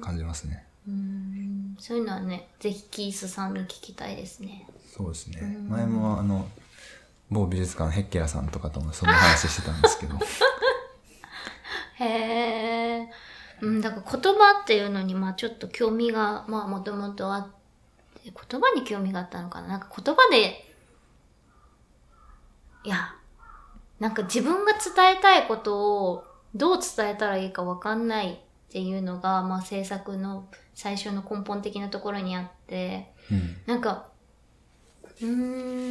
[0.01, 0.65] 感じますね。
[0.87, 4.67] うーんそういうのはね、ぜひキースさんに聞きたいですね。
[4.97, 5.59] そうですね。
[5.69, 6.49] 前もあの、
[7.33, 10.17] 某美術館ヘッケラさんとかともそんな話してたんですけど。
[11.97, 12.05] へ
[13.01, 13.09] え。
[13.63, 17.47] うん、だから言葉っていうのに、まあちょっと興味が、まあもともとあっ
[18.23, 19.69] て、言葉に興味があったのかな。
[19.69, 20.73] なんか言葉で、
[22.85, 23.15] いや、
[24.01, 28.39] なんか自分が伝えたいことをどう伝えたらいいかわかんないっ
[28.73, 33.57] ていうのが、まあ制作の最初の根本的なところにあって、うん。
[33.67, 34.09] なんか、
[35.21, 35.82] うーん、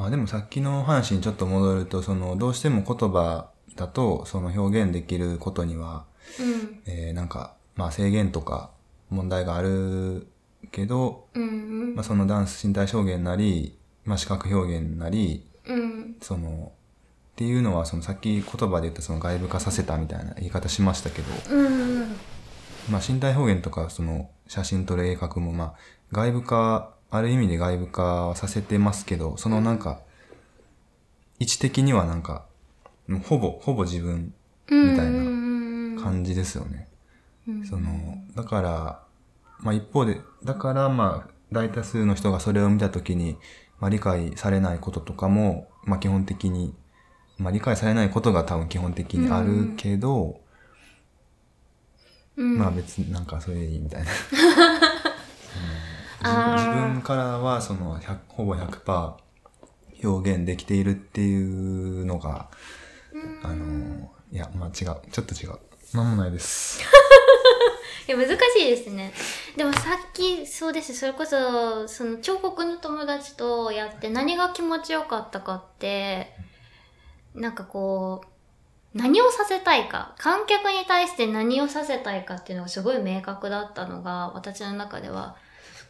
[0.00, 6.06] まあでもさっきの話にちょっと戻ると、その、どうしても言葉だと、その表現できることには、
[6.40, 8.70] うん、えーなんか、まあ制限とか
[9.10, 10.26] 問題がある
[10.72, 11.46] けど、うん、う
[11.90, 11.94] ん。
[11.96, 16.72] まあそのダンス身体表現なり、まあ視覚表現なり、うん、その、
[17.32, 22.00] っていうのは、そのさっき言葉で言ったその外部化させたみたいな言い方しましたけど、うん、
[22.90, 25.74] まあ身体表現とかその写真撮る絵描くもまあ
[26.10, 30.00] 外部化、ある意味で外部化はさせてますけど、そのなんか、
[31.38, 32.44] 位置的にはなんか、
[33.24, 34.32] ほぼ、ほぼ自分
[34.68, 35.40] みたいな
[36.00, 36.88] な感じですよね。
[37.68, 39.02] その、だから、
[39.60, 43.36] まあ一方で、だからまあ大多数の人がそれを見たときに、
[43.78, 46.74] まあ理解されないこととかも、まあ基本的に、
[47.38, 50.40] まあ理解されないことが多分基本的にあるけど、
[52.36, 54.10] うんまあ別になんかそれでいいみたいな。
[56.22, 57.98] 自分からはその
[58.28, 59.14] ほぼ100%
[60.02, 62.48] 表現できているっていうのが、
[63.42, 64.96] あの、いや、まあ違う。
[65.10, 65.58] ちょっと違う。
[65.94, 66.80] なんもないです。
[68.06, 69.12] いや、難しいですね。
[69.56, 70.94] でもさっき、そうです。
[70.94, 76.34] それこそ、その彫刻の友達とやって何が気持ちよかったかって、
[77.34, 85.36] なんかこう、何をさせたいか、観客に対して何をさせたいかっていうのがすごい明確だったのが、私の中では、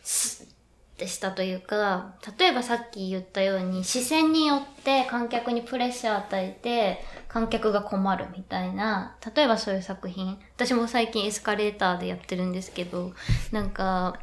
[0.03, 0.61] スッ
[1.01, 13.13] てしたというか、例えばさっき言ったように、視線によって観客にプレッシャーを与えて、観客が困るみたいな、例えばそういう作品、私も最近エスカレーターでやってるんですけど、
[13.51, 14.19] なんか、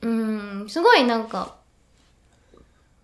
[0.00, 1.56] うーん、すごいなんか、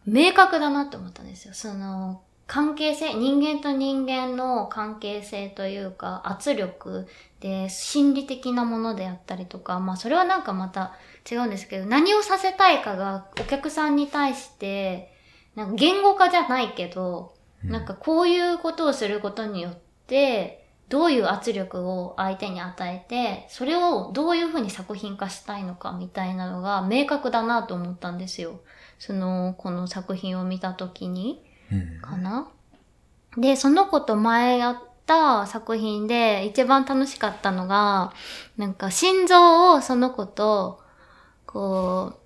[0.07, 1.55] 明確だなって思ったんですよ。
[1.55, 7.07] その、関係性、人間と人間の関係性というか、圧力
[7.41, 10.95] で、心理的なものであったりとか、まあそれはなんかまた
[11.31, 15.13] 違うんですけど、何をさせたいかがお客さんに対して、
[15.55, 17.35] なんか言語化じゃないけど、
[17.65, 28.61] なんかこういうことをすることによって、どういう圧力を相手に与えて、それをどういうふうに作品化したいのかみたいなのが明確だなと思ったんですよ。
[28.99, 31.45] その、この作品を見たときに。
[31.73, 32.01] うん。
[32.01, 32.49] かな
[33.37, 38.13] で、その子と前やった作品で一番楽しかったのが、
[38.57, 40.81] なんか心臓をその子と、
[41.53, 42.21] こう、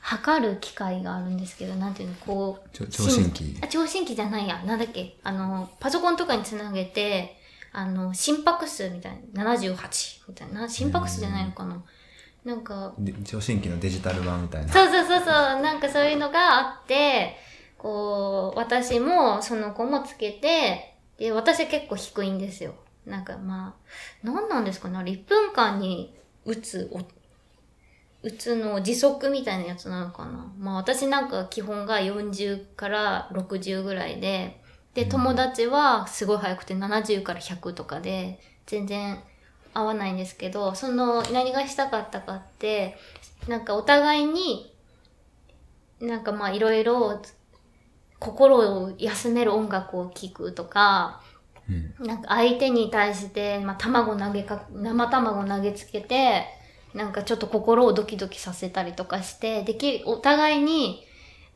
[0.00, 4.62] 測る機械があるんですけど、なんていうの、こう、聴診器あ、聴診器じゃないや。
[4.64, 5.16] なんだっけ？
[5.22, 7.36] あの、パソコンとかにつなげて、
[7.72, 10.68] あの、心拍数みたいな、78みたいな。
[10.68, 11.82] 心拍数じゃないのかな
[12.44, 14.72] なんか、で聴診器のデジタル版みたいな。
[14.72, 15.24] そうそうそうそう、
[15.60, 17.36] なんかそういうのがあって、
[17.76, 22.74] こう、私もその子もつけて、で、私は結構低いんですよ。
[23.06, 26.14] なんかまあ、何なんですかねあれ1分間に
[26.44, 26.90] 打つ、
[28.24, 34.60] お打つの時速みたいなやつなのかなまあ私なんか基本が40から60ぐらいで、
[34.94, 39.18] で、友達はすごい速くて70から100とかで、全然
[39.72, 42.98] 合わないんですけど、その何がしたかったかって、
[43.46, 44.74] なんかお互いに、
[46.00, 47.22] なんかまあいろいろ
[48.18, 51.22] 心を休める音楽を聴くとか、
[51.68, 51.72] う
[52.02, 52.06] ん。
[52.06, 56.46] なんか相手に対して、まあ、卵投げか、生卵投げつけて、
[56.94, 61.04] なんかちょっと心をドキドキさせたりとかして、でき、お互いに、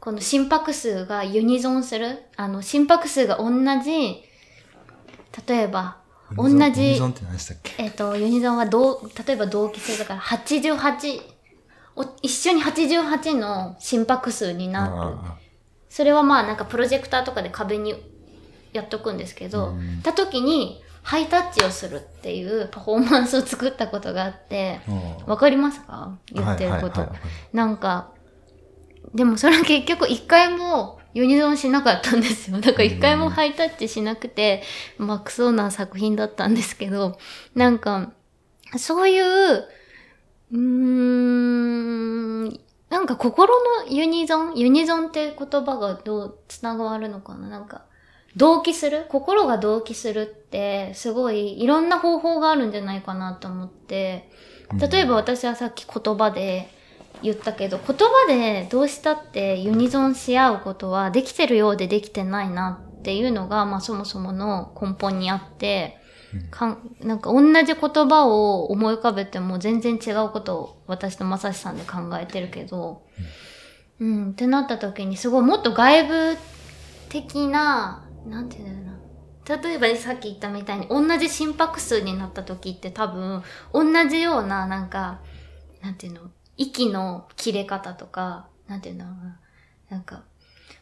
[0.00, 2.24] この心拍数がユニゾンする。
[2.36, 3.50] あの、心拍数が同
[3.82, 4.22] じ、
[5.48, 5.98] 例えば、
[6.36, 7.74] 同ユニじゾンって何でしたっけ？
[7.78, 11.20] えっ、と、ユニゾンは同、例えば同期性だから88、
[11.94, 14.94] お一緒に88の心拍数になる。
[14.94, 15.36] あ
[15.90, 17.94] それはまあなんかプロジェクターとかで壁に
[18.72, 24.80] やっとくんですけど、うんた時にハイタッチをするっていうパフォーマンスを作ったことがあって、
[25.26, 26.18] わかりますか？
[26.32, 27.06] 言ってること。
[27.52, 28.12] なんか、
[29.14, 32.60] でもそれは結局一回もユニゾンしなかったんですよ。
[32.60, 34.62] だから一回もハイタッチしなくて、
[34.96, 37.18] まあクソな作品だったんですけど、
[37.54, 38.12] なんか、
[38.78, 39.24] そういう、
[40.52, 42.48] うーん、
[42.88, 43.54] なんか心
[43.84, 44.54] のユニゾン？
[44.54, 47.48] ユニゾンって言葉がどう繋がるのかな？
[47.48, 47.82] なんか、
[48.36, 49.06] 同期する？
[49.08, 54.30] 心が同期するって、すごいいろんな方法があるんじゃないかなと思って、
[54.78, 56.68] 例えば私はさっき言葉で
[57.22, 65.98] 言ったけど、言葉でどうしたってユニゾンし合うことはできてるようでできてないなっていうのが、まあそもそもの根本にあって、
[66.50, 73.02] かんなんか同じ言葉を思い浮かべても全然違うことを私とまさしさんで考えてるけど、
[74.00, 76.36] うん、ってなった時にすごいもっと外部
[77.10, 79.02] 的な、なんていうんだろうな。
[79.62, 83.42] 例えばさっき言ったみたいに同じ心拍数になった時って多分
[83.72, 85.20] 同じようななんか、
[85.80, 89.40] なんていうの、息の切れ方とか、なんていうんだろうな。
[89.90, 90.22] なんか、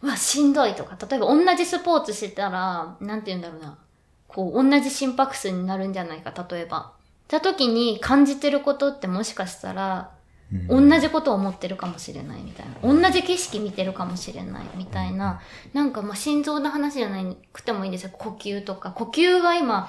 [0.03, 3.79] うわ、しんどいとか、例えば同じスポーツしてたら、なんて言うんだろうな。
[4.29, 6.93] こう、同じ心拍数になるんじゃないか、例えば。
[7.29, 10.11] た時に感じてることってもしかしたら、
[10.69, 12.75] 同じことを思ってるかもしれないみたいな。
[12.83, 15.41] 同じ景色見てるかもしれないみたいな。
[15.73, 17.23] なんかまあ心臓の話じゃな
[17.53, 18.11] くてもいいんですよ。
[18.13, 18.91] 呼吸とか。
[18.91, 19.89] 呼吸が今、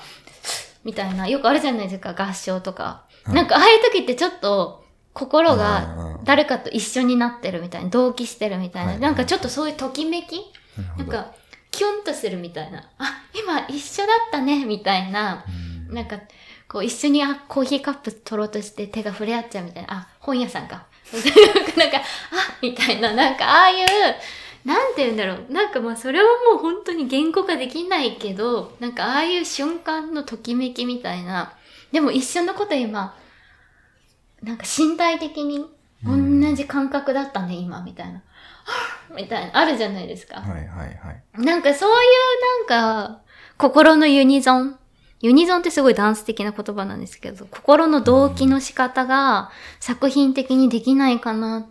[0.84, 1.28] みたいな。
[1.28, 3.06] よくあるじゃないですか、合唱とか。
[3.28, 4.84] なんかああいう時ってちょっと
[5.14, 7.90] 心が誰かと一緒になってるみたいな。
[7.90, 8.92] 同期してるみたいな。
[8.92, 10.42] はいなんかちょっとそういうときめき
[10.98, 11.34] なんか、
[11.72, 12.88] キュンとするみたいな。
[13.00, 15.44] あ、今一緒だったね、みたいな。
[15.48, 16.18] うんなんか、
[16.72, 19.94] こう一緒にあコーヒーカップ取ろうとして手が触れ合っちゃうみたいな。
[19.94, 20.86] あ、本屋さんか。
[21.76, 22.02] なんか、あ、
[22.62, 23.14] みたいな。
[23.14, 23.88] なんか、ああいう、
[24.64, 25.52] なんて言うんだろう。
[25.52, 31.52] なんかまあそれはもう本当に言語化できないけど、なんかああいう瞬間のときめきみたいな。
[31.92, 33.18] でも一緒のこと今、
[34.42, 35.66] なんか身体的に
[36.06, 38.24] 同じ感覚だったね、今、みたいな。
[39.14, 39.58] みたいな。
[39.58, 40.40] あるじゃないですか。
[40.40, 41.42] はいはいはい。
[41.42, 41.94] なんかそうい
[42.64, 43.20] うなんか、
[43.58, 44.80] 心のユニゾン。
[45.22, 51.66] ユニゾンってすごいダンス的な言葉なんですけど、心の動機の仕方が作品的にできないかなっ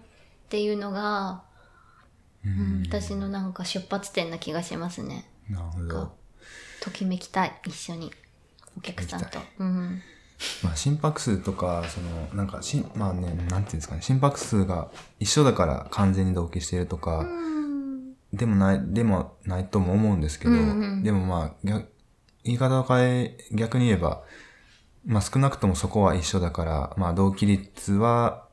[0.48, 1.42] ていうのが、
[2.44, 5.28] うん、私のなんか出発点な気がしますね。
[5.48, 6.12] なるほど。
[6.80, 8.12] ときめきたい、一緒に。
[8.78, 9.38] お客さんと。
[10.62, 17.50] まあ心拍数とか、その、なんかしん、まあね、なんていうんですかね、心拍数が一緒だから完全に同期しているとか、うん
[18.32, 21.88] でもない、でもないとも思うんですけど、うんうんでもまあ、逆
[22.44, 24.22] 言い方を変え、逆に言えば、
[25.04, 28.46] まあ少なくともそこは一緒だから、まあ同期率は、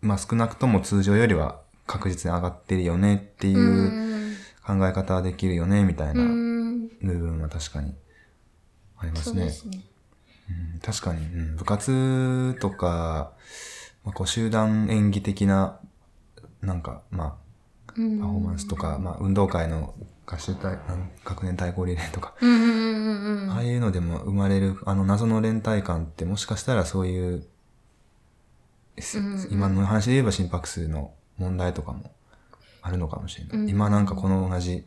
[0.00, 3.62] まあ少なくとも通常よりは確実に上がってるよねっていうう
[4.00, 4.14] ん
[4.66, 6.88] 考え方はできるよね、みたいなうん。
[7.02, 7.94] 部分は確かに
[8.98, 9.50] ありますね。
[9.50, 9.80] すね。
[10.48, 13.32] うん確かに、うん、部活とか、
[14.04, 15.80] まあ、こう集団演技的な、
[16.60, 17.43] なんか、まあ、うん
[17.94, 19.94] パフォーマンスとか、まあ、運動会の
[20.26, 20.78] 合衆対、
[21.24, 23.50] 学年対抗リレーとか、うんうんうんうん。
[23.50, 27.46] ああいうのでも生まれる、あの謎の連帯感ってもしかしたらそういう、
[28.98, 32.12] すうんうん今の話で言えば心拍数の問題とかも
[32.80, 33.58] あるのかもしれない。
[33.58, 34.86] うん今なんかこの同じ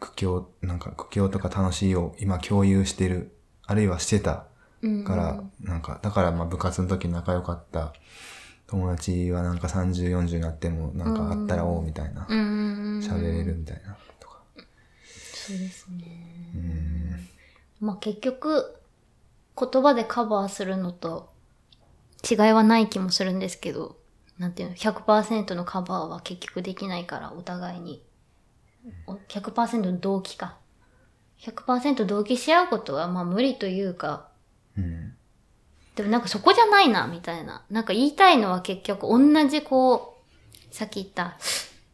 [0.00, 3.36] 苦境、なんか苦境とか楽しいを今共有してる、
[3.66, 4.46] あるいはしてた
[4.82, 7.94] うんから、なんか、だからまあ部活の時仲良かった
[8.66, 12.26] 友達はなんか30、40になってもなんかあったらおうみたいな。
[12.28, 14.40] 喋れるみたいなとか。
[14.56, 16.50] そうですね。
[16.54, 17.28] うん。
[17.86, 18.80] まあ結局、
[19.58, 21.32] 言葉でカバーするのと
[22.28, 23.96] 違いはない気もするんですけど、
[24.38, 28.02] なんていうの、100%のカバーは結局できないから、お互いに。
[29.06, 30.56] お100%の同期か。
[31.40, 34.28] 100%同期し合うことはまあ無理というか、
[34.76, 35.14] うん。
[35.94, 37.62] でもなんかそこじゃないな、みたいな。
[37.70, 40.18] なんか言いたいのは結局同じこ
[40.70, 41.36] う、さっき言った、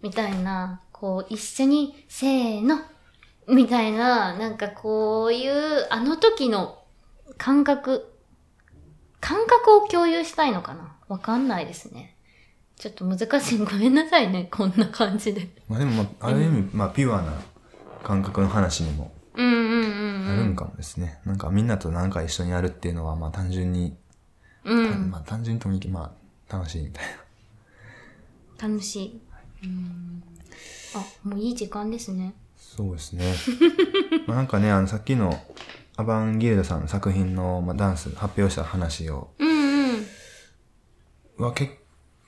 [0.01, 2.81] みたいな、こう一緒に、せーの、
[3.47, 6.79] みたいな、なんかこういう、あの時の
[7.37, 8.11] 感覚、
[9.21, 12.17] 感覚を共有したいのかなわかんないですね。
[12.77, 13.59] ちょっと難しい。
[13.59, 14.49] ごめんなさいね。
[14.51, 15.49] こんな感じで。
[15.69, 17.35] まあでもまあ、ある意味、まあピュアな
[18.03, 20.27] 感覚の話にもうんうんうんうん。
[20.27, 21.21] なるんかもですね。
[21.25, 23.97] なんかみんなとなんか一緒にやるっていうのはまあ単純に、
[24.65, 25.11] うん。
[25.11, 26.15] まあ単純にともにま
[26.49, 27.05] あ楽しいみたい
[28.59, 28.69] な。
[28.69, 29.21] 楽しい。
[29.65, 30.23] うん。
[30.95, 32.35] あ、もういい時間ですね。
[32.57, 33.35] そうですね。
[34.27, 35.41] まあなんかね、あのさっきの
[35.97, 39.49] アバンギルドさんの作品の、まあ、ダンス発表した話を、うん
[41.39, 41.45] うん。
[41.45, 41.81] はけ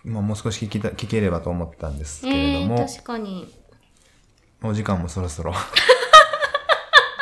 [0.04, 3.52] まあもう少し聞きた聞ければと思ったんですけれええども、確かに。
[4.62, 5.52] お時間もそろそろ。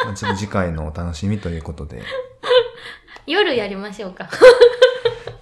[0.05, 2.03] まあちょっと次回のお楽しみということで。
[3.27, 4.29] 夜やりましょうか。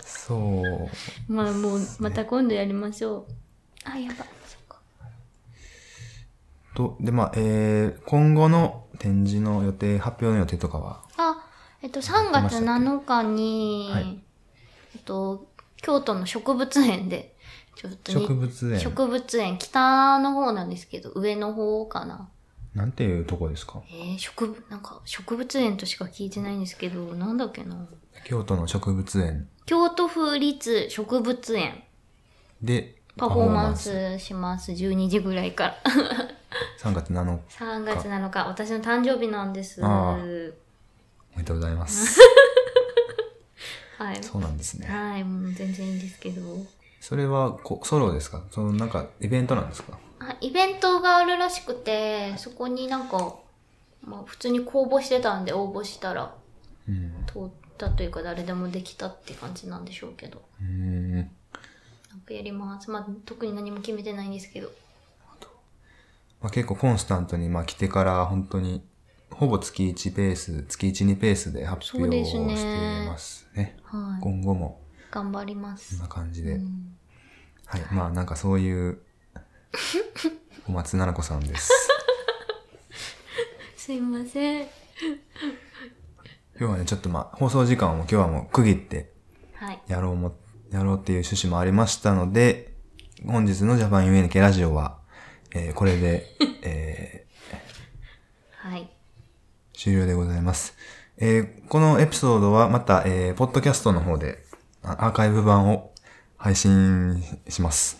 [0.04, 1.32] そう。
[1.32, 3.26] まあもう、また今度やりましょう。
[3.84, 4.16] あ、やば。
[4.46, 4.80] そっか。
[6.74, 11.42] と、で、まあ、えー、今後の展示の予定、発表の予定とかは、あ、
[11.82, 14.20] えっと、3月7日に、はい
[14.96, 17.34] えっと、京都の植物園で、
[17.76, 22.28] ちょっとに植物園植物園、北の方なんですけど、上の方かな。
[22.78, 23.82] なんていうとこですか？
[23.90, 27.76] えー、植物、なんか、植物園としか聞いてないんですけど、なんだっけな。
[28.24, 31.82] 京都の植物園京都府立植物園。
[32.62, 34.72] でパフォーマンスします。
[34.72, 35.76] 12時ぐらいから。
[36.80, 37.40] 3月7日。
[37.56, 39.82] 3月7日、私の誕生日なんです。
[39.82, 40.16] お
[41.36, 42.20] めでとうございます。
[44.12, 44.22] い。
[44.22, 44.86] そうなんですね。
[44.86, 46.42] はい、もう全然いいんですけど。
[47.00, 48.42] それはこソロですか？
[48.50, 49.98] そのなんかイベントなんですか？
[50.20, 53.36] あイベントがあるらしくて、そこになんか、
[54.02, 56.34] まあ普通に公募してたんで応募したら
[56.88, 57.12] うん。
[57.26, 57.42] 通っ
[57.76, 60.42] たというか誰でもできたって感じなんでしょうけど。
[60.60, 61.14] うーん。
[61.16, 61.28] なん
[62.26, 62.90] かやります。
[62.90, 64.70] まあ特に何も決めてないんですけど。
[66.40, 68.84] まあ、結構コンスタントに、まあ、来てから本当に、
[69.30, 73.76] ほぼ月1ペース、月1、2ペースで発表をそうですしてねますね。
[73.82, 74.22] はい。
[74.22, 74.80] 今後も、
[75.10, 76.08] 頑張りますこんな。
[76.08, 76.52] 感じで。
[76.52, 76.94] うん
[77.66, 77.82] はい。
[77.92, 79.00] まあ、なんかそういう、
[80.66, 81.70] 小松菜奈子さんです。
[83.76, 84.66] すいません。
[86.58, 89.12] 今日はね、ちょっとまあ、放送時間を今日はもう区切って
[89.54, 89.80] はい。
[89.86, 90.36] やろうも、
[90.70, 92.74] やろうっていう趣旨もありましたので、
[93.26, 94.98] 本日のジャパン UNK ラジオは、
[95.52, 96.26] えーこれで、
[96.62, 98.90] えーはい。
[99.72, 100.74] 終了でございます。
[101.18, 104.44] えーこのエピソードはまた、えーポッドキャストの方で
[104.82, 105.92] あアーカイブ版を
[106.36, 107.98] 配信します。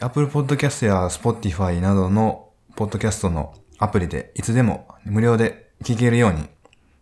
[0.00, 6.48] Apple Podcast や Spotify などのポッドキャストのアプリでいつでも無料で聞けるように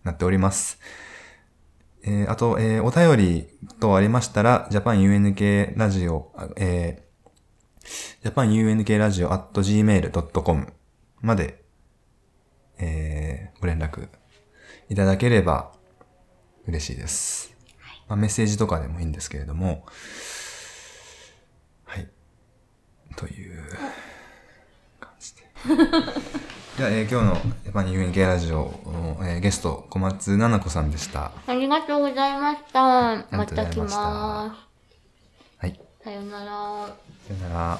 [0.04, 0.78] なっております。
[2.04, 3.48] えーあと、えーお便り
[3.80, 10.72] 等ありましたら、JapanUNK ラジオ、あえー、JapanUNK ラジオ at gmail.com
[11.20, 11.62] まで、
[12.78, 14.08] えーご連絡
[14.88, 15.72] いただければ
[16.66, 17.54] 嬉しいです。
[18.08, 19.82] まあ、メッセージとかでもいいんですけれども、はい。
[23.18, 23.52] という
[25.00, 25.42] 感じで。
[26.76, 31.32] じゃあ、えー今日のジャパン UNK ラジオの、えーゲスト、小松菜奈子さんでした。
[31.46, 32.80] ありがとうございました。
[33.36, 34.56] また来ましたま
[35.58, 35.80] はい。
[36.00, 36.04] す。
[36.04, 36.46] さようなら。
[36.46, 37.78] さよなら。